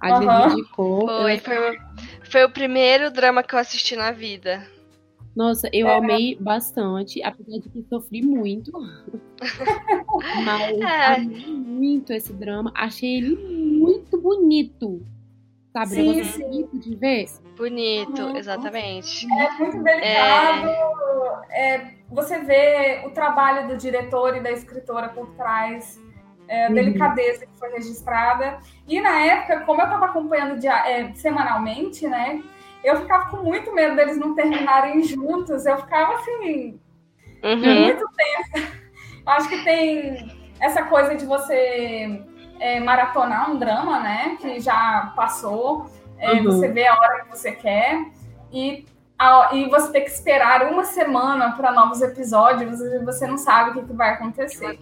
A 0.00 0.08
Agnes 0.08 0.28
uhum. 0.28 0.46
me 0.46 0.52
indicou. 0.52 1.06
Foi, 1.06 1.38
foi, 1.38 1.78
foi 2.30 2.44
o 2.44 2.50
primeiro 2.50 3.10
drama 3.10 3.42
que 3.42 3.54
eu 3.54 3.58
assisti 3.58 3.94
na 3.96 4.10
vida. 4.10 4.66
Nossa, 5.36 5.68
eu 5.70 5.86
é. 5.86 5.98
amei 5.98 6.34
bastante, 6.40 7.22
apesar 7.22 7.58
de 7.58 7.68
que 7.68 7.84
sofri 7.90 8.22
muito. 8.22 8.72
Mas 10.42 10.78
é. 10.80 11.14
amei 11.14 11.46
muito 11.46 12.10
esse 12.14 12.32
drama. 12.32 12.72
Achei 12.74 13.18
ele 13.18 13.36
muito 13.36 14.18
bonito. 14.18 15.06
Sabe? 15.74 15.90
Sim, 15.90 16.24
sim. 16.24 16.42
bonito 16.42 16.78
de 16.78 16.96
ver. 16.96 17.26
Bonito, 17.54 18.22
uhum. 18.22 18.36
exatamente. 18.36 19.26
É 19.30 19.50
muito 19.58 19.82
delicado. 19.82 20.68
É... 21.50 21.74
é... 21.74 21.94
você 22.08 22.38
vê 22.38 23.02
o 23.04 23.10
trabalho 23.10 23.68
do 23.68 23.76
diretor 23.76 24.34
e 24.38 24.40
da 24.40 24.50
escritora 24.50 25.10
por 25.10 25.28
trás. 25.34 26.00
É, 26.48 26.66
a 26.66 26.68
uhum. 26.68 26.74
delicadeza 26.76 27.44
que 27.44 27.58
foi 27.58 27.72
registrada. 27.72 28.58
E 28.86 29.00
na 29.00 29.20
época, 29.20 29.60
como 29.66 29.82
eu 29.82 29.84
estava 29.84 30.06
acompanhando 30.06 30.58
dia, 30.58 30.88
é, 30.88 31.12
semanalmente, 31.12 32.06
né? 32.06 32.40
Eu 32.84 33.00
ficava 33.00 33.30
com 33.30 33.38
muito 33.38 33.74
medo 33.74 33.96
deles 33.96 34.18
não 34.18 34.34
terminarem 34.34 35.02
juntos. 35.02 35.66
Eu 35.66 35.78
ficava 35.78 36.14
assim, 36.14 36.78
uhum. 37.42 37.82
muito 37.82 38.04
tensa. 38.16 38.72
Acho 39.26 39.48
que 39.48 39.64
tem 39.64 40.36
essa 40.60 40.84
coisa 40.84 41.14
de 41.14 41.26
você 41.26 42.22
é, 42.60 42.80
maratonar 42.80 43.50
um 43.50 43.58
drama, 43.58 44.00
né? 44.00 44.36
Que 44.40 44.60
já 44.60 45.12
passou. 45.16 45.90
É, 46.18 46.32
uhum. 46.32 46.44
Você 46.44 46.68
vê 46.68 46.86
a 46.86 46.94
hora 46.94 47.24
que 47.24 47.30
você 47.30 47.52
quer. 47.52 48.06
E 48.52 48.86
e 49.54 49.68
você 49.70 49.90
tem 49.92 50.04
que 50.04 50.10
esperar 50.10 50.70
uma 50.70 50.84
semana 50.84 51.52
para 51.52 51.72
novos 51.72 52.02
episódios 52.02 52.80
e 52.80 52.98
você 52.98 53.26
não 53.26 53.38
sabe 53.38 53.70
o 53.70 53.74
que, 53.74 53.88
que 53.88 53.92
vai 53.94 54.10
acontecer. 54.10 54.78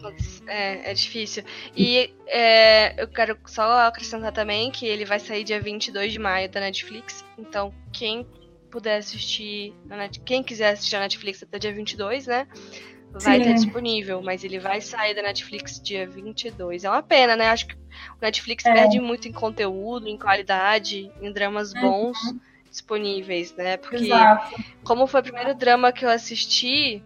É, 0.46 0.90
é 0.90 0.94
difícil. 0.94 1.44
E 1.76 2.12
é, 2.26 3.00
eu 3.00 3.06
quero 3.06 3.38
só 3.46 3.86
acrescentar 3.86 4.32
também 4.32 4.72
que 4.72 4.86
ele 4.86 5.04
vai 5.04 5.20
sair 5.20 5.44
dia 5.44 5.60
22 5.60 6.12
de 6.12 6.18
maio 6.18 6.50
da 6.50 6.58
Netflix. 6.58 7.24
Então, 7.38 7.72
quem 7.92 8.26
puder 8.72 8.96
assistir, 8.96 9.72
quem 10.24 10.42
quiser 10.42 10.72
assistir 10.72 10.96
a 10.96 11.00
Netflix 11.00 11.40
até 11.40 11.56
dia 11.60 11.72
22, 11.72 12.26
né? 12.26 12.48
Vai 13.12 13.40
ter 13.40 13.54
disponível, 13.54 14.20
mas 14.20 14.42
ele 14.42 14.58
vai 14.58 14.80
sair 14.80 15.14
da 15.14 15.22
Netflix 15.22 15.80
dia 15.80 16.08
22. 16.08 16.82
É 16.82 16.90
uma 16.90 17.04
pena, 17.04 17.36
né? 17.36 17.50
Acho 17.50 17.68
que 17.68 17.74
o 17.76 17.78
Netflix 18.20 18.66
é. 18.66 18.74
perde 18.74 18.98
muito 18.98 19.28
em 19.28 19.32
conteúdo, 19.32 20.08
em 20.08 20.18
qualidade, 20.18 21.08
em 21.22 21.32
dramas 21.32 21.72
uhum. 21.72 21.80
bons. 21.80 22.20
Uhum 22.24 22.40
disponíveis, 22.74 23.54
né? 23.54 23.76
Porque 23.76 24.06
Exato. 24.06 24.64
como 24.82 25.06
foi 25.06 25.20
o 25.20 25.22
primeiro 25.22 25.54
drama 25.54 25.92
que 25.92 26.04
eu 26.04 26.10
assisti, 26.10 27.00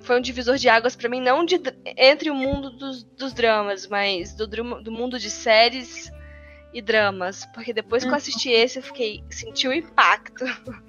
foi 0.00 0.18
um 0.18 0.20
divisor 0.20 0.56
de 0.56 0.68
águas 0.68 0.96
para 0.96 1.08
mim, 1.08 1.20
não 1.20 1.44
de, 1.44 1.60
entre 1.96 2.28
o 2.28 2.34
mundo 2.34 2.70
dos, 2.70 3.04
dos 3.04 3.32
dramas, 3.32 3.86
mas 3.86 4.34
do, 4.34 4.46
do 4.48 4.90
mundo 4.90 5.16
de 5.16 5.30
séries 5.30 6.12
e 6.72 6.82
dramas. 6.82 7.46
Porque 7.54 7.72
depois 7.72 8.04
que 8.04 8.10
eu 8.10 8.14
assisti 8.16 8.48
uhum. 8.48 8.54
esse, 8.56 8.78
eu 8.80 8.82
fiquei. 8.82 9.22
senti 9.30 9.68
o 9.68 9.72
impacto. 9.72 10.44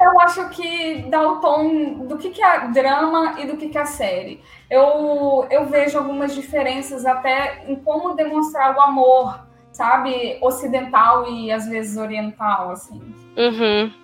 Eu 0.00 0.20
acho 0.20 0.50
que 0.50 1.02
dá 1.10 1.20
o 1.26 1.40
tom 1.40 2.06
do 2.06 2.16
que, 2.16 2.30
que 2.30 2.40
é 2.40 2.68
drama 2.68 3.40
e 3.40 3.46
do 3.46 3.56
que, 3.56 3.70
que 3.70 3.78
é 3.78 3.84
série. 3.84 4.40
Eu, 4.70 5.48
eu 5.50 5.66
vejo 5.66 5.98
algumas 5.98 6.32
diferenças 6.32 7.04
até 7.04 7.64
em 7.66 7.74
como 7.74 8.14
demonstrar 8.14 8.76
o 8.76 8.80
amor 8.80 9.51
sabe, 9.72 10.38
ocidental 10.40 11.28
e 11.28 11.50
às 11.50 11.66
vezes 11.66 11.96
oriental, 11.96 12.70
assim. 12.70 13.00
Uhum. 13.36 14.02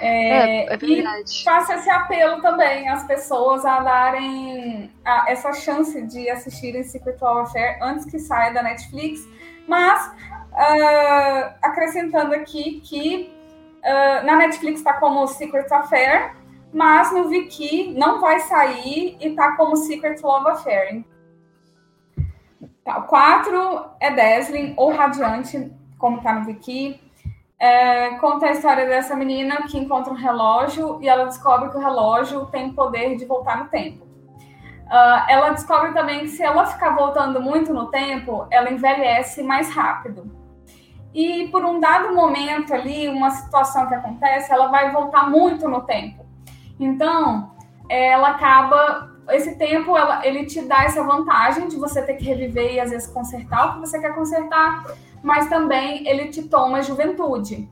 É, 0.00 0.64
é, 0.64 0.72
é 0.72 0.76
verdade. 0.76 1.30
E 1.30 1.44
faça 1.44 1.74
esse 1.74 1.90
apelo 1.90 2.40
também 2.40 2.88
às 2.88 3.04
pessoas 3.04 3.64
a 3.64 3.80
darem 3.80 4.90
a, 5.04 5.30
essa 5.30 5.52
chance 5.52 6.00
de 6.02 6.28
assistirem 6.28 6.82
Secret 6.82 7.16
Law 7.20 7.40
Affair 7.40 7.78
antes 7.82 8.04
que 8.04 8.18
saia 8.18 8.52
da 8.52 8.62
Netflix, 8.62 9.20
mas 9.68 10.08
uh, 10.52 11.54
acrescentando 11.62 12.34
aqui 12.34 12.80
que 12.80 13.30
uh, 13.82 14.26
na 14.26 14.36
Netflix 14.36 14.78
está 14.80 14.94
como 14.94 15.26
Secret 15.26 15.70
Affair, 15.70 16.34
mas 16.72 17.12
no 17.12 17.28
Viki 17.28 17.94
não 17.96 18.20
vai 18.20 18.40
sair 18.40 19.16
e 19.20 19.28
está 19.28 19.52
como 19.56 19.76
Secret 19.76 20.20
Love 20.22 20.50
Affair. 20.50 21.04
Tá, 22.84 22.98
o 22.98 23.02
4 23.04 23.86
é 23.98 24.10
Deslin, 24.10 24.74
ou 24.76 24.92
Radiante, 24.92 25.72
como 25.98 26.20
tá 26.20 26.34
no 26.34 26.46
Wiki. 26.46 27.00
É, 27.58 28.10
conta 28.16 28.46
a 28.46 28.52
história 28.52 28.84
dessa 28.86 29.16
menina 29.16 29.62
que 29.62 29.78
encontra 29.78 30.12
um 30.12 30.16
relógio 30.16 30.98
e 31.00 31.08
ela 31.08 31.24
descobre 31.24 31.70
que 31.70 31.76
o 31.76 31.80
relógio 31.80 32.46
tem 32.46 32.72
poder 32.72 33.16
de 33.16 33.24
voltar 33.24 33.56
no 33.56 33.68
tempo. 33.68 34.04
Uh, 34.04 35.24
ela 35.30 35.50
descobre 35.50 35.92
também 35.92 36.20
que 36.20 36.28
se 36.28 36.42
ela 36.42 36.66
ficar 36.66 36.90
voltando 36.90 37.40
muito 37.40 37.72
no 37.72 37.86
tempo, 37.86 38.46
ela 38.50 38.70
envelhece 38.70 39.42
mais 39.42 39.74
rápido. 39.74 40.30
E 41.14 41.48
por 41.48 41.64
um 41.64 41.80
dado 41.80 42.14
momento 42.14 42.74
ali, 42.74 43.08
uma 43.08 43.30
situação 43.30 43.86
que 43.86 43.94
acontece, 43.94 44.52
ela 44.52 44.66
vai 44.66 44.92
voltar 44.92 45.30
muito 45.30 45.66
no 45.68 45.80
tempo. 45.82 46.26
Então, 46.78 47.52
ela 47.88 48.30
acaba 48.30 49.13
esse 49.30 49.56
tempo 49.56 49.96
ela, 49.96 50.26
ele 50.26 50.46
te 50.46 50.62
dá 50.62 50.84
essa 50.84 51.02
vantagem 51.02 51.68
de 51.68 51.76
você 51.76 52.02
ter 52.02 52.14
que 52.14 52.24
reviver 52.24 52.74
e 52.74 52.80
às 52.80 52.90
vezes 52.90 53.06
consertar 53.08 53.68
o 53.68 53.74
que 53.74 53.80
você 53.80 54.00
quer 54.00 54.14
consertar, 54.14 54.84
mas 55.22 55.48
também 55.48 56.06
ele 56.06 56.28
te 56.28 56.42
toma 56.42 56.78
a 56.78 56.82
juventude. 56.82 57.68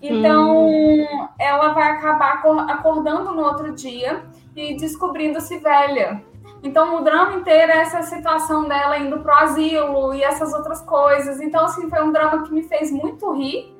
Então, 0.00 0.68
hum. 0.68 1.28
ela 1.38 1.72
vai 1.72 1.90
acabar 1.90 2.42
acordando 2.68 3.32
no 3.32 3.42
outro 3.42 3.74
dia 3.74 4.24
e 4.54 4.76
descobrindo-se 4.76 5.58
velha. 5.58 6.22
Então, 6.62 6.96
o 6.96 7.04
drama 7.04 7.34
inteiro 7.34 7.70
é 7.70 7.78
essa 7.78 8.02
situação 8.02 8.66
dela 8.66 8.98
indo 8.98 9.20
pro 9.20 9.32
asilo 9.32 10.12
e 10.14 10.22
essas 10.22 10.52
outras 10.52 10.80
coisas. 10.82 11.40
Então, 11.40 11.64
assim, 11.64 11.88
foi 11.88 12.02
um 12.02 12.12
drama 12.12 12.42
que 12.42 12.52
me 12.52 12.62
fez 12.62 12.90
muito 12.90 13.32
rir, 13.32 13.76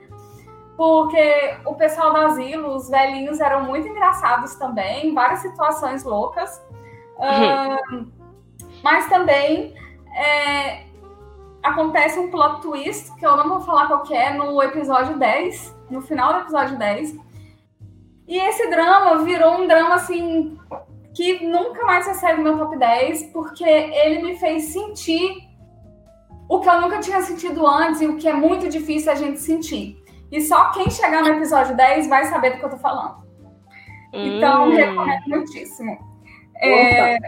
porque 0.76 1.56
o 1.64 1.74
pessoal 1.74 2.12
do 2.12 2.18
asilo, 2.18 2.74
os 2.74 2.88
velhinhos, 2.88 3.40
eram 3.40 3.64
muito 3.64 3.88
engraçados 3.88 4.54
também, 4.54 5.12
várias 5.12 5.40
situações 5.40 6.04
loucas. 6.04 6.62
Uh, 7.18 8.06
mas 8.82 9.08
também 9.08 9.74
é, 10.14 10.84
acontece 11.62 12.18
um 12.18 12.30
plot 12.30 12.62
twist, 12.62 13.14
que 13.16 13.26
eu 13.26 13.36
não 13.36 13.48
vou 13.48 13.60
falar 13.60 13.86
qual 13.86 14.04
é, 14.10 14.32
no 14.32 14.62
episódio 14.62 15.18
10, 15.18 15.76
no 15.90 16.00
final 16.00 16.34
do 16.34 16.40
episódio 16.40 16.78
10. 16.78 17.16
E 18.26 18.36
esse 18.36 18.68
drama 18.68 19.24
virou 19.24 19.60
um 19.60 19.66
drama 19.66 19.94
assim 19.94 20.58
que 21.14 21.44
nunca 21.44 21.84
mais 21.84 22.06
recebe 22.06 22.42
meu 22.42 22.58
top 22.58 22.78
10, 22.78 23.24
porque 23.32 23.64
ele 23.64 24.22
me 24.22 24.38
fez 24.38 24.64
sentir 24.64 25.48
o 26.48 26.60
que 26.60 26.68
eu 26.68 26.80
nunca 26.80 27.00
tinha 27.00 27.20
sentido 27.22 27.66
antes 27.66 28.00
e 28.00 28.06
o 28.06 28.16
que 28.16 28.28
é 28.28 28.32
muito 28.32 28.68
difícil 28.68 29.10
a 29.10 29.14
gente 29.14 29.40
sentir. 29.40 30.02
E 30.30 30.40
só 30.42 30.70
quem 30.70 30.90
chegar 30.90 31.22
no 31.22 31.28
episódio 31.28 31.76
10 31.76 32.08
vai 32.08 32.26
saber 32.26 32.52
do 32.52 32.58
que 32.58 32.64
eu 32.64 32.70
tô 32.70 32.78
falando. 32.78 33.26
Então, 34.12 34.68
hum. 34.68 34.74
recomendo 34.74 35.22
muitíssimo. 35.26 36.07
É, 36.60 37.18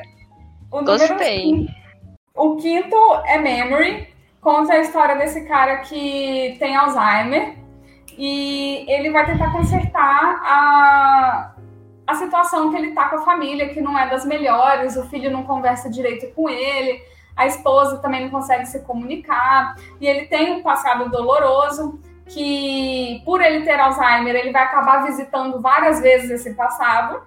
o 0.71 0.85
Gostei. 0.85 1.69
o 2.35 2.57
quinto 2.57 2.97
é 3.27 3.39
Memory, 3.39 4.09
conta 4.41 4.75
a 4.75 4.81
história 4.81 5.17
desse 5.17 5.47
cara 5.47 5.79
que 5.79 6.57
tem 6.59 6.77
Alzheimer 6.77 7.57
e 8.17 8.85
ele 8.89 9.11
vai 9.11 9.25
tentar 9.27 9.53
consertar 9.53 10.41
a, 10.45 11.55
a 12.07 12.15
situação 12.17 12.71
que 12.71 12.77
ele 12.77 12.93
tá 12.93 13.09
com 13.09 13.17
a 13.17 13.25
família, 13.25 13.69
que 13.69 13.81
não 13.81 13.99
é 13.99 14.09
das 14.09 14.25
melhores, 14.25 14.97
o 14.97 15.09
filho 15.09 15.31
não 15.31 15.45
conversa 15.45 15.89
direito 15.89 16.33
com 16.35 16.49
ele, 16.49 17.01
a 17.37 17.47
esposa 17.47 17.99
também 17.99 18.25
não 18.25 18.31
consegue 18.31 18.67
se 18.67 18.81
comunicar, 18.81 19.77
e 20.01 20.07
ele 20.07 20.27
tem 20.27 20.53
um 20.53 20.63
passado 20.63 21.09
doloroso 21.09 22.01
que, 22.27 23.23
por 23.25 23.41
ele 23.41 23.65
ter 23.65 23.79
Alzheimer, 23.81 24.35
ele 24.35 24.53
vai 24.53 24.63
acabar 24.63 25.05
visitando 25.07 25.61
várias 25.61 26.01
vezes 26.01 26.31
esse 26.31 26.55
passado 26.55 27.23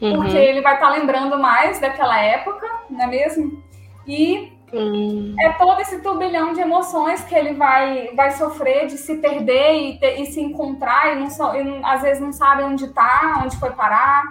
uhum. 0.00 0.16
porque 0.16 0.36
ele 0.36 0.60
vai 0.60 0.74
estar 0.74 0.86
tá 0.86 0.92
lembrando 0.92 1.38
mais 1.38 1.80
daquela 1.80 2.18
época, 2.18 2.66
não 2.88 3.02
é 3.02 3.06
mesmo? 3.06 3.62
E 4.06 4.52
uhum. 4.72 5.34
é 5.38 5.52
todo 5.52 5.80
esse 5.80 6.00
turbilhão 6.02 6.52
de 6.52 6.60
emoções 6.60 7.22
que 7.24 7.34
ele 7.34 7.54
vai, 7.54 8.14
vai 8.14 8.30
sofrer 8.32 8.86
de 8.86 8.96
se 8.96 9.16
perder 9.16 9.74
e, 9.74 10.22
e 10.22 10.26
se 10.26 10.40
encontrar, 10.40 11.12
e, 11.12 11.20
não, 11.20 11.56
e, 11.56 11.80
às 11.84 12.02
vezes 12.02 12.22
não 12.22 12.32
sabe 12.32 12.62
onde 12.62 12.86
está, 12.86 13.40
onde 13.44 13.56
foi 13.56 13.70
parar, 13.70 14.22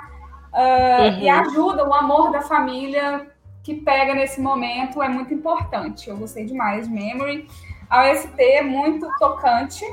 uh, 0.54 1.16
uhum. 1.16 1.20
e 1.20 1.30
ajuda 1.30 1.88
o 1.88 1.94
amor 1.94 2.32
da 2.32 2.42
família 2.42 3.28
que 3.64 3.76
pega 3.76 4.16
nesse 4.16 4.42
momento 4.42 5.02
é 5.02 5.08
muito 5.08 5.34
importante. 5.34 6.10
Eu 6.10 6.18
gostei 6.18 6.46
demais 6.46 6.88
de 6.88 6.94
Memory. 6.94 7.48
A 7.90 8.10
OST 8.10 8.42
é 8.42 8.62
muito 8.62 9.08
tocante. 9.20 9.86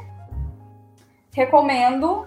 Recomendo. 1.34 2.26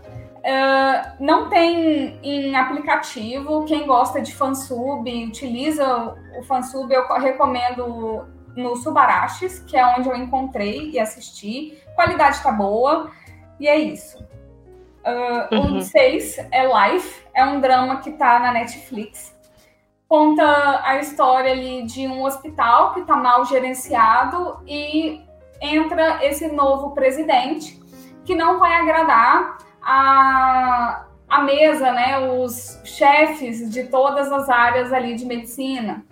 Uh, 0.49 1.13
não 1.19 1.47
tem 1.47 2.19
em 2.23 2.55
aplicativo. 2.55 3.65
Quem 3.65 3.85
gosta 3.85 4.19
de 4.19 4.33
fansub, 4.33 5.07
utiliza 5.27 6.15
o 6.39 6.43
fansub, 6.43 6.91
eu 6.91 7.05
recomendo 7.19 8.25
no 8.55 8.75
Subarachis, 8.75 9.59
que 9.59 9.77
é 9.77 9.85
onde 9.85 10.09
eu 10.09 10.15
encontrei 10.15 10.89
e 10.89 10.99
assisti. 10.99 11.77
Qualidade 11.93 12.37
está 12.37 12.51
boa, 12.51 13.11
e 13.59 13.67
é 13.67 13.77
isso. 13.77 14.17
Uh, 15.05 15.55
uhum. 15.55 15.81
6 15.81 16.39
é 16.51 16.65
Life, 16.65 17.23
é 17.33 17.45
um 17.45 17.61
drama 17.61 17.97
que 17.97 18.09
está 18.09 18.39
na 18.39 18.51
Netflix. 18.51 19.37
Conta 20.07 20.81
a 20.83 20.97
história 20.97 21.51
ali 21.51 21.83
de 21.83 22.07
um 22.07 22.23
hospital 22.23 22.93
que 22.95 23.01
está 23.01 23.15
mal 23.15 23.45
gerenciado 23.45 24.63
e 24.65 25.21
entra 25.61 26.25
esse 26.25 26.47
novo 26.47 26.91
presidente 26.95 27.79
que 28.25 28.33
não 28.33 28.57
vai 28.57 28.73
agradar 28.73 29.68
a, 29.91 31.05
a 31.27 31.41
mesa, 31.41 31.91
né, 31.91 32.19
os 32.19 32.79
chefes 32.85 33.71
de 33.71 33.85
todas 33.85 34.31
as 34.31 34.47
áreas 34.47 34.93
ali 34.93 35.15
de 35.15 35.25
medicina. 35.25 36.05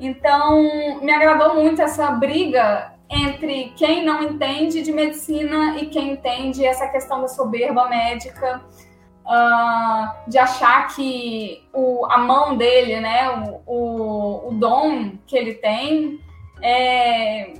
Então, 0.00 1.00
me 1.00 1.12
agradou 1.12 1.54
muito 1.54 1.80
essa 1.80 2.10
briga 2.10 2.92
entre 3.08 3.72
quem 3.76 4.04
não 4.04 4.22
entende 4.22 4.82
de 4.82 4.92
medicina 4.92 5.76
e 5.78 5.86
quem 5.86 6.12
entende 6.12 6.64
essa 6.64 6.88
questão 6.88 7.20
da 7.20 7.28
soberba 7.28 7.88
médica, 7.88 8.62
uh, 9.24 10.28
de 10.30 10.36
achar 10.36 10.88
que 10.88 11.62
o, 11.72 12.06
a 12.06 12.18
mão 12.18 12.56
dele, 12.56 12.98
né, 12.98 13.30
o, 13.30 13.62
o, 13.66 14.48
o 14.48 14.54
dom 14.54 15.12
que 15.26 15.36
ele 15.36 15.54
tem, 15.54 16.18
é, 16.62 17.52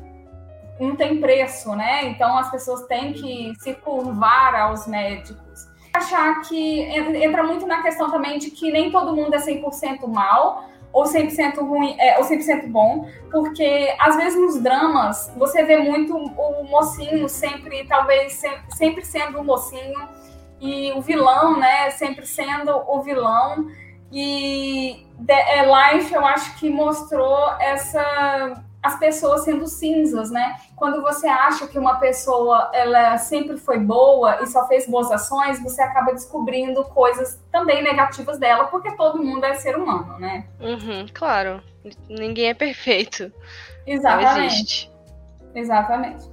não 0.80 0.96
tem 0.96 1.20
preço, 1.20 1.74
né? 1.76 2.06
Então 2.06 2.36
as 2.38 2.50
pessoas 2.50 2.86
têm 2.86 3.12
que 3.12 3.52
se 3.58 3.74
curvar 3.74 4.54
aos 4.54 4.86
médicos. 4.86 5.68
Achar 5.92 6.40
que 6.42 6.80
entra 6.82 7.42
muito 7.42 7.66
na 7.66 7.82
questão 7.82 8.10
também 8.10 8.38
de 8.38 8.50
que 8.50 8.70
nem 8.70 8.90
todo 8.90 9.14
mundo 9.14 9.34
é 9.34 9.38
100% 9.38 10.06
mal 10.06 10.64
ou 10.92 11.04
100% 11.04 11.60
ruim, 11.60 11.94
é, 12.00 12.18
ou 12.18 12.24
100% 12.24 12.68
bom, 12.68 13.08
porque 13.30 13.94
às 13.98 14.16
vezes 14.16 14.40
nos 14.40 14.60
dramas 14.60 15.32
você 15.36 15.62
vê 15.62 15.76
muito 15.76 16.16
o 16.16 16.64
mocinho 16.64 17.28
sempre, 17.28 17.86
talvez 17.86 18.42
sempre 18.70 19.04
sendo 19.04 19.40
o 19.40 19.44
mocinho, 19.44 20.08
e 20.60 20.92
o 20.92 21.00
vilão, 21.00 21.58
né, 21.58 21.90
sempre 21.90 22.26
sendo 22.26 22.70
o 22.86 23.00
vilão. 23.02 23.68
E 24.12 25.06
The 25.24 25.64
Life, 25.64 26.12
eu 26.12 26.24
acho 26.26 26.58
que 26.58 26.68
mostrou 26.68 27.52
essa 27.58 28.62
as 28.82 28.98
pessoas 28.98 29.44
sendo 29.44 29.66
cinzas, 29.66 30.30
né? 30.30 30.56
Quando 30.74 31.02
você 31.02 31.28
acha 31.28 31.66
que 31.66 31.78
uma 31.78 31.96
pessoa 31.96 32.70
ela 32.72 33.18
sempre 33.18 33.58
foi 33.58 33.78
boa 33.78 34.42
e 34.42 34.46
só 34.46 34.66
fez 34.66 34.88
boas 34.88 35.10
ações, 35.10 35.62
você 35.62 35.82
acaba 35.82 36.12
descobrindo 36.12 36.82
coisas 36.84 37.38
também 37.52 37.82
negativas 37.82 38.38
dela, 38.38 38.64
porque 38.64 38.90
todo 38.92 39.22
mundo 39.22 39.44
é 39.44 39.54
ser 39.54 39.76
humano, 39.76 40.18
né? 40.18 40.46
Uhum, 40.60 41.06
claro. 41.12 41.62
Ninguém 42.08 42.48
é 42.48 42.54
perfeito. 42.54 43.30
Exatamente. 43.86 44.38
Não 44.38 44.44
existe. 44.46 44.92
Exatamente. 45.54 46.30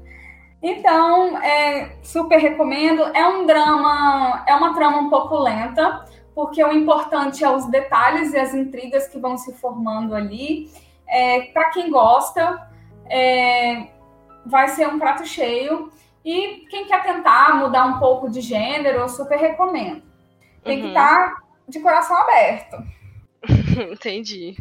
Então, 0.62 1.42
é, 1.44 1.98
super 2.02 2.40
recomendo. 2.40 3.04
É 3.16 3.28
um 3.28 3.46
drama, 3.46 4.44
é 4.48 4.56
uma 4.56 4.74
trama 4.74 5.00
um 5.00 5.10
pouco 5.10 5.38
lenta, 5.38 6.06
porque 6.34 6.64
o 6.64 6.72
importante 6.72 7.44
é 7.44 7.50
os 7.50 7.70
detalhes 7.70 8.34
e 8.34 8.38
as 8.38 8.54
intrigas 8.54 9.08
que 9.08 9.20
vão 9.20 9.38
se 9.38 9.54
formando 9.54 10.16
ali. 10.16 10.72
É, 11.08 11.42
Para 11.54 11.70
quem 11.70 11.90
gosta, 11.90 12.70
é, 13.10 13.88
vai 14.46 14.68
ser 14.70 14.88
um 14.88 15.00
prato 15.00 15.26
cheio. 15.26 15.92
E 16.26 16.66
quem 16.70 16.86
quer 16.86 17.04
tentar 17.04 17.56
mudar 17.56 17.86
um 17.86 18.00
pouco 18.00 18.30
de 18.30 18.42
gênero, 18.42 19.00
eu 19.00 19.08
super 19.10 19.38
recomendo. 19.38 20.02
Tem 20.64 20.78
que 20.80 20.84
Uhum. 20.84 20.90
estar 20.90 21.36
de 21.68 21.80
coração 21.80 22.18
aberto. 22.18 22.78
Entendi. 23.92 24.58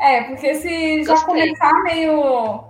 É, 0.00 0.22
porque 0.22 0.54
se 0.54 1.02
já 1.02 1.14
Gostei. 1.14 1.26
começar 1.42 1.72
meio. 1.82 2.64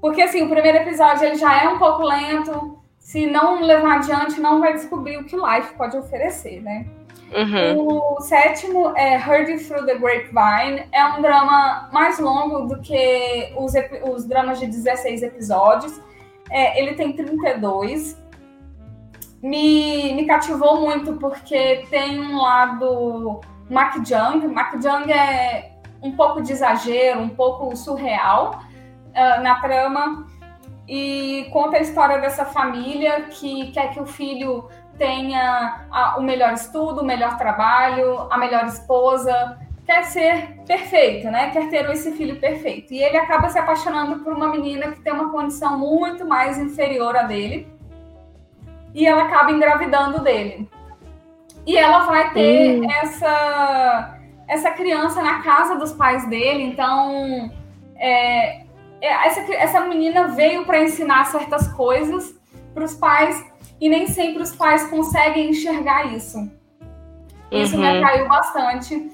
Porque 0.00 0.20
assim, 0.20 0.42
o 0.42 0.50
primeiro 0.50 0.78
episódio 0.78 1.24
ele 1.24 1.36
já 1.36 1.62
é 1.62 1.68
um 1.68 1.78
pouco 1.78 2.02
lento. 2.02 2.78
Se 2.98 3.26
não 3.26 3.60
levar 3.62 3.96
adiante, 3.96 4.40
não 4.40 4.60
vai 4.60 4.74
descobrir 4.74 5.16
o 5.16 5.24
que 5.24 5.34
Life 5.36 5.74
pode 5.76 5.96
oferecer, 5.96 6.60
né? 6.62 6.86
Uhum. 7.34 8.16
O 8.16 8.20
sétimo 8.20 8.96
é 8.96 9.16
Heard 9.16 9.58
Through 9.64 9.86
the 9.86 9.96
Grapevine. 9.96 10.86
É 10.92 11.04
um 11.04 11.20
drama 11.20 11.88
mais 11.92 12.18
longo 12.20 12.66
do 12.66 12.80
que 12.80 13.52
os, 13.56 13.72
os 14.08 14.24
dramas 14.24 14.60
de 14.60 14.66
16 14.66 15.22
episódios. 15.22 16.00
É, 16.50 16.80
ele 16.80 16.94
tem 16.94 17.12
32. 17.12 18.22
Me, 19.42 20.14
me 20.14 20.24
cativou 20.26 20.80
muito 20.80 21.14
porque 21.14 21.84
tem 21.90 22.20
um 22.20 22.40
lado 22.40 23.40
Mac 23.68 23.96
Jung. 23.96 24.46
Mac 24.46 24.72
Jung 24.80 25.10
é 25.12 25.72
um 26.00 26.12
pouco 26.12 26.40
de 26.40 26.52
exagero, 26.52 27.20
um 27.20 27.28
pouco 27.28 27.74
surreal 27.74 28.60
ah, 29.14 29.40
na 29.40 29.60
trama. 29.60 30.26
E 30.86 31.48
conta 31.50 31.78
a 31.78 31.80
história 31.80 32.20
dessa 32.20 32.44
família 32.44 33.22
que 33.22 33.72
quer 33.72 33.90
que 33.92 34.00
o 34.00 34.06
filho 34.06 34.68
tenha 34.98 35.86
a- 35.90 36.16
o 36.18 36.22
melhor 36.22 36.52
estudo, 36.52 37.00
o 37.00 37.04
melhor 37.04 37.36
trabalho, 37.36 38.26
a 38.30 38.38
melhor 38.38 38.64
esposa, 38.66 39.58
quer 39.86 40.04
ser 40.04 40.60
perfeito, 40.66 41.30
né? 41.30 41.50
Quer 41.50 41.68
ter 41.68 41.88
esse 41.90 42.12
filho 42.12 42.40
perfeito. 42.40 42.92
E 42.92 43.02
ele 43.02 43.16
acaba 43.16 43.48
se 43.48 43.58
apaixonando 43.58 44.20
por 44.20 44.32
uma 44.32 44.48
menina 44.48 44.92
que 44.92 45.00
tem 45.00 45.12
uma 45.12 45.30
condição 45.30 45.78
muito 45.78 46.24
mais 46.24 46.58
inferior 46.58 47.16
a 47.16 47.22
dele. 47.22 47.68
E 48.94 49.06
ela 49.06 49.24
acaba 49.24 49.50
engravidando 49.50 50.22
dele. 50.22 50.68
E 51.66 51.76
ela 51.76 52.00
vai 52.06 52.32
ter 52.32 52.84
essa 53.02 54.10
essa 54.46 54.70
criança 54.72 55.22
na 55.22 55.42
casa 55.42 55.74
dos 55.74 55.92
pais 55.94 56.28
dele, 56.28 56.64
então 56.64 57.50
é, 57.96 58.60
é, 59.00 59.26
essa, 59.26 59.40
essa 59.54 59.80
menina 59.80 60.28
veio 60.28 60.66
para 60.66 60.82
ensinar 60.82 61.24
certas 61.24 61.66
coisas 61.68 62.38
para 62.74 62.84
os 62.84 62.94
pais 62.94 63.42
e 63.80 63.88
nem 63.88 64.06
sempre 64.06 64.42
os 64.42 64.54
pais 64.54 64.88
conseguem 64.88 65.50
enxergar 65.50 66.14
isso. 66.14 66.50
Isso 67.50 67.76
me 67.78 67.86
Uhum. 67.86 67.96
atraiu 68.04 68.28
bastante. 68.28 69.10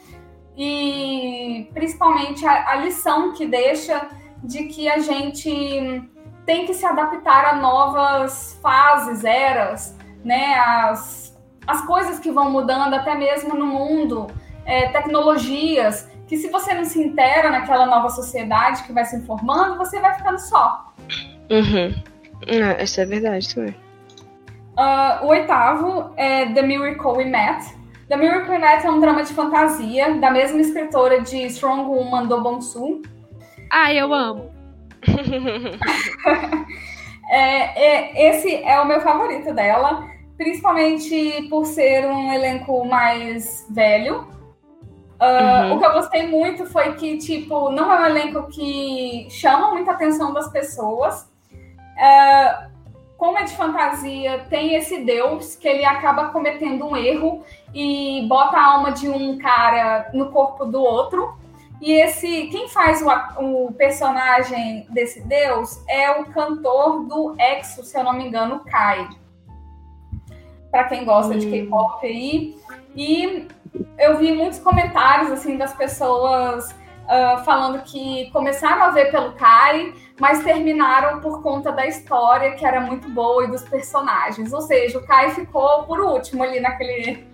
E 0.57 1.69
principalmente 1.73 2.47
a, 2.47 2.71
a 2.73 2.77
lição 2.77 3.33
que 3.33 3.47
deixa 3.47 4.09
de 4.43 4.65
que 4.65 4.89
a 4.89 4.99
gente 4.99 6.03
tem 6.47 6.67
que 6.67 6.75
se 6.75 6.85
adaptar 6.85 7.45
a 7.47 7.57
novas 7.57 8.59
fases, 8.63 9.25
eras, 9.25 9.97
né? 10.25 10.55
As, 10.55 11.39
as 11.67 11.85
coisas 11.87 12.19
que 12.19 12.31
vão 12.31 12.51
mudando 12.51 12.95
até 12.95 13.15
mesmo 13.15 13.55
no 13.55 13.67
mundo, 13.67 14.27
é, 14.65 14.89
tecnologias, 14.89 16.09
que 16.27 16.37
se 16.37 16.49
você 16.49 16.75
não 16.75 16.85
se 16.85 17.03
intera 17.03 17.51
naquela 17.51 17.87
nova 17.87 18.09
sociedade 18.09 18.83
que 18.85 18.93
vai 18.93 19.05
se 19.05 19.21
formando, 19.27 19.77
você 19.77 20.01
vai 20.01 20.15
ficando 20.15 20.39
só. 20.39 20.93
Uhum. 21.51 21.95
Ah, 22.49 22.83
isso 22.83 23.01
é 23.01 23.05
verdade 23.07 23.55
também. 23.55 23.75
Ah, 24.83 25.21
o 25.23 25.27
oitavo 25.27 26.11
é 26.17 26.47
The 26.47 26.63
Miracle 26.63 27.13
We 27.19 27.25
Met. 27.27 27.75
The 28.09 28.17
Miracle 28.17 28.51
We 28.53 28.59
Met 28.59 28.87
é 28.87 28.91
um 28.91 28.99
drama 28.99 29.23
de 29.23 29.35
fantasia 29.35 30.15
da 30.15 30.31
mesma 30.31 30.59
escritora 30.59 31.21
de 31.21 31.37
Strong 31.49 31.83
Woman 31.83 32.27
do 32.27 32.41
Bong-soo. 32.41 33.03
Ah, 33.71 33.93
eu 33.93 34.13
amo. 34.15 34.51
É, 37.33 37.81
é- 38.19 38.29
esse 38.31 38.57
é 38.65 38.81
o 38.81 38.85
meu 38.89 39.01
favorito 39.03 39.55
dela, 39.55 40.05
principalmente 40.37 41.47
por 41.49 41.65
ser 41.65 42.05
um 42.05 42.33
elenco 42.33 42.85
mais 42.85 43.65
velho. 43.71 44.27
Ah, 45.21 45.67
Uhum. 45.67 45.77
O 45.77 45.79
que 45.79 45.85
eu 45.87 45.93
gostei 45.93 46.27
muito 46.27 46.67
foi 46.67 46.95
que, 46.95 47.19
tipo, 47.19 47.71
não 47.71 47.93
é 47.93 48.01
um 48.01 48.07
elenco 48.07 48.49
que 48.49 49.29
chama 49.31 49.71
muita 49.71 49.93
atenção 49.93 50.33
das 50.33 50.51
pessoas. 50.51 51.31
Ah, 51.97 52.70
como 53.21 53.37
é 53.37 53.45
de 53.45 53.55
fantasia, 53.55 54.47
tem 54.49 54.77
esse 54.77 55.05
deus 55.05 55.55
que 55.55 55.69
ele 55.69 55.85
acaba 55.85 56.29
cometendo 56.29 56.87
um 56.87 56.97
erro 56.97 57.45
e 57.75 58.25
bota 58.27 58.57
a 58.57 58.65
alma 58.65 58.93
de 58.93 59.11
um 59.11 59.37
cara 59.37 60.09
no 60.15 60.31
corpo 60.31 60.65
do 60.65 60.81
outro. 60.81 61.37
E 61.83 61.93
esse, 61.93 62.47
quem 62.47 62.67
faz 62.71 63.03
o, 63.03 63.67
o 63.67 63.73
personagem 63.75 64.87
desse 64.89 65.21
deus 65.21 65.85
é 65.87 66.11
o 66.13 66.25
cantor 66.33 67.05
do 67.05 67.37
EXO, 67.39 67.85
se 67.85 67.99
eu 67.99 68.05
não 68.05 68.15
me 68.15 68.27
engano, 68.27 68.65
Kai. 68.65 69.07
Pra 70.71 70.85
quem 70.85 71.05
gosta 71.05 71.37
de 71.37 71.47
K-pop 71.47 72.07
aí. 72.07 72.57
E 72.97 73.47
eu 73.99 74.17
vi 74.17 74.33
muitos 74.33 74.61
comentários 74.61 75.31
assim 75.31 75.59
das 75.59 75.75
pessoas 75.75 76.75
ah, 77.11 77.43
falando 77.45 77.83
que 77.83 78.31
começaram 78.31 78.85
a 78.85 78.91
ver 78.91 79.11
pelo 79.11 79.33
Kai, 79.33 79.93
mas 80.21 80.45
terminaram 80.45 81.21
por 81.21 81.43
conta 81.43 81.73
da 81.73 81.87
história 81.87 82.53
que 82.53 82.65
era 82.65 82.81
muito 82.81 83.09
boa 83.09 83.45
e 83.45 83.49
dos 83.49 83.63
personagens. 83.63 84.53
Ou 84.53 84.61
seja, 84.61 84.99
o 84.99 85.07
Kai 85.07 85.31
ficou 85.31 85.85
por 85.85 85.99
último 86.01 86.43
ali 86.43 86.61
naquele 86.61 87.29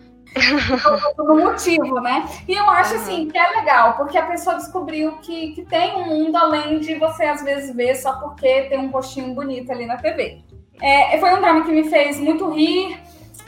no 1.19 1.37
motivo, 1.37 2.01
né? 2.01 2.29
E 2.47 2.55
eu 2.55 2.69
acho 2.71 2.95
assim 2.95 3.29
que 3.29 3.39
é 3.39 3.49
legal, 3.51 3.95
porque 3.97 4.19
a 4.19 4.27
pessoa 4.27 4.57
descobriu 4.57 5.13
que, 5.19 5.53
que 5.53 5.63
tem 5.65 5.97
um 5.97 6.07
mundo 6.07 6.37
além 6.37 6.79
de 6.79 6.95
você 6.97 7.25
às 7.25 7.43
vezes 7.43 7.75
ver 7.75 7.95
só 7.97 8.13
porque 8.21 8.63
tem 8.63 8.79
um 8.79 8.91
rostinho 8.91 9.35
bonito 9.35 9.73
ali 9.73 9.87
na 9.87 9.97
TV. 9.97 10.43
É, 10.81 11.19
foi 11.19 11.35
um 11.35 11.41
drama 11.41 11.65
que 11.65 11.73
me 11.73 11.89
fez 11.89 12.21
muito 12.21 12.51
rir. 12.51 13.01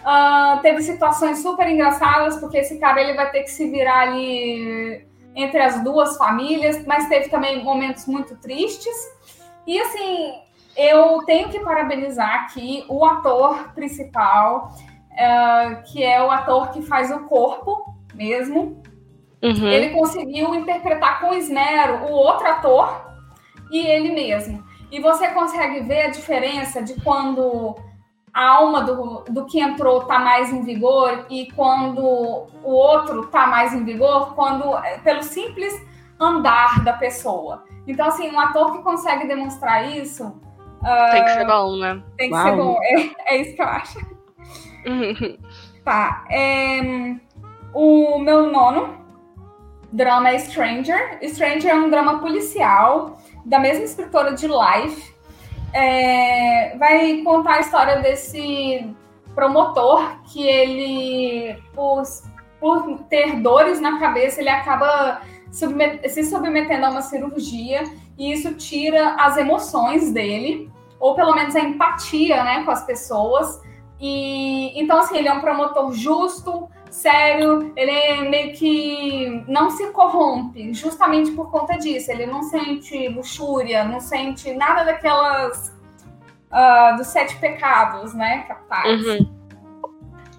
ah, 0.04 0.58
teve 0.62 0.82
situações 0.82 1.42
super 1.42 1.68
engraçadas, 1.68 2.38
porque 2.38 2.58
esse 2.58 2.78
cara 2.78 3.00
ele 3.00 3.14
vai 3.14 3.30
ter 3.30 3.42
que 3.42 3.50
se 3.50 3.68
virar 3.70 4.00
ali 4.00 5.06
entre 5.34 5.60
as 5.60 5.82
duas 5.84 6.16
famílias, 6.16 6.84
mas 6.86 7.08
teve 7.08 7.28
também 7.28 7.62
momentos 7.62 8.06
muito 8.06 8.34
tristes. 8.36 8.96
E 9.68 9.78
assim, 9.82 10.32
eu 10.74 11.18
tenho 11.26 11.50
que 11.50 11.60
parabenizar 11.60 12.36
aqui 12.36 12.86
o 12.88 13.04
ator 13.04 13.74
principal, 13.74 14.72
ah, 15.12 15.82
que 15.84 16.02
é 16.02 16.24
o 16.24 16.30
ator 16.30 16.70
que 16.70 16.80
faz 16.80 17.10
o 17.10 17.24
corpo 17.24 17.94
mesmo. 18.14 18.82
Uhum. 19.42 19.68
Ele 19.68 19.90
conseguiu 19.90 20.54
interpretar 20.54 21.20
com 21.20 21.34
esmero 21.34 22.06
o 22.06 22.12
outro 22.12 22.46
ator 22.46 23.12
e 23.70 23.86
ele 23.86 24.10
mesmo. 24.12 24.64
E 24.90 25.00
você 25.00 25.28
consegue 25.28 25.80
ver 25.80 26.06
a 26.06 26.10
diferença 26.10 26.82
de 26.82 26.98
quando 27.02 27.76
a 28.32 28.48
alma 28.48 28.82
do, 28.82 29.24
do 29.28 29.44
que 29.44 29.60
entrou 29.60 30.04
tá 30.04 30.18
mais 30.18 30.50
em 30.50 30.62
vigor 30.62 31.26
e 31.28 31.52
quando 31.52 32.00
o 32.00 32.70
outro 32.70 33.26
tá 33.26 33.46
mais 33.46 33.74
em 33.74 33.84
vigor, 33.84 34.34
quando 34.34 34.64
pelo 35.04 35.22
simples 35.22 35.74
andar 36.18 36.82
da 36.82 36.94
pessoa. 36.94 37.67
Então, 37.88 38.06
assim, 38.06 38.30
um 38.30 38.38
ator 38.38 38.72
que 38.72 38.82
consegue 38.82 39.26
demonstrar 39.26 39.88
isso 39.96 40.38
Tem 41.10 41.24
que 41.24 41.30
ser 41.30 41.46
bom, 41.46 41.76
né? 41.76 42.02
tem 42.18 42.28
que 42.28 42.34
Uau. 42.36 42.44
ser 42.44 42.56
bom. 42.56 42.78
É, 43.26 43.34
é 43.34 43.40
isso 43.40 43.56
que 43.56 43.62
eu 43.62 43.66
acho. 43.66 43.98
Uhum. 44.86 45.38
Tá. 45.84 46.26
é, 46.30 47.16
o 47.72 48.18
meu 48.18 48.52
nono 48.52 48.98
drama 49.90 50.28
é 50.28 50.38
Stranger. 50.38 51.18
Stranger 51.22 51.70
é 51.70 51.74
um 51.74 51.88
drama 51.88 52.18
policial 52.18 53.18
da 53.42 53.58
mesma 53.58 53.84
escritora 53.84 54.34
de 54.34 54.46
Life. 54.46 55.14
É, 55.72 56.76
vai 56.76 57.22
contar 57.22 57.54
a 57.54 57.60
história 57.60 58.02
desse 58.02 58.94
promotor 59.34 60.20
que 60.24 60.46
ele, 60.46 61.56
por, 61.74 62.02
por 62.60 62.98
ter 63.04 63.40
dores 63.40 63.80
na 63.80 63.98
cabeça, 63.98 64.40
ele 64.40 64.50
acaba 64.50 65.22
submet- 65.50 66.08
se 66.08 66.24
submetendo 66.24 66.86
a 66.86 66.90
uma 66.90 67.02
cirurgia 67.02 67.84
e 68.16 68.32
isso 68.32 68.54
tira 68.54 69.14
as 69.18 69.36
emoções 69.36 70.12
dele, 70.12 70.70
ou 70.98 71.14
pelo 71.14 71.34
menos 71.34 71.54
a 71.54 71.60
empatia 71.60 72.42
né, 72.44 72.64
com 72.64 72.70
as 72.70 72.84
pessoas 72.84 73.60
E 74.00 74.80
então 74.80 74.98
assim, 74.98 75.16
ele 75.18 75.28
é 75.28 75.32
um 75.32 75.40
promotor 75.40 75.92
justo, 75.92 76.68
sério, 76.90 77.72
ele 77.76 77.90
é 77.90 78.20
meio 78.22 78.54
que 78.54 79.44
não 79.48 79.70
se 79.70 79.90
corrompe, 79.90 80.72
justamente 80.72 81.32
por 81.32 81.50
conta 81.50 81.76
disso. 81.76 82.10
Ele 82.10 82.26
não 82.26 82.42
sente 82.44 83.08
luxúria, 83.08 83.84
não 83.84 84.00
sente 84.00 84.52
nada 84.54 84.84
daquelas 84.84 85.76
uh, 86.52 86.96
dos 86.96 87.08
sete 87.08 87.36
pecados, 87.38 88.14
né, 88.14 88.44
capitais. 88.46 89.04
Uhum. 89.04 89.38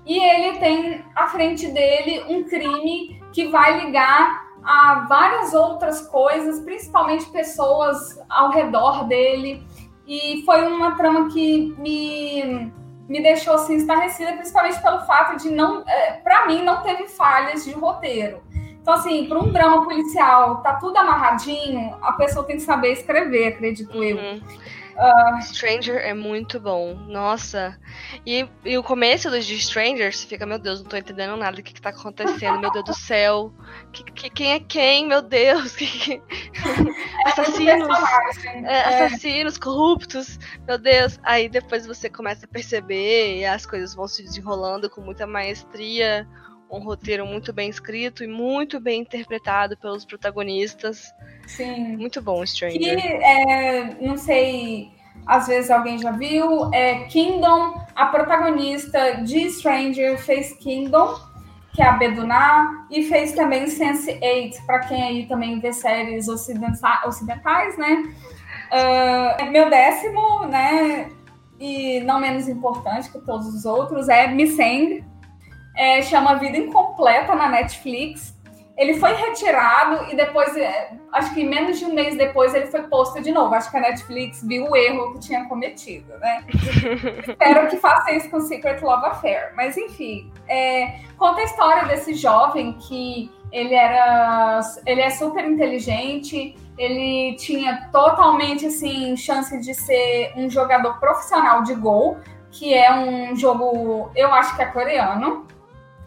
E 0.05 0.17
ele 0.17 0.57
tem 0.57 1.03
à 1.15 1.27
frente 1.27 1.67
dele 1.67 2.23
um 2.29 2.43
crime 2.45 3.21
que 3.31 3.47
vai 3.49 3.85
ligar 3.85 4.48
a 4.63 5.05
várias 5.07 5.53
outras 5.53 6.01
coisas, 6.07 6.59
principalmente 6.61 7.25
pessoas 7.29 8.19
ao 8.29 8.51
redor 8.51 9.05
dele. 9.07 9.63
E 10.07 10.43
foi 10.45 10.67
uma 10.67 10.95
trama 10.95 11.29
que 11.29 11.75
me, 11.77 12.71
me 13.07 13.21
deixou 13.21 13.53
assim 13.53 13.75
estarrecida, 13.75 14.33
principalmente 14.33 14.81
pelo 14.81 15.01
fato 15.01 15.37
de 15.37 15.49
não, 15.49 15.83
é, 15.87 16.13
para 16.13 16.47
mim, 16.47 16.63
não 16.63 16.81
teve 16.81 17.07
falhas 17.07 17.63
de 17.63 17.71
roteiro. 17.71 18.41
Então, 18.81 18.93
assim, 18.93 19.27
para 19.27 19.37
um 19.37 19.51
drama 19.51 19.83
policial, 19.83 20.63
tá 20.63 20.75
tudo 20.75 20.97
amarradinho, 20.97 21.95
a 22.01 22.13
pessoa 22.13 22.45
tem 22.45 22.55
que 22.55 22.63
saber 22.63 22.93
escrever, 22.93 23.49
acredito 23.49 23.95
uhum. 23.95 24.03
eu. 24.03 24.41
Uh... 24.95 25.41
Stranger 25.41 25.97
é 25.97 26.13
muito 26.13 26.59
bom. 26.59 26.95
Nossa. 27.07 27.79
E, 28.25 28.47
e 28.65 28.77
o 28.77 28.83
começo 28.83 29.29
dos 29.29 29.45
de 29.45 29.59
Stranger, 29.59 30.15
você 30.15 30.25
fica, 30.25 30.45
meu 30.45 30.59
Deus, 30.59 30.81
não 30.81 30.89
tô 30.89 30.97
entendendo 30.97 31.35
nada. 31.37 31.59
O 31.59 31.63
que, 31.63 31.73
que 31.73 31.81
tá 31.81 31.89
acontecendo? 31.89 32.59
Meu 32.59 32.71
Deus 32.71 32.85
do 32.85 32.93
céu. 32.93 33.53
Que, 33.91 34.03
que, 34.03 34.29
quem 34.29 34.53
é 34.53 34.59
quem? 34.59 35.07
Meu 35.07 35.21
Deus. 35.21 35.75
Que, 35.99 36.21
é 36.21 37.29
assassinos. 37.29 37.87
É, 38.65 38.81
assassinos, 38.81 39.57
corruptos. 39.57 40.39
Meu 40.67 40.77
Deus. 40.77 41.19
Aí 41.23 41.49
depois 41.49 41.85
você 41.85 42.09
começa 42.09 42.45
a 42.45 42.49
perceber 42.49 43.37
e 43.37 43.45
as 43.45 43.65
coisas 43.65 43.93
vão 43.93 44.07
se 44.07 44.23
desenrolando 44.23 44.89
com 44.89 45.01
muita 45.01 45.25
maestria. 45.25 46.27
Um 46.69 46.79
roteiro 46.79 47.25
muito 47.25 47.51
bem 47.51 47.69
escrito 47.69 48.23
e 48.23 48.27
muito 48.27 48.79
bem 48.79 49.01
interpretado 49.01 49.75
pelos 49.77 50.05
protagonistas. 50.05 51.11
Sim. 51.47 51.97
Muito 51.97 52.21
bom, 52.21 52.45
Stranger. 52.45 52.79
Que, 52.79 53.07
é, 53.07 53.97
não 53.99 54.15
sei, 54.17 54.91
às 55.25 55.47
vezes 55.47 55.71
alguém 55.71 55.97
já 55.97 56.11
viu, 56.11 56.73
é 56.73 57.05
Kingdom, 57.05 57.81
a 57.95 58.05
protagonista 58.07 59.21
de 59.23 59.49
Stranger 59.49 60.17
fez 60.19 60.53
Kingdom, 60.53 61.19
que 61.73 61.81
é 61.81 61.85
a 61.85 61.93
Beduna, 61.93 62.85
e 62.89 63.03
fez 63.03 63.33
também 63.33 63.65
Sense8, 63.65 64.65
para 64.65 64.79
quem 64.79 65.01
aí 65.01 65.27
também 65.27 65.59
vê 65.59 65.71
séries 65.71 66.27
ocidentais, 66.27 67.77
né? 67.77 68.13
Uh, 68.71 69.51
meu 69.51 69.69
décimo, 69.69 70.45
né? 70.45 71.09
E 71.59 71.99
não 72.01 72.19
menos 72.19 72.47
importante 72.47 73.11
que 73.11 73.19
todos 73.19 73.47
os 73.47 73.65
outros, 73.65 74.09
é 74.09 74.27
Missing, 74.27 75.03
é, 75.79 76.01
chama 76.01 76.35
Vida 76.35 76.57
Incompleta 76.57 77.33
na 77.33 77.47
Netflix. 77.47 78.37
Ele 78.77 78.95
foi 78.95 79.13
retirado 79.13 80.11
e 80.11 80.15
depois, 80.15 80.55
é, 80.57 80.91
acho 81.13 81.33
que 81.33 81.43
menos 81.43 81.79
de 81.79 81.85
um 81.85 81.93
mês 81.93 82.17
depois, 82.17 82.53
ele 82.53 82.67
foi 82.67 82.83
posto 82.83 83.21
de 83.21 83.31
novo. 83.31 83.55
Acho 83.55 83.71
que 83.71 83.77
a 83.77 83.81
Netflix 83.81 84.43
viu 84.43 84.65
o 84.65 84.75
erro 84.75 85.13
que 85.13 85.19
tinha 85.19 85.45
cometido, 85.45 86.17
né? 86.17 86.43
Espero 87.27 87.67
que 87.69 87.77
faça 87.77 88.11
isso 88.11 88.29
com 88.29 88.41
Secret 88.41 88.81
Love 88.81 89.05
Affair. 89.05 89.53
Mas, 89.55 89.77
enfim, 89.77 90.31
é, 90.49 90.99
conta 91.17 91.39
a 91.41 91.43
história 91.45 91.85
desse 91.85 92.13
jovem 92.13 92.73
que 92.73 93.31
ele 93.51 93.73
era 93.73 94.59
ele 94.85 95.01
é 95.01 95.09
super 95.09 95.43
inteligente 95.43 96.55
ele 96.77 97.35
tinha 97.35 97.89
totalmente 97.91 98.67
assim 98.67 99.17
chance 99.17 99.59
de 99.59 99.73
ser 99.73 100.33
um 100.35 100.47
jogador 100.47 100.99
profissional 100.99 101.63
de 101.63 101.73
gol 101.73 102.19
que 102.51 102.75
é 102.75 102.93
um 102.93 103.35
jogo 103.35 104.11
eu 104.15 104.31
acho 104.31 104.55
que 104.55 104.61
é 104.61 104.67
coreano 104.67 105.47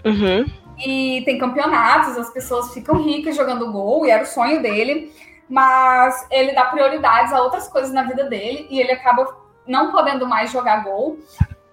uhum 0.04 0.62
e 0.84 1.22
tem 1.24 1.38
campeonatos, 1.38 2.16
as 2.16 2.30
pessoas 2.30 2.72
ficam 2.72 3.02
ricas 3.02 3.36
jogando 3.36 3.70
gol, 3.70 4.06
e 4.06 4.10
era 4.10 4.22
o 4.22 4.26
sonho 4.26 4.62
dele, 4.62 5.12
mas 5.48 6.26
ele 6.30 6.52
dá 6.52 6.64
prioridades 6.64 7.32
a 7.32 7.42
outras 7.42 7.68
coisas 7.68 7.92
na 7.92 8.02
vida 8.02 8.24
dele, 8.24 8.66
e 8.70 8.80
ele 8.80 8.92
acaba 8.92 9.36
não 9.66 9.92
podendo 9.92 10.26
mais 10.26 10.50
jogar 10.50 10.82
gol, 10.82 11.18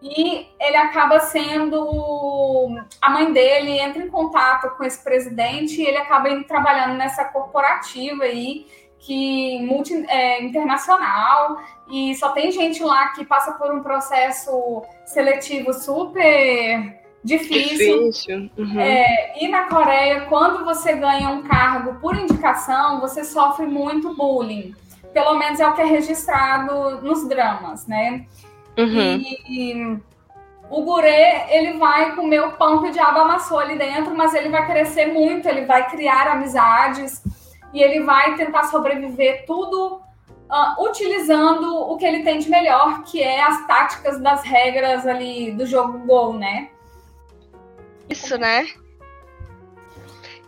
e 0.02 0.48
ele 0.60 0.78
acaba 0.78 1.20
sendo. 1.20 2.80
A 3.02 3.10
mãe 3.10 3.34
dele 3.34 3.80
entra 3.80 4.02
em 4.02 4.10
contato 4.10 4.70
com 4.78 4.84
esse 4.86 5.04
presidente 5.04 5.82
e 5.82 5.86
ele 5.86 5.98
acaba 5.98 6.30
indo 6.30 6.46
trabalhando 6.46 6.96
nessa 6.98 7.26
corporativa 7.26 8.24
aí, 8.24 8.66
que 8.98 9.60
multi, 9.66 10.06
é, 10.08 10.42
internacional, 10.42 11.58
e 11.90 12.16
só 12.16 12.30
tem 12.30 12.52
gente 12.52 12.82
lá 12.82 13.10
que 13.10 13.26
passa 13.26 13.54
por 13.54 13.74
um 13.74 13.84
processo 13.84 14.84
seletivo 15.06 15.74
super 15.74 16.99
difícil. 17.24 18.06
difícil. 18.06 18.50
Uhum. 18.58 18.80
É, 18.80 19.44
e 19.44 19.48
na 19.48 19.64
Coreia, 19.66 20.22
quando 20.22 20.64
você 20.64 20.94
ganha 20.94 21.30
um 21.30 21.44
cargo 21.44 22.00
por 22.00 22.16
indicação, 22.16 23.00
você 23.00 23.24
sofre 23.24 23.66
muito 23.66 24.16
bullying. 24.16 24.74
Pelo 25.14 25.38
menos 25.38 25.60
é 25.60 25.68
o 25.68 25.74
que 25.74 25.82
é 25.82 25.86
registrado 25.86 27.02
nos 27.02 27.28
dramas, 27.28 27.88
né? 27.88 28.26
Uhum. 28.78 29.18
E, 29.18 29.74
e, 29.74 30.00
o 30.70 30.84
gurê, 30.84 31.48
ele 31.50 31.80
vai 31.80 32.16
comer 32.16 32.42
o 32.42 32.52
pão 32.52 32.82
que 32.82 32.90
o 32.90 32.92
diabo 32.92 33.20
amassou 33.20 33.58
ali 33.58 33.76
dentro, 33.76 34.16
mas 34.16 34.36
ele 34.36 34.50
vai 34.50 34.68
crescer 34.68 35.08
muito, 35.08 35.48
ele 35.48 35.66
vai 35.66 35.90
criar 35.90 36.28
amizades 36.28 37.24
e 37.74 37.82
ele 37.82 38.02
vai 38.02 38.36
tentar 38.36 38.66
sobreviver 38.66 39.46
tudo 39.48 40.00
uh, 40.50 40.84
utilizando 40.84 41.76
o 41.76 41.98
que 41.98 42.06
ele 42.06 42.24
tem 42.24 42.38
de 42.38 42.50
melhor, 42.50 43.02
que 43.04 43.22
é 43.22 43.42
as 43.42 43.66
táticas 43.66 44.20
das 44.22 44.44
regras 44.44 45.08
ali 45.08 45.52
do 45.52 45.66
jogo 45.66 46.00
Go, 46.06 46.34
né? 46.34 46.70
Isso, 48.10 48.38
né? 48.38 48.68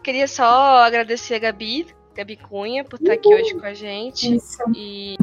Queria 0.03 0.27
só 0.27 0.83
agradecer 0.83 1.35
a 1.35 1.39
Gabi, 1.39 1.87
Gabi 2.15 2.37
Cunha, 2.37 2.83
por 2.83 2.99
estar 2.99 3.13
aqui 3.13 3.27
hoje 3.33 3.53
com 3.53 3.65
a 3.65 3.73
gente. 3.73 4.35
Isso. 4.35 4.63
E 4.75 5.15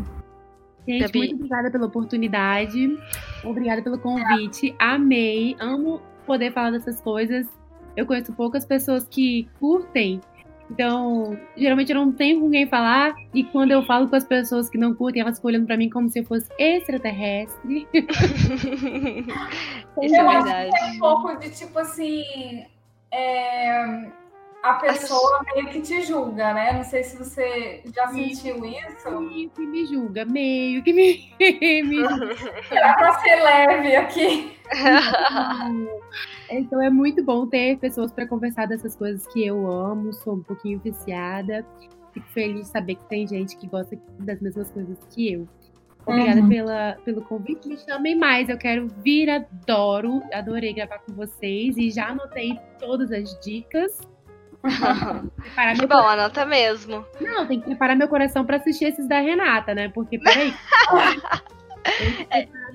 Gente, 0.88 1.02
Gabi. 1.02 1.18
muito 1.18 1.34
obrigada 1.34 1.70
pela 1.70 1.86
oportunidade. 1.86 2.98
Obrigada 3.44 3.82
pelo 3.82 3.98
convite. 3.98 4.74
Amei. 4.78 5.54
Amo 5.60 6.00
poder 6.24 6.50
falar 6.50 6.70
dessas 6.70 6.98
coisas. 7.02 7.46
Eu 7.94 8.06
conheço 8.06 8.32
poucas 8.32 8.64
pessoas 8.64 9.06
que 9.06 9.46
curtem. 9.60 10.18
Então, 10.70 11.38
geralmente 11.56 11.90
eu 11.90 11.96
não 11.96 12.12
tenho 12.12 12.40
com 12.40 12.50
quem 12.50 12.66
falar. 12.66 13.14
E 13.32 13.42
quando 13.44 13.70
eu 13.70 13.82
falo 13.84 14.08
com 14.08 14.16
as 14.16 14.24
pessoas 14.24 14.68
que 14.68 14.78
não 14.78 14.94
curtem, 14.94 15.22
elas 15.22 15.36
ficam 15.36 15.48
olhando 15.48 15.66
pra 15.66 15.76
mim 15.76 15.88
como 15.88 16.08
se 16.08 16.20
eu 16.20 16.24
fosse 16.24 16.48
extraterrestre. 16.58 17.86
Isso 20.02 20.14
é 20.14 20.24
verdade. 20.24 20.70
É 20.78 20.84
um 20.86 20.98
pouco 20.98 21.36
de 21.36 21.50
tipo 21.50 21.78
assim. 21.78 22.64
É, 23.10 24.10
a 24.62 24.74
pessoa 24.74 25.44
meio 25.54 25.68
que 25.68 25.80
te 25.80 26.02
julga, 26.02 26.52
né? 26.52 26.72
Não 26.72 26.84
sei 26.84 27.02
se 27.04 27.16
você 27.16 27.82
já 27.94 28.08
sentiu 28.08 28.64
isso. 28.64 29.20
Meio 29.20 29.50
que 29.50 29.66
me 29.66 29.86
julga, 29.86 30.24
meio 30.24 30.82
que 30.82 30.92
me. 30.92 31.32
me... 31.38 32.02
Era 32.70 32.94
pra 32.94 33.20
ser 33.20 33.36
leve 33.36 33.96
aqui. 33.96 34.58
então 36.50 36.82
é 36.82 36.90
muito 36.90 37.22
bom 37.24 37.46
ter 37.46 37.78
pessoas 37.78 38.12
para 38.12 38.26
conversar 38.26 38.66
dessas 38.66 38.96
coisas 38.96 39.26
que 39.28 39.46
eu 39.46 39.70
amo, 39.70 40.12
sou 40.12 40.34
um 40.34 40.42
pouquinho 40.42 40.80
viciada. 40.80 41.64
Fico 42.12 42.26
feliz 42.28 42.66
de 42.66 42.68
saber 42.68 42.96
que 42.96 43.04
tem 43.04 43.26
gente 43.26 43.56
que 43.56 43.66
gosta 43.66 43.96
das 44.20 44.40
mesmas 44.40 44.70
coisas 44.70 44.98
que 45.14 45.32
eu. 45.32 45.48
Obrigada 46.04 46.40
uhum. 46.40 46.48
pela, 46.48 46.96
pelo 47.04 47.22
convite. 47.22 47.68
Me 47.68 47.76
chamem 47.76 48.16
mais. 48.16 48.48
Eu 48.48 48.56
quero 48.56 48.88
vir, 49.04 49.28
adoro. 49.28 50.22
Adorei 50.32 50.72
gravar 50.72 51.00
com 51.00 51.12
vocês 51.12 51.76
e 51.76 51.90
já 51.90 52.08
anotei 52.08 52.58
todas 52.78 53.12
as 53.12 53.38
dicas. 53.40 54.00
preparar 55.40 55.76
que 55.76 55.86
bom, 55.86 55.96
anota 55.96 56.44
mesmo. 56.44 57.04
Não, 57.20 57.46
tem 57.46 57.60
que 57.60 57.66
preparar 57.66 57.96
meu 57.96 58.08
coração 58.08 58.44
para 58.44 58.56
assistir 58.56 58.86
esses 58.86 59.08
da 59.08 59.20
Renata, 59.20 59.74
né? 59.74 59.88
Porque, 59.88 60.18
peraí. 60.18 60.54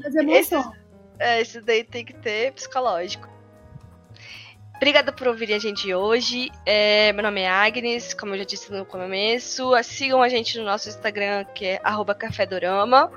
as 0.06 0.16
emoções. 0.16 0.40
Esse, 0.40 0.72
é, 1.20 1.42
esse 1.42 1.62
daí 1.62 1.84
tem 1.84 2.04
que 2.04 2.14
ter 2.14 2.54
psicológico. 2.54 3.34
Obrigada 4.76 5.14
por 5.14 5.28
ouvirem 5.30 5.56
a 5.56 5.60
gente 5.60 5.94
hoje. 5.94 6.52
É, 6.66 7.14
meu 7.14 7.24
nome 7.24 7.42
é 7.42 7.50
Agnes, 7.50 8.14
como 8.14 8.34
eu 8.34 8.40
já 8.40 8.44
disse 8.44 8.72
no 8.72 8.86
começo. 8.86 9.72
Sigam 9.82 10.22
a 10.22 10.28
gente 10.28 10.58
no 10.58 10.66
nosso 10.66 10.90
Instagram, 10.90 11.46
que 11.56 11.66
é 11.66 11.82
cafedorama. 12.18 13.10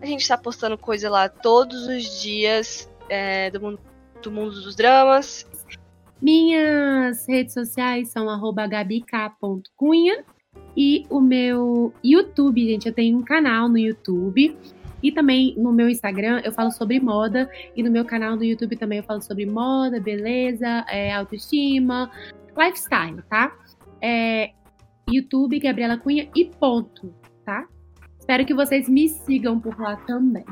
A 0.00 0.06
gente 0.06 0.22
está 0.22 0.38
postando 0.38 0.78
coisa 0.78 1.10
lá 1.10 1.28
todos 1.28 1.86
os 1.86 2.22
dias 2.22 2.90
é, 3.08 3.50
do, 3.50 3.60
mundo, 3.60 3.80
do 4.22 4.30
mundo 4.30 4.52
dos 4.52 4.74
dramas. 4.74 5.46
Minhas 6.20 7.26
redes 7.28 7.52
sociais 7.52 8.08
são 8.10 8.26
gabik.cunha 8.68 10.24
e 10.76 11.06
o 11.10 11.20
meu 11.20 11.92
YouTube, 12.02 12.66
gente, 12.66 12.86
eu 12.88 12.94
tenho 12.94 13.18
um 13.18 13.22
canal 13.22 13.68
no 13.68 13.78
YouTube 13.78 14.56
e 15.02 15.12
também 15.12 15.54
no 15.58 15.72
meu 15.72 15.88
Instagram 15.88 16.40
eu 16.44 16.52
falo 16.52 16.70
sobre 16.70 16.98
moda 16.98 17.50
e 17.74 17.82
no 17.82 17.90
meu 17.90 18.04
canal 18.04 18.36
do 18.36 18.44
YouTube 18.44 18.76
também 18.76 18.98
eu 18.98 19.04
falo 19.04 19.20
sobre 19.20 19.46
moda, 19.46 20.00
beleza, 20.00 20.84
é, 20.88 21.14
autoestima, 21.14 22.10
lifestyle, 22.56 23.22
tá? 23.28 23.52
É, 24.00 24.52
YouTube, 25.08 25.60
Gabriela 25.60 25.98
Cunha 25.98 26.28
e 26.34 26.46
ponto, 26.46 27.14
tá? 27.44 27.66
Espero 28.18 28.44
que 28.44 28.54
vocês 28.54 28.88
me 28.88 29.08
sigam 29.08 29.60
por 29.60 29.78
lá 29.78 29.96
também. 29.96 30.44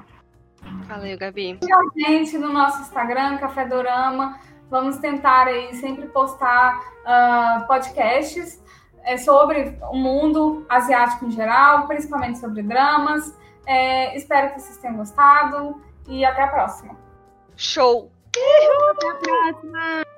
Valeu, 0.87 1.19
Gabi. 1.19 1.59
E 1.63 2.05
a 2.05 2.11
gente 2.11 2.39
no 2.39 2.53
nosso 2.53 2.83
Instagram, 2.83 3.39
Café 3.39 3.67
Dorama. 3.67 4.39
Vamos 4.75 4.97
tentar 4.97 5.47
aí 5.47 5.73
sempre 5.77 6.09
postar 6.09 6.81
uh, 7.07 7.65
podcasts 7.69 8.61
é, 9.05 9.17
sobre 9.17 9.79
o 9.83 9.97
mundo 9.97 10.67
asiático 10.69 11.27
em 11.27 11.31
geral, 11.31 11.87
principalmente 11.87 12.41
sobre 12.41 12.61
dramas. 12.61 13.39
É, 13.65 14.17
espero 14.17 14.53
que 14.53 14.61
vocês 14.61 14.77
tenham 14.79 14.97
gostado 14.97 15.81
e 16.09 16.25
até 16.25 16.43
a 16.43 16.49
próxima. 16.49 16.97
Show! 17.57 18.11
Até 18.91 19.11
a 19.11 19.15
próxima! 19.15 20.14